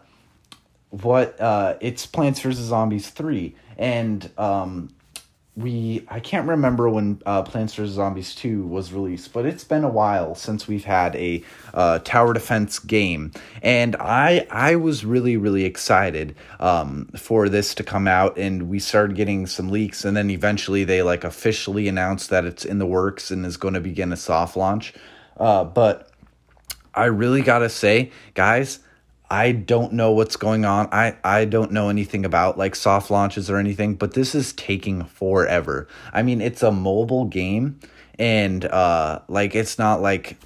what 0.91 1.41
uh, 1.41 1.77
it's 1.81 2.05
Plants 2.05 2.41
vs 2.41 2.67
Zombies 2.67 3.09
three, 3.09 3.55
and 3.79 4.29
um, 4.37 4.91
we 5.57 6.05
I 6.09 6.19
can't 6.19 6.49
remember 6.49 6.89
when 6.89 7.23
uh, 7.27 7.43
Plants 7.43 7.75
vs 7.75 7.95
Zombies 7.95 8.35
two 8.35 8.67
was 8.67 8.93
released, 8.93 9.33
but 9.33 9.47
it's 9.47 9.63
been 9.63 9.85
a 9.85 9.89
while 9.89 10.35
since 10.35 10.67
we've 10.67 10.85
had 10.85 11.15
a 11.15 11.45
uh, 11.73 12.01
tower 12.01 12.33
defense 12.33 12.81
game, 12.81 13.31
and 13.63 13.95
I 14.01 14.47
I 14.51 14.75
was 14.75 15.05
really 15.05 15.37
really 15.37 15.65
excited 15.65 16.35
um, 16.59 17.07
for 17.17 17.49
this 17.49 17.75
to 17.77 17.85
come 17.85 18.09
out, 18.09 18.37
and 18.37 18.69
we 18.69 18.81
started 18.81 19.17
getting 19.17 19.47
some 19.47 19.69
leaks, 19.69 20.05
and 20.05 20.17
then 20.17 20.29
eventually 20.29 20.83
they 20.83 21.03
like 21.03 21.23
officially 21.23 21.87
announced 21.87 22.31
that 22.31 22.45
it's 22.45 22.65
in 22.65 22.79
the 22.79 22.87
works 22.87 23.31
and 23.31 23.47
is 23.47 23.57
going 23.57 23.75
to 23.75 23.81
begin 23.81 24.13
a 24.13 24.17
soft 24.17 24.57
launch. 24.57 24.93
Uh, 25.37 25.63
but 25.63 26.11
I 26.95 27.05
really 27.07 27.43
gotta 27.43 27.69
say, 27.69 28.11
guys, 28.35 28.81
I 29.31 29.53
don't 29.53 29.95
know 29.95 30.12
what's 30.12 30.37
going 30.37 30.64
on. 30.64 30.89
I, 30.93 31.16
I 31.25 31.45
don't 31.45 31.72
know 31.72 31.89
anything 31.89 32.25
about 32.25 32.59
like 32.59 32.75
soft 32.75 33.11
launches 33.11 33.51
or 33.51 33.57
anything, 33.57 33.95
but 33.95 34.14
this 34.14 34.35
is 34.35 34.53
taking 34.53 35.05
forever. 35.05 35.89
I 36.12 36.22
mean, 36.22 36.41
it's 36.41 36.62
a 36.62 36.70
mobile 36.70 37.25
game 37.25 37.81
and 38.16 38.64
uh 38.66 39.18
like 39.27 39.57
it's 39.57 39.77
not 39.77 40.01
like 40.01 40.39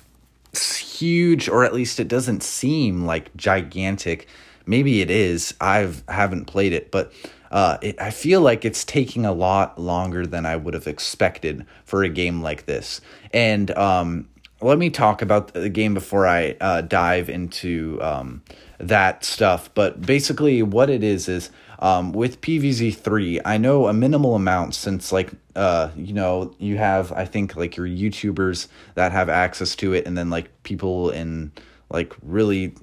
huge 0.58 1.50
or 1.50 1.64
at 1.64 1.74
least 1.74 2.00
it 2.00 2.08
doesn't 2.08 2.42
seem 2.42 3.04
like 3.04 3.34
gigantic. 3.36 4.26
Maybe 4.66 5.00
it 5.00 5.10
is. 5.10 5.54
I've 5.60 6.02
haven't 6.08 6.46
played 6.46 6.72
it, 6.72 6.90
but 6.90 7.12
uh, 7.50 7.78
it, 7.80 8.00
I 8.00 8.10
feel 8.10 8.40
like 8.40 8.64
it's 8.64 8.84
taking 8.84 9.24
a 9.24 9.32
lot 9.32 9.78
longer 9.78 10.26
than 10.26 10.44
I 10.44 10.56
would 10.56 10.74
have 10.74 10.86
expected 10.86 11.64
for 11.84 12.02
a 12.02 12.08
game 12.08 12.42
like 12.42 12.66
this. 12.66 13.00
And 13.32 13.70
um, 13.70 14.28
let 14.60 14.78
me 14.78 14.90
talk 14.90 15.22
about 15.22 15.54
the 15.54 15.70
game 15.70 15.94
before 15.94 16.26
I 16.26 16.56
uh, 16.60 16.82
dive 16.82 17.30
into 17.30 17.98
um, 18.02 18.42
that 18.78 19.24
stuff. 19.24 19.70
But 19.74 20.00
basically, 20.00 20.62
what 20.62 20.90
it 20.90 21.02
is 21.02 21.28
is 21.28 21.50
um, 21.80 22.12
with 22.12 22.40
PVZ 22.40 22.96
three, 22.96 23.40
I 23.44 23.58
know 23.58 23.86
a 23.86 23.92
minimal 23.92 24.34
amount 24.34 24.74
since 24.74 25.12
like 25.12 25.32
uh, 25.54 25.90
you 25.96 26.12
know 26.12 26.54
you 26.58 26.76
have 26.78 27.12
I 27.12 27.24
think 27.24 27.56
like 27.56 27.76
your 27.76 27.86
YouTubers 27.86 28.68
that 28.94 29.12
have 29.12 29.28
access 29.28 29.76
to 29.76 29.92
it, 29.92 30.06
and 30.06 30.16
then 30.16 30.30
like 30.30 30.62
people 30.62 31.10
in 31.10 31.52
like 31.90 32.14
really 32.22 32.74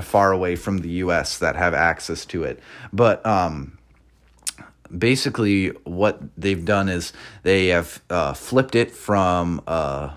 far 0.00 0.32
away 0.32 0.56
from 0.56 0.78
the 0.78 0.88
U.S. 0.88 1.38
that 1.38 1.56
have 1.56 1.74
access 1.74 2.24
to 2.26 2.42
it. 2.42 2.58
But 2.92 3.24
um, 3.24 3.78
basically, 4.96 5.68
what 5.84 6.20
they've 6.36 6.64
done 6.64 6.88
is 6.88 7.12
they 7.42 7.68
have 7.68 8.02
uh, 8.10 8.34
flipped 8.34 8.74
it 8.74 8.90
from 8.90 9.62
uh, 9.66 10.14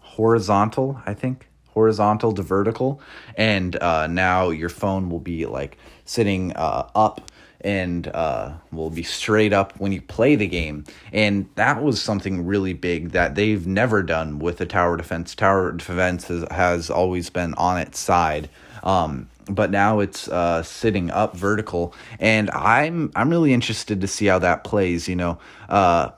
horizontal, 0.00 1.00
I 1.04 1.14
think, 1.14 1.45
horizontal 1.76 2.32
to 2.32 2.40
vertical, 2.40 3.02
and 3.36 3.76
uh, 3.76 4.06
now 4.06 4.48
your 4.48 4.70
phone 4.70 5.10
will 5.10 5.20
be 5.20 5.44
like 5.44 5.76
sitting 6.06 6.54
uh, 6.54 6.88
up 6.94 7.30
and 7.60 8.08
uh, 8.08 8.54
will 8.72 8.88
be 8.88 9.02
straight 9.02 9.52
up 9.52 9.78
when 9.78 9.92
you 9.92 10.00
play 10.00 10.36
the 10.36 10.46
game. 10.46 10.84
And 11.12 11.50
that 11.56 11.82
was 11.82 12.00
something 12.00 12.46
really 12.46 12.72
big 12.72 13.10
that 13.10 13.34
they've 13.34 13.66
never 13.66 14.02
done 14.02 14.38
with 14.38 14.56
the 14.56 14.64
tower 14.64 14.96
defense. 14.96 15.34
Tower 15.34 15.72
defense 15.72 16.28
has, 16.28 16.46
has 16.50 16.88
always 16.88 17.28
been 17.28 17.52
on 17.54 17.76
its 17.78 17.98
side. 17.98 18.48
Um, 18.82 19.28
but 19.50 19.70
now 19.70 20.00
it's 20.00 20.28
uh, 20.28 20.62
sitting 20.62 21.10
up 21.10 21.36
vertical, 21.36 21.94
and 22.18 22.50
I'm 22.50 23.12
I'm 23.14 23.30
really 23.30 23.52
interested 23.52 24.00
to 24.00 24.08
see 24.08 24.26
how 24.26 24.40
that 24.40 24.64
plays. 24.64 25.08
You 25.08 25.16
know, 25.16 25.38
uh, 25.68 26.10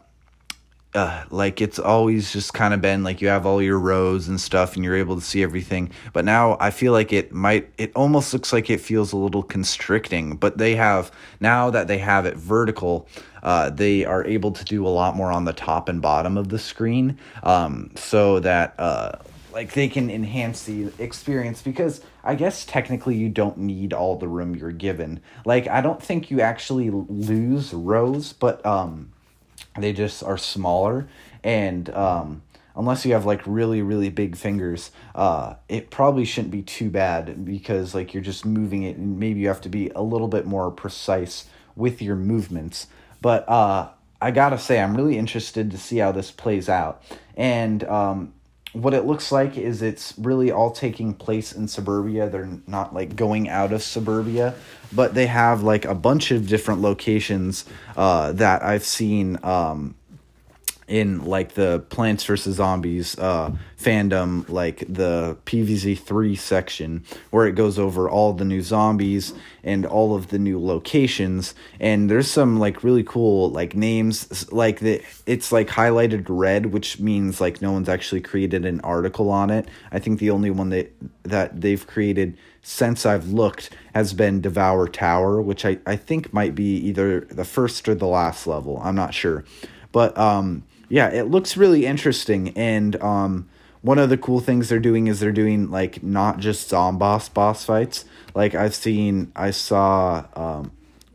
uh, 0.95 1.25
like 1.31 1.61
it's 1.61 1.79
always 1.79 2.33
just 2.33 2.55
kind 2.55 2.73
of 2.73 2.81
been 2.81 3.05
like 3.05 3.21
you 3.21 3.29
have 3.29 3.45
all 3.45 3.61
your 3.61 3.79
rows 3.79 4.27
and 4.27 4.41
stuff 4.41 4.75
and 4.75 4.85
you're 4.85 4.97
able 4.97 5.15
to 5.15 5.21
see 5.21 5.43
everything 5.43 5.91
but 6.15 6.25
now 6.25 6.57
i 6.61 6.71
feel 6.71 6.93
like 6.93 7.13
it 7.13 7.31
might 7.31 7.69
it 7.77 7.93
almost 7.95 8.33
looks 8.33 8.53
like 8.53 8.71
it 8.71 8.81
feels 8.81 9.13
a 9.13 9.17
little 9.17 9.43
constricting 9.43 10.35
but 10.35 10.57
they 10.57 10.75
have 10.75 11.13
now 11.41 11.69
that 11.69 11.89
they 11.89 11.99
have 11.99 12.25
it 12.25 12.37
vertical 12.37 13.07
uh, 13.43 13.71
they 13.71 14.05
are 14.05 14.25
able 14.25 14.51
to 14.51 14.65
do 14.65 14.85
a 14.85 14.89
lot 14.89 15.15
more 15.15 15.31
on 15.31 15.45
the 15.45 15.53
top 15.53 15.89
and 15.89 16.03
bottom 16.03 16.37
of 16.37 16.49
the 16.49 16.59
screen 16.59 17.17
um, 17.45 17.89
so 17.95 18.41
that 18.41 18.75
uh, 18.79 19.13
like 19.53 19.73
they 19.75 19.89
can 19.89 20.11
enhance 20.11 20.65
the 20.65 20.93
experience 20.99 21.63
because 21.63 22.01
I 22.25 22.35
guess 22.35 22.65
technically 22.65 23.17
you 23.17 23.29
don't 23.29 23.59
need 23.59 23.93
all 23.93 24.17
the 24.17 24.29
room 24.29 24.55
you're 24.55 24.73
given. 24.73 25.21
Like 25.45 25.69
I 25.69 25.81
don't 25.81 26.03
think 26.03 26.31
you 26.31 26.41
actually 26.41 26.91
lose 26.91 27.73
rows, 27.73 28.33
but 28.33 28.65
um 28.67 29.13
they 29.83 29.93
just 29.93 30.23
are 30.23 30.39
smaller 30.39 31.09
and 31.45 31.91
um, 31.91 32.43
unless 32.77 33.05
you 33.05 33.13
have 33.13 33.27
like 33.27 33.43
really 33.47 33.83
really 33.83 34.09
big 34.09 34.37
fingers, 34.37 34.91
uh, 35.15 35.55
it 35.69 35.91
probably 35.91 36.25
shouldn't 36.25 36.53
be 36.53 36.63
too 36.63 36.91
bad 36.91 37.45
because 37.45 37.95
like 37.95 38.15
you're 38.15 38.23
just 38.23 38.47
moving 38.47 38.85
it, 38.85 38.97
and 38.97 39.19
maybe 39.19 39.41
you 39.41 39.49
have 39.49 39.61
to 39.61 39.69
be 39.69 39.91
a 39.91 40.03
little 40.03 40.29
bit 40.29 40.47
more 40.47 40.71
precise 40.71 41.47
with 41.77 42.01
your 42.01 42.17
movements. 42.17 42.87
But 43.21 43.49
uh, 43.49 43.91
I 44.21 44.31
gotta 44.31 44.59
say, 44.59 44.81
I'm 44.81 44.97
really 44.97 45.19
interested 45.19 45.71
to 45.73 45.79
see 45.79 45.99
how 45.99 46.13
this 46.13 46.31
plays 46.31 46.69
out, 46.69 47.03
and 47.37 47.85
um, 47.85 48.33
what 48.83 48.95
it 48.95 49.05
looks 49.05 49.33
like 49.33 49.57
is 49.57 49.83
it's 49.83 50.15
really 50.19 50.51
all 50.51 50.71
taking 50.71 51.13
place 51.15 51.53
in 51.53 51.69
suburbia. 51.69 52.29
They're 52.29 52.49
not 52.67 52.95
like 52.95 53.17
going 53.17 53.49
out 53.49 53.73
of 53.73 53.83
suburbia, 53.83 54.55
but 54.93 55.15
they 55.15 55.27
have 55.27 55.63
like 55.63 55.85
a 55.85 55.95
bunch 55.95 56.31
of 56.31 56.49
different 56.49 56.81
locations 56.81 57.65
uh, 57.97 58.33
that 58.33 58.63
I've 58.63 58.85
seen 58.85 59.39
um, 59.43 59.97
in 60.89 61.25
like 61.25 61.53
the 61.53 61.81
Plants 61.91 62.25
vs 62.25 62.57
Zombies 62.57 63.19
uh, 63.19 63.53
fandom, 63.79 64.49
like 64.49 64.85
the 64.89 65.37
PVZ 65.45 65.99
three 65.99 66.35
section, 66.35 67.05
where 67.31 67.47
it 67.47 67.53
goes 67.53 67.79
over 67.79 68.09
all 68.09 68.33
the 68.33 68.45
new 68.45 68.63
zombies 68.63 69.35
and 69.63 69.85
all 69.85 70.17
of 70.17 70.29
the 70.29 70.39
new 70.39 70.59
locations. 70.59 71.55
And 71.79 72.11
there's 72.11 72.31
some 72.31 72.59
like 72.59 72.83
really 72.83 73.05
cool 73.05 73.51
like 73.51 73.77
names, 73.77 74.51
like 74.51 74.81
the 74.81 75.03
it's 75.27 75.53
like 75.53 75.69
highlighted 75.69 76.25
red, 76.29 76.67
which 76.67 76.99
means 76.99 77.41
like 77.41 77.61
no 77.61 77.73
one's 77.73 77.89
actually 77.89 78.23
created 78.23 78.65
an 78.65 78.81
article 78.81 79.31
on 79.31 79.51
it. 79.51 79.69
I 79.93 79.99
think 79.99 80.19
the 80.19 80.31
only 80.31 80.51
one 80.51 80.71
that 80.71 80.91
that 81.25 81.61
they've 81.61 81.87
created 81.87 82.39
since 82.63 83.05
I've 83.05 83.29
looked 83.29 83.71
has 83.95 84.15
been 84.15 84.41
Devour 84.41 84.89
Tower, 84.89 85.41
which 85.41 85.65
I, 85.65 85.79
I 85.87 85.97
think 85.97 86.33
might 86.33 86.55
be 86.55 86.77
either 86.79 87.21
the 87.21 87.45
first 87.45 87.89
or 87.89 87.95
the 87.95 88.07
last 88.07 88.47
level. 88.47 88.81
I'm 88.83 88.95
not 88.95 89.13
sure. 89.13 89.45
But 89.93 90.17
um 90.19 90.65
yeah, 90.89 91.09
it 91.09 91.25
looks 91.25 91.57
really 91.57 91.87
interesting. 91.87 92.51
And 92.57 93.01
um, 93.03 93.49
one 93.83 93.99
of 93.99 94.09
the 94.09 94.19
cool 94.19 94.41
things 94.41 94.69
they're 94.69 94.79
doing 94.79 95.07
is 95.07 95.21
they're 95.21 95.33
doing 95.33 95.71
like 95.71 96.03
not 96.03 96.39
just 96.39 96.71
zomboss 96.71 97.33
boss 97.33 97.65
fights. 97.65 98.05
Like 98.35 98.55
I've 98.55 98.75
seen, 98.75 99.33
I 99.37 99.51
saw 99.51 100.25
um, 100.35 100.73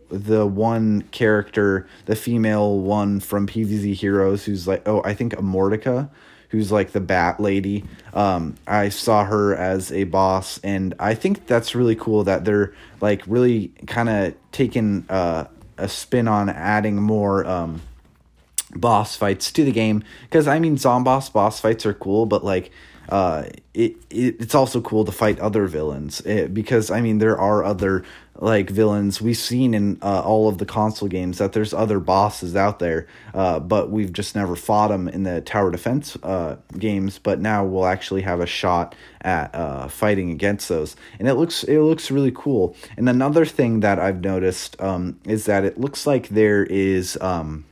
the 0.09 0.45
one 0.45 1.03
character, 1.11 1.87
the 2.05 2.15
female 2.15 2.79
one 2.79 3.19
from 3.19 3.47
PVZ 3.47 3.93
Heroes, 3.93 4.45
who's 4.45 4.67
like, 4.67 4.87
oh, 4.87 5.01
I 5.03 5.13
think 5.13 5.33
Immorticia, 5.33 6.09
who's 6.49 6.71
like 6.71 6.91
the 6.91 7.01
bat 7.01 7.39
lady. 7.39 7.83
Um, 8.13 8.55
I 8.67 8.89
saw 8.89 9.25
her 9.25 9.55
as 9.55 9.91
a 9.91 10.03
boss, 10.03 10.59
and 10.63 10.93
I 10.99 11.15
think 11.15 11.47
that's 11.47 11.73
really 11.73 11.95
cool 11.95 12.23
that 12.25 12.45
they're 12.45 12.73
like 13.01 13.23
really 13.25 13.69
kind 13.87 14.07
of 14.07 14.35
taking 14.51 15.05
uh, 15.09 15.47
a 15.77 15.89
spin 15.89 16.27
on 16.27 16.49
adding 16.49 16.97
more. 16.97 17.45
Um, 17.45 17.81
boss 18.75 19.15
fights 19.15 19.51
to 19.51 19.63
the 19.63 19.71
game 19.71 20.03
because 20.23 20.47
I 20.47 20.59
mean 20.59 20.77
Zomboss 20.77 21.31
boss 21.31 21.59
fights 21.59 21.85
are 21.85 21.93
cool, 21.93 22.25
but 22.25 22.43
like 22.43 22.71
uh, 23.09 23.43
it, 23.73 23.97
it 24.09 24.35
it's 24.39 24.55
also 24.55 24.81
cool 24.81 25.03
to 25.05 25.11
fight 25.11 25.39
other 25.39 25.67
villains 25.67 26.21
it, 26.21 26.45
eh, 26.45 26.47
because 26.47 26.89
I 26.89 27.01
mean 27.01 27.17
there 27.17 27.37
are 27.37 27.63
other 27.63 28.03
like 28.39 28.69
villains 28.69 29.21
we've 29.21 29.37
seen 29.37 29.73
in 29.73 29.99
uh, 30.01 30.21
all 30.21 30.47
of 30.47 30.57
the 30.57 30.65
console 30.65 31.07
games 31.07 31.37
that 31.37 31.53
there's 31.53 31.73
other 31.73 31.99
bosses 31.99 32.55
out 32.55 32.79
there, 32.79 33.07
uh, 33.33 33.59
but 33.59 33.91
we've 33.91 34.11
just 34.11 34.35
never 34.35 34.55
fought 34.55 34.87
them 34.87 35.07
in 35.07 35.23
the 35.23 35.41
tower 35.41 35.69
defense 35.69 36.17
uh, 36.23 36.55
games. 36.79 37.19
But 37.19 37.39
now 37.39 37.63
we'll 37.63 37.85
actually 37.85 38.21
have 38.21 38.39
a 38.39 38.45
shot 38.45 38.95
at 39.21 39.53
uh, 39.53 39.87
fighting 39.87 40.31
against 40.31 40.67
those, 40.69 40.95
and 41.19 41.27
it 41.27 41.35
looks 41.35 41.63
it 41.63 41.79
looks 41.79 42.09
really 42.09 42.31
cool. 42.33 42.75
And 42.97 43.07
another 43.07 43.45
thing 43.45 43.81
that 43.81 43.99
I've 43.99 44.21
noticed 44.21 44.79
um, 44.81 45.19
is 45.25 45.45
that 45.45 45.63
it 45.63 45.79
looks 45.79 46.07
like 46.07 46.29
there 46.29 46.63
is. 46.63 47.17
Um, 47.21 47.65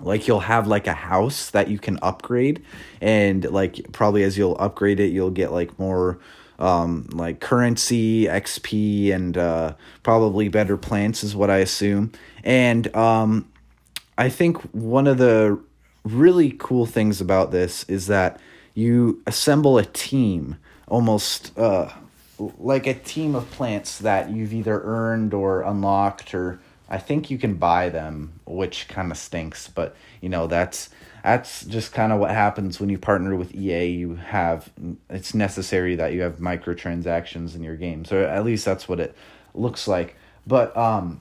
like 0.00 0.28
you'll 0.28 0.40
have 0.40 0.66
like 0.66 0.86
a 0.86 0.92
house 0.92 1.50
that 1.50 1.68
you 1.68 1.78
can 1.78 1.98
upgrade 2.02 2.62
and 3.00 3.44
like 3.50 3.80
probably 3.92 4.22
as 4.22 4.38
you'll 4.38 4.56
upgrade 4.58 5.00
it 5.00 5.08
you'll 5.08 5.30
get 5.30 5.52
like 5.52 5.78
more 5.78 6.18
um 6.58 7.06
like 7.12 7.40
currency 7.40 8.26
xp 8.26 9.12
and 9.12 9.36
uh 9.36 9.74
probably 10.02 10.48
better 10.48 10.76
plants 10.76 11.22
is 11.22 11.34
what 11.34 11.50
i 11.50 11.58
assume. 11.58 12.12
And 12.44 12.94
um 12.96 13.48
i 14.16 14.28
think 14.28 14.60
one 14.74 15.06
of 15.06 15.18
the 15.18 15.60
really 16.04 16.54
cool 16.58 16.86
things 16.86 17.20
about 17.20 17.50
this 17.50 17.84
is 17.84 18.06
that 18.06 18.40
you 18.74 19.22
assemble 19.26 19.78
a 19.78 19.84
team 19.84 20.56
almost 20.86 21.56
uh 21.58 21.90
like 22.58 22.86
a 22.86 22.94
team 22.94 23.34
of 23.34 23.50
plants 23.50 23.98
that 23.98 24.30
you've 24.30 24.52
either 24.52 24.80
earned 24.82 25.34
or 25.34 25.62
unlocked 25.62 26.34
or 26.34 26.60
I 26.90 26.98
think 26.98 27.30
you 27.30 27.38
can 27.38 27.54
buy 27.54 27.90
them, 27.90 28.40
which 28.46 28.88
kind 28.88 29.10
of 29.10 29.18
stinks, 29.18 29.68
but 29.68 29.94
you 30.20 30.28
know 30.28 30.46
that's 30.46 30.88
that's 31.22 31.64
just 31.64 31.92
kind 31.92 32.12
of 32.12 32.20
what 32.20 32.30
happens 32.30 32.80
when 32.80 32.88
you 32.88 32.98
partner 32.98 33.36
with 33.36 33.54
EA. 33.54 33.86
You 33.86 34.14
have 34.16 34.70
it's 35.10 35.34
necessary 35.34 35.96
that 35.96 36.12
you 36.12 36.22
have 36.22 36.38
microtransactions 36.38 37.54
in 37.54 37.62
your 37.62 37.76
game, 37.76 38.04
so 38.04 38.24
at 38.24 38.44
least 38.44 38.64
that's 38.64 38.88
what 38.88 39.00
it 39.00 39.14
looks 39.54 39.86
like. 39.86 40.16
But 40.46 40.74
um, 40.76 41.20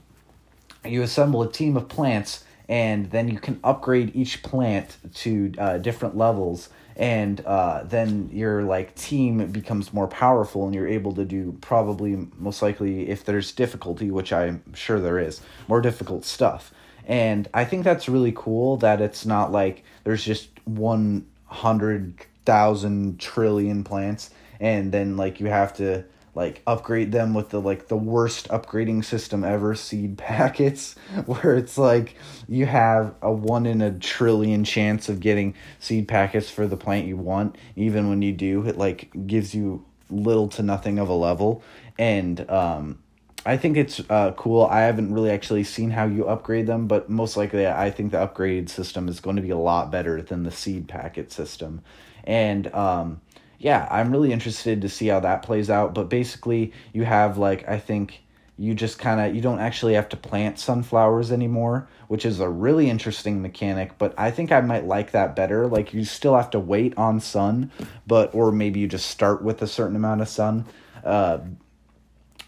you 0.85 1.01
assemble 1.01 1.41
a 1.41 1.51
team 1.51 1.75
of 1.75 1.89
plants, 1.89 2.45
and 2.69 3.11
then 3.11 3.27
you 3.27 3.39
can 3.39 3.59
upgrade 3.63 4.15
each 4.15 4.43
plant 4.43 4.97
to 5.15 5.51
uh, 5.57 5.77
different 5.79 6.15
levels 6.15 6.69
and 6.97 7.39
uh, 7.45 7.83
then 7.83 8.29
your 8.33 8.63
like 8.63 8.95
team 8.95 9.45
becomes 9.51 9.93
more 9.93 10.07
powerful 10.07 10.65
and 10.65 10.73
you're 10.73 10.87
able 10.87 11.13
to 11.13 11.23
do 11.23 11.55
probably 11.61 12.27
most 12.37 12.63
likely 12.63 13.07
if 13.07 13.23
there's 13.23 13.51
difficulty 13.51 14.09
which 14.09 14.33
i'm 14.33 14.63
sure 14.73 14.99
there 14.99 15.19
is 15.19 15.41
more 15.67 15.79
difficult 15.79 16.25
stuff. 16.25 16.73
And 17.05 17.47
i 17.53 17.63
think 17.63 17.83
that's 17.85 18.09
really 18.09 18.33
cool 18.35 18.77
that 18.77 18.99
it's 18.99 19.23
not 19.25 19.51
like 19.51 19.83
there's 20.03 20.25
just 20.25 20.49
100000 20.65 23.19
trillion 23.19 23.83
plants 23.83 24.31
and 24.59 24.91
then 24.91 25.15
like 25.15 25.39
you 25.39 25.45
have 25.47 25.75
to 25.77 26.03
like 26.37 26.61
upgrade 26.67 27.11
them 27.11 27.33
with 27.33 27.49
the 27.49 27.59
like 27.59 27.87
the 27.87 27.97
worst 27.97 28.47
upgrading 28.49 29.03
system 29.03 29.43
ever 29.43 29.73
seed 29.73 30.17
packets 30.19 30.93
where 31.25 31.55
it's 31.55 31.79
like 31.79 32.15
you 32.47 32.67
have 32.67 33.13
a 33.23 33.31
one 33.31 33.65
in 33.65 33.81
a 33.81 33.91
trillion 33.97 34.63
chance 34.63 35.09
of 35.09 35.19
getting 35.19 35.55
seed 35.79 36.07
packets 36.07 36.47
for 36.47 36.67
the 36.67 36.77
plant 36.77 37.07
you 37.07 37.17
want 37.17 37.57
even 37.75 38.07
when 38.07 38.21
you 38.21 38.31
do 38.31 38.65
it 38.67 38.77
like 38.77 39.09
gives 39.25 39.55
you 39.55 39.83
little 40.11 40.47
to 40.47 40.61
nothing 40.61 40.99
of 40.99 41.09
a 41.09 41.13
level 41.13 41.63
and 41.97 42.47
um 42.51 42.99
I 43.45 43.55
think 43.55 43.77
it's 43.77 44.01
uh, 44.09 44.33
cool. 44.33 44.65
I 44.65 44.81
haven't 44.81 45.13
really 45.13 45.31
actually 45.31 45.63
seen 45.63 45.91
how 45.91 46.05
you 46.05 46.27
upgrade 46.27 46.67
them, 46.67 46.85
but 46.85 47.09
most 47.09 47.37
likely 47.37 47.65
I 47.65 47.91
think 47.91 48.11
the 48.11 48.19
upgrade 48.19 48.69
system 48.69 49.07
is 49.07 49.21
going 49.21 49.37
to 49.37 49.41
be 49.41 49.51
a 49.51 49.57
lot 49.57 49.89
better 49.89 50.21
than 50.21 50.43
the 50.43 50.51
seed 50.51 50.89
packet 50.89 51.31
system. 51.31 51.79
And 52.25 52.67
um, 52.73 53.21
yeah, 53.59 53.87
I'm 53.89 54.11
really 54.11 54.31
interested 54.31 54.81
to 54.81 54.89
see 54.89 55.07
how 55.07 55.19
that 55.21 55.41
plays 55.41 55.69
out. 55.69 55.93
But 55.93 56.09
basically, 56.09 56.73
you 56.93 57.05
have 57.05 57.37
like 57.37 57.67
I 57.67 57.79
think 57.79 58.21
you 58.57 58.73
just 58.73 58.97
kind 58.99 59.19
of 59.19 59.35
you 59.35 59.41
don't 59.41 59.59
actually 59.59 59.93
have 59.93 60.09
to 60.09 60.17
plant 60.17 60.59
sunflowers 60.59 61.31
anymore, 61.31 61.87
which 62.07 62.25
is 62.25 62.39
a 62.39 62.49
really 62.49 62.89
interesting 62.89 63.41
mechanic. 63.41 63.97
But 63.97 64.13
I 64.17 64.31
think 64.31 64.51
I 64.51 64.61
might 64.61 64.85
like 64.85 65.11
that 65.11 65.35
better. 65.35 65.67
Like 65.67 65.93
you 65.93 66.05
still 66.05 66.35
have 66.35 66.51
to 66.51 66.59
wait 66.59 66.97
on 66.97 67.19
sun, 67.19 67.71
but 68.05 68.33
or 68.33 68.51
maybe 68.51 68.79
you 68.79 68.87
just 68.87 69.09
start 69.09 69.41
with 69.43 69.61
a 69.61 69.67
certain 69.67 69.95
amount 69.95 70.21
of 70.21 70.27
sun. 70.27 70.65
Uh, 71.03 71.39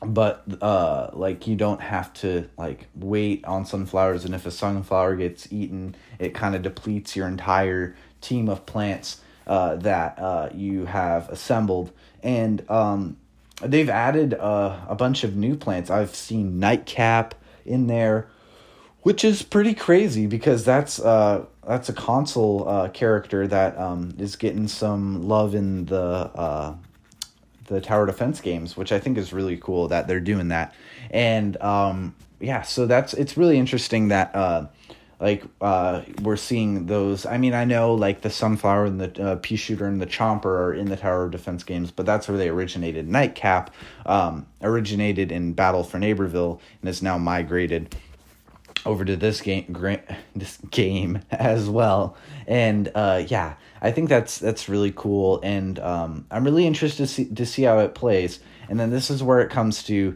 but 0.02 0.46
uh 0.62 1.10
like 1.12 1.46
you 1.46 1.58
don't 1.58 1.82
have 1.82 2.14
to 2.14 2.48
like 2.58 2.88
wait 2.96 3.44
on 3.44 3.66
sunflowers 3.66 4.24
and 4.24 4.34
if 4.34 4.46
a 4.46 4.52
sunflower 4.52 5.18
gets 5.18 5.52
eaten 5.52 5.94
it 6.20 6.34
kind 6.34 6.56
of 6.56 6.62
depletes 6.62 7.18
your 7.18 7.28
entire 7.28 7.94
team 8.22 8.48
of 8.48 8.66
plants 8.66 9.20
uh, 9.50 9.76
that 9.78 10.20
uh, 10.20 10.50
you 10.54 10.86
have 10.86 11.28
assembled. 11.30 11.92
And 12.22 12.64
um, 12.70 13.18
they've 13.62 13.90
added 13.90 14.36
uh, 14.36 14.80
a 14.88 14.96
bunch 14.96 15.24
of 15.24 15.36
new 15.36 15.56
plants. 15.56 15.90
I've 15.90 16.16
seen 16.16 16.60
Nightcap 16.60 17.34
in 17.66 17.88
there, 17.88 18.30
which 19.02 19.26
is 19.26 19.42
pretty 19.42 19.74
crazy 19.74 20.28
because 20.28 20.64
that's 20.64 21.00
uh, 21.00 21.46
that's 21.66 21.90
a 21.90 21.94
console 21.94 22.70
uh, 22.70 22.90
character 22.90 23.48
that 23.48 23.78
um, 23.78 24.14
is 24.20 24.36
getting 24.36 24.68
some 24.68 25.28
love 25.28 25.56
in 25.56 25.86
the 25.86 26.00
uh, 26.04 26.76
the 27.66 27.82
tower 27.82 28.06
defense 28.06 28.42
games, 28.42 28.78
which 28.78 28.92
I 28.92 29.00
think 29.00 29.18
is 29.18 29.34
really 29.34 29.58
cool 29.58 29.88
that 29.88 30.08
they're 30.08 30.20
doing 30.20 30.50
that. 30.50 30.76
And 31.10 31.60
um, 31.62 32.16
yeah, 32.40 32.62
so 32.62 32.86
that's 32.86 33.16
it's 33.16 33.36
really 33.36 33.58
interesting 33.58 34.10
that 34.10 34.36
uh, 34.36 34.68
like 35.20 35.44
uh, 35.60 36.04
we're 36.22 36.38
seeing 36.38 36.86
those. 36.86 37.26
I 37.26 37.38
mean, 37.38 37.54
I 37.54 37.66
know 37.66 37.94
like 37.94 38.22
the 38.22 38.30
sunflower 38.30 38.86
and 38.86 39.02
the 39.02 39.24
uh, 39.24 39.36
pea 39.42 39.58
shooter 39.58 39.86
and 39.86 40.02
the 40.02 40.08
chomper 40.08 40.46
are 40.46 40.74
in 40.74 40.90
the 40.90 40.96
tower 40.96 41.26
of 41.26 41.32
defense 41.32 41.64
games, 41.64 41.92
but 41.92 42.06
that's 42.06 42.28
where 42.28 42.38
they 42.38 42.50
originated. 42.50 43.08
Nightcap 43.08 43.74
um, 44.06 44.48
originated 44.62 45.32
in 45.32 45.54
Battle 45.54 45.84
for 45.84 46.00
Neighborville 46.00 46.60
and 46.82 46.90
is 46.90 47.02
now 47.02 47.18
migrated 47.18 47.96
over 48.86 49.04
to 49.04 49.16
this 49.18 49.42
game 49.42 49.66
gra- 49.72 50.02
this 50.36 50.58
game 50.72 51.20
as 51.32 51.70
well 51.70 52.16
and 52.48 52.90
uh, 52.96 53.22
yeah 53.28 53.56
i 53.82 53.92
think 53.92 54.08
that's 54.08 54.40
that's 54.40 54.70
really 54.70 54.94
cool 54.96 55.40
and 55.44 55.80
um, 55.80 56.26
i'm 56.32 56.46
really 56.46 56.66
interested 56.66 57.04
to 57.04 57.08
see, 57.08 57.26
to 57.26 57.46
see 57.46 57.64
how 57.64 57.80
it 57.80 57.94
plays 57.94 58.40
and 58.70 58.80
then 58.80 58.90
this 58.90 59.10
is 59.10 59.22
where 59.22 59.42
it 59.42 59.50
comes 59.50 59.84
to 59.84 60.16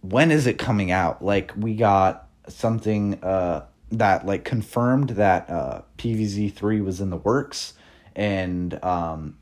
when 0.00 0.30
is 0.32 0.46
it 0.46 0.58
coming 0.58 0.90
out 0.90 1.24
like 1.24 1.52
we 1.56 1.74
got 1.74 2.26
something 2.48 3.22
uh, 3.22 3.64
that 3.92 4.26
like 4.26 4.44
confirmed 4.44 5.10
that 5.10 5.48
uh, 5.50 5.82
PVZ 5.98 6.52
three 6.52 6.80
was 6.80 7.00
in 7.00 7.10
the 7.10 7.16
works, 7.16 7.74
and 8.14 8.82
um, 8.84 9.36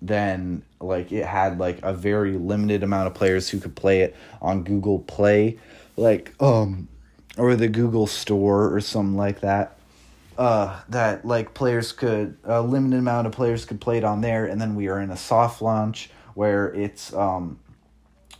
then 0.00 0.62
like 0.80 1.12
it 1.12 1.26
had 1.26 1.58
like 1.58 1.80
a 1.82 1.92
very 1.92 2.36
limited 2.36 2.82
amount 2.82 3.06
of 3.06 3.14
players 3.14 3.48
who 3.48 3.58
could 3.58 3.74
play 3.74 4.00
it 4.00 4.14
on 4.40 4.62
Google 4.62 5.00
Play, 5.00 5.58
like 5.96 6.34
um, 6.40 6.88
or 7.36 7.56
the 7.56 7.68
Google 7.68 8.06
Store 8.06 8.74
or 8.74 8.80
something 8.80 9.16
like 9.16 9.40
that. 9.40 9.78
Uh, 10.36 10.80
that 10.88 11.24
like 11.24 11.54
players 11.54 11.92
could 11.92 12.36
a 12.42 12.60
limited 12.60 12.98
amount 12.98 13.26
of 13.26 13.32
players 13.32 13.64
could 13.64 13.80
play 13.80 13.98
it 13.98 14.04
on 14.04 14.20
there, 14.20 14.46
and 14.46 14.60
then 14.60 14.74
we 14.74 14.88
are 14.88 15.00
in 15.00 15.10
a 15.10 15.16
soft 15.16 15.62
launch 15.62 16.10
where 16.34 16.72
it's 16.74 17.12
um, 17.14 17.58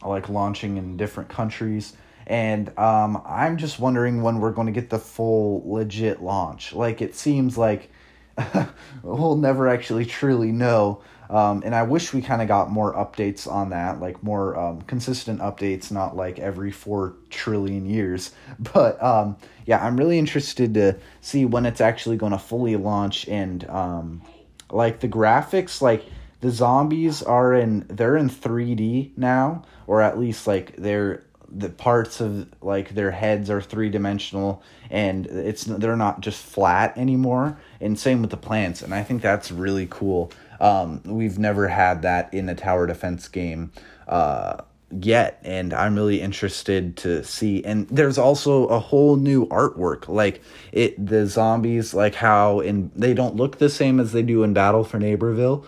like 0.04 0.28
launching 0.28 0.76
in 0.76 0.96
different 0.96 1.28
countries. 1.28 1.94
And 2.26 2.76
um, 2.78 3.22
I'm 3.26 3.56
just 3.56 3.78
wondering 3.78 4.22
when 4.22 4.40
we're 4.40 4.52
going 4.52 4.66
to 4.66 4.72
get 4.72 4.90
the 4.90 4.98
full 4.98 5.62
legit 5.66 6.22
launch. 6.22 6.72
Like 6.72 7.02
it 7.02 7.14
seems 7.14 7.58
like 7.58 7.90
we'll 9.02 9.36
never 9.36 9.68
actually 9.68 10.06
truly 10.06 10.52
know 10.52 11.02
um, 11.30 11.62
and 11.64 11.74
I 11.74 11.82
wish 11.82 12.12
we 12.12 12.20
kind 12.20 12.42
of 12.42 12.48
got 12.48 12.70
more 12.70 12.94
updates 12.94 13.50
on 13.50 13.70
that, 13.70 14.00
like 14.00 14.22
more 14.22 14.56
um, 14.58 14.82
consistent 14.82 15.40
updates, 15.40 15.90
not 15.90 16.16
like 16.16 16.38
every 16.38 16.70
four 16.70 17.14
trillion 17.30 17.86
years. 17.86 18.32
But 18.72 19.02
um, 19.02 19.36
yeah, 19.66 19.84
I'm 19.84 19.96
really 19.96 20.18
interested 20.18 20.74
to 20.74 20.96
see 21.20 21.44
when 21.44 21.66
it's 21.66 21.80
actually 21.80 22.16
going 22.16 22.32
to 22.32 22.38
fully 22.38 22.76
launch 22.76 23.26
and 23.28 23.68
um, 23.68 24.22
like 24.70 25.00
the 25.00 25.08
graphics, 25.08 25.80
like 25.80 26.04
the 26.40 26.50
zombies 26.50 27.22
are 27.22 27.52
in 27.54 27.86
they're 27.88 28.16
in 28.16 28.28
3D 28.28 29.16
now, 29.16 29.64
or 29.86 30.02
at 30.02 30.18
least 30.18 30.46
like 30.46 30.76
they're 30.76 31.24
the 31.56 31.68
parts 31.68 32.20
of 32.20 32.48
like 32.60 32.94
their 32.94 33.10
heads 33.10 33.48
are 33.48 33.60
three 33.60 33.88
dimensional 33.88 34.62
and 34.90 35.26
it's 35.26 35.64
they're 35.64 35.96
not 35.96 36.20
just 36.20 36.42
flat 36.42 36.96
anymore 36.98 37.58
and 37.80 37.98
same 37.98 38.20
with 38.20 38.30
the 38.30 38.36
plants 38.36 38.82
and 38.82 38.94
i 38.94 39.02
think 39.02 39.22
that's 39.22 39.50
really 39.50 39.86
cool 39.90 40.32
um, 40.60 41.02
we've 41.04 41.38
never 41.38 41.68
had 41.68 42.02
that 42.02 42.32
in 42.32 42.48
a 42.48 42.54
tower 42.54 42.86
defense 42.86 43.28
game 43.28 43.72
uh, 44.08 44.62
yet, 45.00 45.40
and 45.42 45.72
I'm 45.74 45.94
really 45.94 46.20
interested 46.20 46.96
to 46.98 47.24
see. 47.24 47.64
And 47.64 47.88
there's 47.88 48.18
also 48.18 48.66
a 48.66 48.78
whole 48.78 49.16
new 49.16 49.46
artwork, 49.46 50.08
like 50.08 50.42
it 50.72 51.04
the 51.04 51.26
zombies, 51.26 51.94
like 51.94 52.14
how 52.14 52.60
in 52.60 52.90
they 52.94 53.14
don't 53.14 53.36
look 53.36 53.58
the 53.58 53.68
same 53.68 53.98
as 54.00 54.12
they 54.12 54.22
do 54.22 54.42
in 54.42 54.52
Battle 54.54 54.84
for 54.84 54.98
Neighborville. 54.98 55.64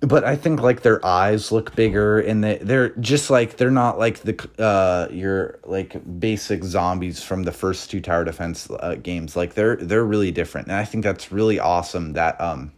But 0.00 0.24
I 0.24 0.36
think 0.36 0.60
like 0.60 0.82
their 0.82 1.04
eyes 1.04 1.50
look 1.50 1.74
bigger, 1.74 2.18
and 2.20 2.44
they 2.44 2.58
they're 2.58 2.90
just 2.90 3.30
like 3.30 3.56
they're 3.56 3.70
not 3.70 3.98
like 3.98 4.18
the 4.20 4.48
uh 4.58 5.08
your 5.10 5.58
like 5.64 6.20
basic 6.20 6.64
zombies 6.64 7.22
from 7.22 7.44
the 7.44 7.52
first 7.52 7.90
two 7.90 8.00
tower 8.00 8.24
defense 8.24 8.68
uh, 8.70 8.96
games. 9.02 9.36
Like 9.36 9.54
they're 9.54 9.76
they're 9.76 10.04
really 10.04 10.30
different, 10.30 10.68
and 10.68 10.76
I 10.76 10.84
think 10.84 11.02
that's 11.02 11.32
really 11.32 11.58
awesome 11.58 12.12
that 12.12 12.38
um 12.40 12.72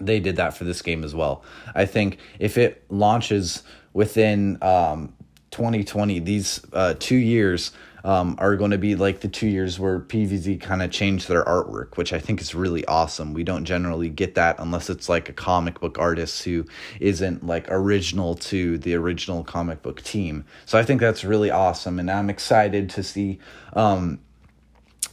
they 0.00 0.20
did 0.20 0.36
that 0.36 0.56
for 0.56 0.64
this 0.64 0.82
game 0.82 1.04
as 1.04 1.14
well. 1.14 1.42
I 1.74 1.86
think 1.86 2.18
if 2.38 2.58
it 2.58 2.84
launches 2.90 3.62
within 3.92 4.58
um, 4.62 5.14
2020, 5.50 6.18
these 6.20 6.60
uh, 6.72 6.94
two 6.98 7.16
years 7.16 7.72
um, 8.06 8.36
are 8.38 8.54
going 8.54 8.70
to 8.70 8.78
be 8.78 8.94
like 8.94 9.18
the 9.18 9.28
two 9.28 9.48
years 9.48 9.80
where 9.80 9.98
PVZ 9.98 10.60
kind 10.60 10.80
of 10.80 10.92
changed 10.92 11.26
their 11.26 11.42
artwork, 11.44 11.96
which 11.96 12.12
I 12.12 12.20
think 12.20 12.40
is 12.40 12.54
really 12.54 12.84
awesome. 12.86 13.34
We 13.34 13.42
don't 13.42 13.64
generally 13.64 14.08
get 14.08 14.36
that 14.36 14.54
unless 14.60 14.88
it's 14.88 15.08
like 15.08 15.28
a 15.28 15.32
comic 15.32 15.80
book 15.80 15.98
artist 15.98 16.44
who 16.44 16.64
isn't 17.00 17.44
like 17.44 17.66
original 17.68 18.36
to 18.36 18.78
the 18.78 18.94
original 18.94 19.42
comic 19.42 19.82
book 19.82 20.02
team. 20.02 20.44
So 20.66 20.78
I 20.78 20.84
think 20.84 21.00
that's 21.00 21.24
really 21.24 21.50
awesome, 21.50 21.98
and 21.98 22.08
I'm 22.08 22.30
excited 22.30 22.88
to 22.90 23.02
see 23.02 23.40
um, 23.72 24.20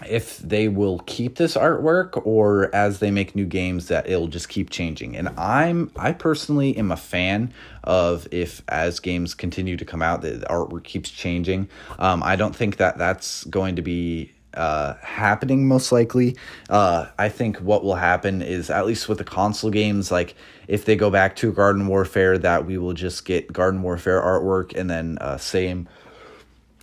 if 0.09 0.37
they 0.39 0.67
will 0.67 0.99
keep 1.05 1.35
this 1.35 1.55
artwork 1.55 2.25
or 2.25 2.73
as 2.73 2.99
they 2.99 3.11
make 3.11 3.35
new 3.35 3.45
games 3.45 3.87
that 3.87 4.09
it'll 4.09 4.27
just 4.27 4.49
keep 4.49 4.69
changing. 4.69 5.15
And 5.15 5.29
i'm 5.37 5.91
i 5.95 6.11
personally 6.11 6.75
am 6.77 6.91
a 6.91 6.97
fan 6.97 7.53
of 7.83 8.27
if 8.31 8.61
as 8.67 8.99
games 8.99 9.33
continue 9.33 9.77
to 9.77 9.85
come 9.85 10.01
out 10.01 10.21
the 10.21 10.45
artwork 10.49 10.83
keeps 10.83 11.09
changing. 11.09 11.69
Um, 11.99 12.23
i 12.23 12.35
don't 12.35 12.55
think 12.55 12.77
that 12.77 12.97
that's 12.97 13.43
going 13.45 13.75
to 13.75 13.81
be 13.81 14.33
uh, 14.53 14.93
happening 15.01 15.67
most 15.67 15.91
likely. 15.91 16.37
Uh, 16.69 17.07
i 17.17 17.27
think 17.29 17.57
what 17.57 17.83
will 17.83 17.95
happen 17.95 18.41
is 18.41 18.69
at 18.69 18.85
least 18.85 19.09
with 19.09 19.17
the 19.17 19.23
console 19.23 19.71
games 19.71 20.11
like 20.11 20.35
if 20.67 20.85
they 20.85 20.95
go 20.95 21.09
back 21.09 21.35
to 21.35 21.51
garden 21.51 21.87
warfare 21.87 22.37
that 22.37 22.65
we 22.65 22.77
will 22.77 22.93
just 22.93 23.25
get 23.25 23.51
garden 23.51 23.81
warfare 23.81 24.21
artwork 24.21 24.75
and 24.77 24.89
then 24.89 25.17
uh, 25.19 25.37
same 25.37 25.87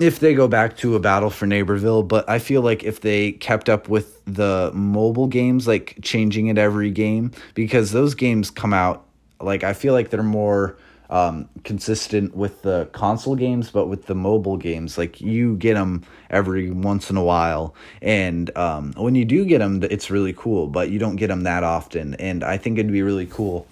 if 0.00 0.18
they 0.18 0.34
go 0.34 0.48
back 0.48 0.76
to 0.78 0.96
a 0.96 1.00
battle 1.00 1.30
for 1.30 1.46
neighborville 1.46 2.06
but 2.06 2.28
i 2.28 2.38
feel 2.38 2.62
like 2.62 2.82
if 2.82 3.00
they 3.00 3.32
kept 3.32 3.68
up 3.68 3.88
with 3.88 4.24
the 4.24 4.70
mobile 4.74 5.26
games 5.26 5.68
like 5.68 5.96
changing 6.02 6.48
it 6.48 6.58
every 6.58 6.90
game 6.90 7.30
because 7.54 7.92
those 7.92 8.14
games 8.14 8.50
come 8.50 8.72
out 8.72 9.06
like 9.40 9.62
i 9.62 9.72
feel 9.72 9.92
like 9.92 10.10
they're 10.10 10.22
more 10.22 10.76
um, 11.10 11.48
consistent 11.64 12.36
with 12.36 12.62
the 12.62 12.88
console 12.92 13.34
games 13.34 13.70
but 13.70 13.88
with 13.88 14.06
the 14.06 14.14
mobile 14.14 14.56
games. 14.56 14.96
Like 14.96 15.20
you 15.20 15.56
get 15.56 15.74
them 15.74 16.04
every 16.30 16.70
once 16.70 17.10
in 17.10 17.16
a 17.16 17.24
while 17.24 17.74
and 18.00 18.56
um, 18.56 18.92
when 18.96 19.16
you 19.16 19.24
do 19.24 19.44
get 19.44 19.58
them 19.58 19.82
it's 19.82 20.08
really 20.10 20.32
cool 20.32 20.68
but 20.68 20.90
you 20.90 20.98
don't 20.98 21.16
get 21.16 21.26
them 21.26 21.42
that 21.42 21.64
often. 21.64 22.14
And 22.14 22.44
i 22.44 22.56
think 22.56 22.78
it'd 22.78 22.92
be 22.92 23.02
really 23.02 23.26
cool 23.26 23.66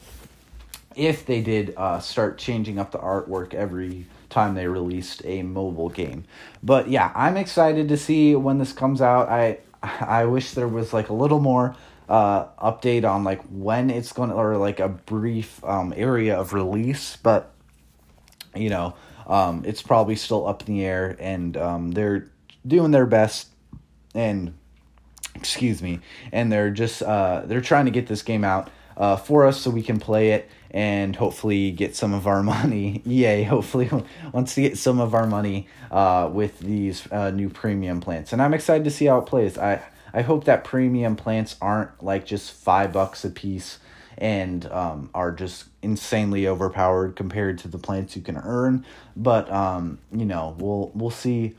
if 0.96 1.24
they 1.26 1.40
did 1.40 1.74
uh, 1.76 2.00
start 2.00 2.38
changing 2.38 2.78
up 2.80 2.90
the 2.90 2.98
artwork 2.98 3.54
every 3.54 4.04
time 4.30 4.54
they 4.54 4.66
released 4.66 5.22
a 5.24 5.42
mobile 5.42 5.88
game. 5.88 6.24
But 6.62 6.88
yeah, 6.88 7.12
I'm 7.14 7.36
excited 7.36 7.88
to 7.88 7.96
see 7.96 8.34
when 8.34 8.58
this 8.58 8.72
comes 8.72 9.00
out. 9.00 9.28
I 9.28 9.58
I 9.82 10.24
wish 10.24 10.52
there 10.52 10.68
was 10.68 10.92
like 10.92 11.08
a 11.08 11.14
little 11.14 11.40
more 11.40 11.76
uh, 12.08 12.46
update 12.58 13.08
on 13.08 13.24
like 13.24 13.42
when 13.50 13.90
it's 13.90 14.12
going 14.12 14.30
to 14.30 14.36
or 14.36 14.56
like 14.56 14.80
a 14.80 14.88
brief 14.88 15.62
um, 15.64 15.92
area 15.96 16.38
of 16.38 16.52
release, 16.52 17.16
but 17.16 17.54
you 18.54 18.70
know, 18.70 18.94
um, 19.26 19.62
it's 19.66 19.82
probably 19.82 20.16
still 20.16 20.46
up 20.46 20.66
in 20.66 20.74
the 20.74 20.84
air 20.84 21.16
and 21.20 21.56
um, 21.56 21.90
they're 21.92 22.30
doing 22.66 22.90
their 22.90 23.06
best 23.06 23.48
and 24.14 24.54
excuse 25.34 25.82
me, 25.82 26.00
and 26.32 26.50
they're 26.50 26.70
just 26.70 27.02
uh, 27.02 27.42
they're 27.44 27.60
trying 27.60 27.84
to 27.84 27.90
get 27.90 28.06
this 28.06 28.22
game 28.22 28.44
out 28.44 28.70
uh, 28.99 29.16
for 29.16 29.46
us 29.46 29.61
so 29.61 29.70
we 29.70 29.82
can 29.82 29.99
play 29.99 30.32
it 30.32 30.51
and 30.70 31.16
hopefully 31.16 31.70
get 31.70 31.96
some 31.96 32.12
of 32.12 32.26
our 32.26 32.42
money. 32.42 33.01
Yay! 33.07 33.44
Hopefully, 33.44 33.88
wants 34.32 34.55
to 34.57 34.61
get 34.62 34.76
some 34.76 35.01
of 35.01 35.14
our 35.14 35.26
money 35.26 35.68
uh, 35.90 36.28
with 36.30 36.59
these 36.59 37.11
uh, 37.11 37.30
new 37.30 37.49
premium 37.49 38.01
plants, 38.01 38.32
and 38.32 38.42
I'm 38.42 38.53
excited 38.53 38.84
to 38.84 38.90
see 38.90 39.07
how 39.07 39.18
it 39.18 39.26
plays. 39.26 39.57
I 39.57 39.82
I 40.12 40.22
hope 40.22 40.44
that 40.44 40.64
premium 40.64 41.16
plants 41.16 41.57
aren't 41.61 42.03
like 42.03 42.26
just 42.26 42.53
five 42.53 42.92
bucks 42.92 43.24
a 43.24 43.30
piece 43.30 43.78
and 44.16 44.66
um, 44.72 45.11
are 45.14 45.30
just 45.30 45.66
insanely 45.80 46.49
overpowered 46.49 47.14
compared 47.14 47.59
to 47.59 47.68
the 47.68 47.78
plants 47.78 48.16
you 48.16 48.22
can 48.22 48.36
earn. 48.36 48.84
But 49.16 49.51
um, 49.51 49.99
you 50.12 50.24
know, 50.24 50.57
we'll 50.59 50.90
we'll 50.94 51.11
see. 51.11 51.57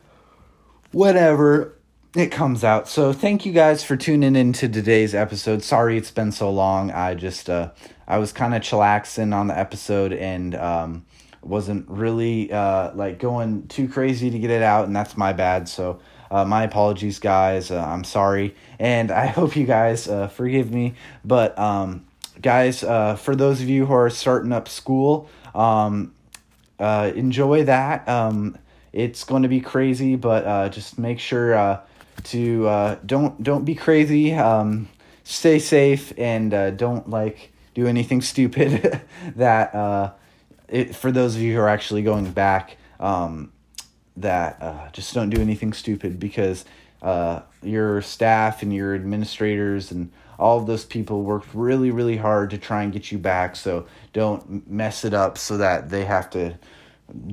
Whatever 0.92 1.76
it 2.20 2.32
comes 2.32 2.64
out. 2.64 2.88
So 2.88 3.14
thank 3.14 3.46
you 3.46 3.52
guys 3.52 3.84
for 3.84 3.96
tuning 3.96 4.24
in 4.24 4.36
into 4.36 4.68
today's 4.68 5.16
episode. 5.16 5.64
Sorry 5.64 5.98
it's 5.98 6.12
been 6.12 6.32
so 6.32 6.52
long. 6.52 6.92
I 6.92 7.16
just 7.16 7.50
uh 7.50 7.72
I 8.08 8.18
was 8.18 8.32
kind 8.32 8.54
of 8.54 8.62
chillaxing 8.62 9.34
on 9.34 9.48
the 9.48 9.58
episode 9.58 10.14
and 10.14 10.56
um 10.56 11.06
wasn't 11.42 11.88
really 11.90 12.52
uh 12.52 12.94
like 12.94 13.20
going 13.20 13.68
too 13.68 13.88
crazy 13.88 14.30
to 14.30 14.38
get 14.40 14.52
it 14.52 14.62
out 14.62 14.86
and 14.86 14.96
that's 14.96 15.16
my 15.18 15.34
bad. 15.34 15.70
So 15.70 16.00
uh, 16.30 16.46
my 16.46 16.64
apologies 16.64 17.20
guys. 17.20 17.72
Uh, 17.72 17.84
I'm 17.84 18.04
sorry 18.04 18.56
and 18.78 19.12
I 19.12 19.26
hope 19.38 19.56
you 19.56 19.66
guys 19.66 20.08
uh, 20.08 20.28
forgive 20.28 20.72
me. 20.72 20.96
But 21.24 21.58
um 21.58 22.06
guys, 22.42 22.84
uh 22.84 23.16
for 23.16 23.36
those 23.36 23.62
of 23.62 23.70
you 23.70 23.86
who 23.86 23.94
are 23.94 24.10
starting 24.10 24.52
up 24.52 24.68
school, 24.68 25.30
um 25.56 26.14
uh 26.80 27.12
enjoy 27.16 27.64
that. 27.64 28.08
Um 28.08 28.58
it's 28.92 29.24
going 29.24 29.44
to 29.44 29.50
be 29.50 29.62
crazy, 29.62 30.16
but 30.16 30.46
uh, 30.46 30.70
just 30.70 30.98
make 30.98 31.20
sure 31.20 31.54
uh, 31.54 31.82
to 32.26 32.68
uh, 32.68 32.98
don't 33.06 33.42
don't 33.42 33.66
be 33.66 33.76
crazy. 33.76 34.34
Um, 34.34 34.90
stay 35.24 35.60
safe 35.60 36.12
and 36.18 36.54
uh, 36.54 36.72
don't 36.72 37.10
like 37.10 37.52
do 37.74 37.88
anything 37.88 38.22
stupid. 38.34 39.02
that 39.36 39.74
uh, 39.76 40.14
it, 40.68 40.96
for 40.96 41.12
those 41.12 41.36
of 41.36 41.42
you 41.42 41.54
who 41.56 41.60
are 41.60 41.70
actually 41.70 42.02
going 42.02 42.32
back, 42.32 42.78
um, 43.00 43.52
that 44.18 44.62
uh, 44.62 44.90
just 44.92 45.14
don't 45.14 45.30
do 45.30 45.42
anything 45.42 45.74
stupid 45.74 46.20
because 46.20 46.66
uh, 47.02 47.42
your 47.64 48.02
staff 48.02 48.62
and 48.62 48.74
your 48.74 48.94
administrators 48.94 49.92
and 49.92 50.12
all 50.38 50.58
of 50.58 50.68
those 50.68 50.86
people 50.86 51.24
worked 51.24 51.54
really 51.54 51.92
really 51.92 52.18
hard 52.18 52.50
to 52.50 52.58
try 52.58 52.84
and 52.84 52.94
get 52.94 53.12
you 53.12 53.18
back. 53.18 53.56
So 53.56 53.86
don't 54.14 54.70
mess 54.70 55.06
it 55.06 55.14
up 55.14 55.38
so 55.38 55.58
that 55.58 55.90
they 55.90 56.06
have 56.06 56.30
to 56.32 56.58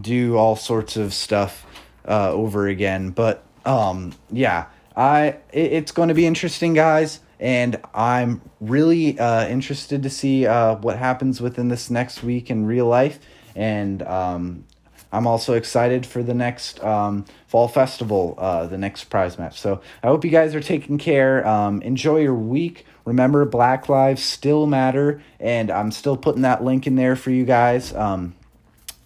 do 0.00 0.36
all 0.36 0.56
sorts 0.56 0.96
of 0.96 1.12
stuff 1.12 1.66
uh, 2.06 2.30
over 2.30 2.68
again. 2.68 3.10
But 3.10 3.44
um, 3.64 4.12
yeah, 4.30 4.66
I 4.96 5.36
it, 5.52 5.72
it's 5.72 5.92
going 5.92 6.08
to 6.08 6.14
be 6.14 6.26
interesting, 6.26 6.74
guys, 6.74 7.20
and 7.38 7.80
I'm 7.94 8.40
really 8.60 9.18
uh, 9.18 9.46
interested 9.48 10.02
to 10.02 10.10
see 10.10 10.46
uh, 10.46 10.76
what 10.76 10.98
happens 10.98 11.40
within 11.40 11.68
this 11.68 11.90
next 11.90 12.22
week 12.22 12.50
in 12.50 12.66
real 12.66 12.86
life, 12.86 13.18
and 13.54 14.02
um, 14.02 14.64
I'm 15.12 15.26
also 15.26 15.54
excited 15.54 16.04
for 16.04 16.22
the 16.22 16.34
next 16.34 16.82
um, 16.82 17.24
fall 17.46 17.68
festival, 17.68 18.34
uh, 18.38 18.66
the 18.66 18.78
next 18.78 19.04
prize 19.04 19.38
match. 19.38 19.60
So 19.60 19.80
I 20.02 20.08
hope 20.08 20.24
you 20.24 20.30
guys 20.30 20.54
are 20.54 20.60
taking 20.60 20.98
care. 20.98 21.46
Um, 21.46 21.80
enjoy 21.82 22.18
your 22.18 22.34
week. 22.34 22.84
Remember, 23.04 23.44
Black 23.44 23.88
Lives 23.88 24.22
still 24.22 24.66
matter, 24.66 25.22
and 25.38 25.70
I'm 25.70 25.92
still 25.92 26.16
putting 26.16 26.42
that 26.42 26.64
link 26.64 26.86
in 26.86 26.96
there 26.96 27.14
for 27.14 27.30
you 27.30 27.44
guys. 27.44 27.94
Um, 27.94 28.34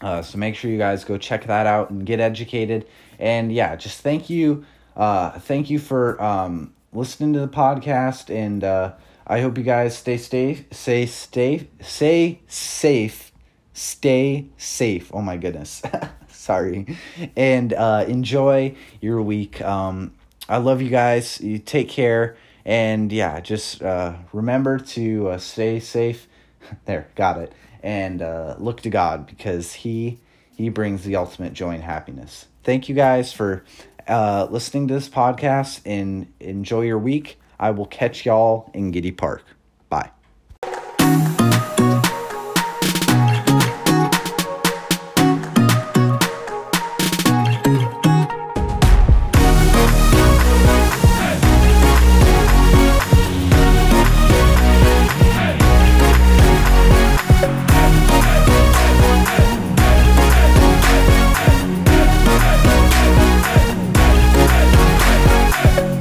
uh, 0.00 0.22
so 0.22 0.38
make 0.38 0.56
sure 0.56 0.70
you 0.70 0.78
guys 0.78 1.04
go 1.04 1.18
check 1.18 1.44
that 1.46 1.66
out 1.66 1.90
and 1.90 2.06
get 2.06 2.18
educated. 2.18 2.86
And 3.18 3.52
yeah, 3.52 3.76
just 3.76 4.00
thank 4.00 4.30
you, 4.30 4.64
uh, 4.96 5.38
thank 5.38 5.70
you 5.70 5.78
for 5.78 6.20
um, 6.22 6.74
listening 6.92 7.32
to 7.34 7.40
the 7.40 7.48
podcast, 7.48 8.34
and 8.34 8.64
uh, 8.64 8.92
I 9.26 9.40
hope 9.40 9.58
you 9.58 9.64
guys 9.64 9.96
stay 9.96 10.16
safe, 10.16 10.64
stay 10.70 11.06
stay 11.06 11.68
stay 11.80 12.40
safe, 12.46 13.32
stay 13.72 14.46
safe. 14.56 15.10
Oh 15.14 15.22
my 15.22 15.36
goodness, 15.36 15.82
sorry, 16.28 16.96
and 17.36 17.72
uh, 17.72 18.04
enjoy 18.08 18.74
your 19.00 19.22
week. 19.22 19.60
Um, 19.62 20.14
I 20.48 20.56
love 20.56 20.82
you 20.82 20.90
guys. 20.90 21.40
You 21.40 21.58
take 21.58 21.88
care. 21.88 22.36
And 22.64 23.10
yeah, 23.10 23.40
just 23.40 23.82
uh, 23.82 24.14
remember 24.32 24.78
to 24.78 25.28
uh, 25.28 25.38
stay 25.38 25.80
safe. 25.80 26.26
there, 26.84 27.08
got 27.14 27.38
it. 27.38 27.52
And 27.82 28.20
uh, 28.20 28.56
look 28.58 28.82
to 28.82 28.90
God 28.90 29.26
because 29.26 29.72
He 29.72 30.18
He 30.54 30.68
brings 30.68 31.04
the 31.04 31.16
ultimate 31.16 31.52
joy 31.52 31.70
and 31.70 31.82
happiness. 31.82 32.46
Thank 32.62 32.88
you 32.88 32.94
guys 32.94 33.32
for 33.32 33.64
uh, 34.10 34.48
listening 34.50 34.88
to 34.88 34.94
this 34.94 35.08
podcast 35.08 35.80
and 35.86 36.30
enjoy 36.40 36.82
your 36.82 36.98
week. 36.98 37.38
I 37.58 37.70
will 37.70 37.86
catch 37.86 38.26
y'all 38.26 38.70
in 38.74 38.90
Giddy 38.90 39.12
Park. 39.12 39.44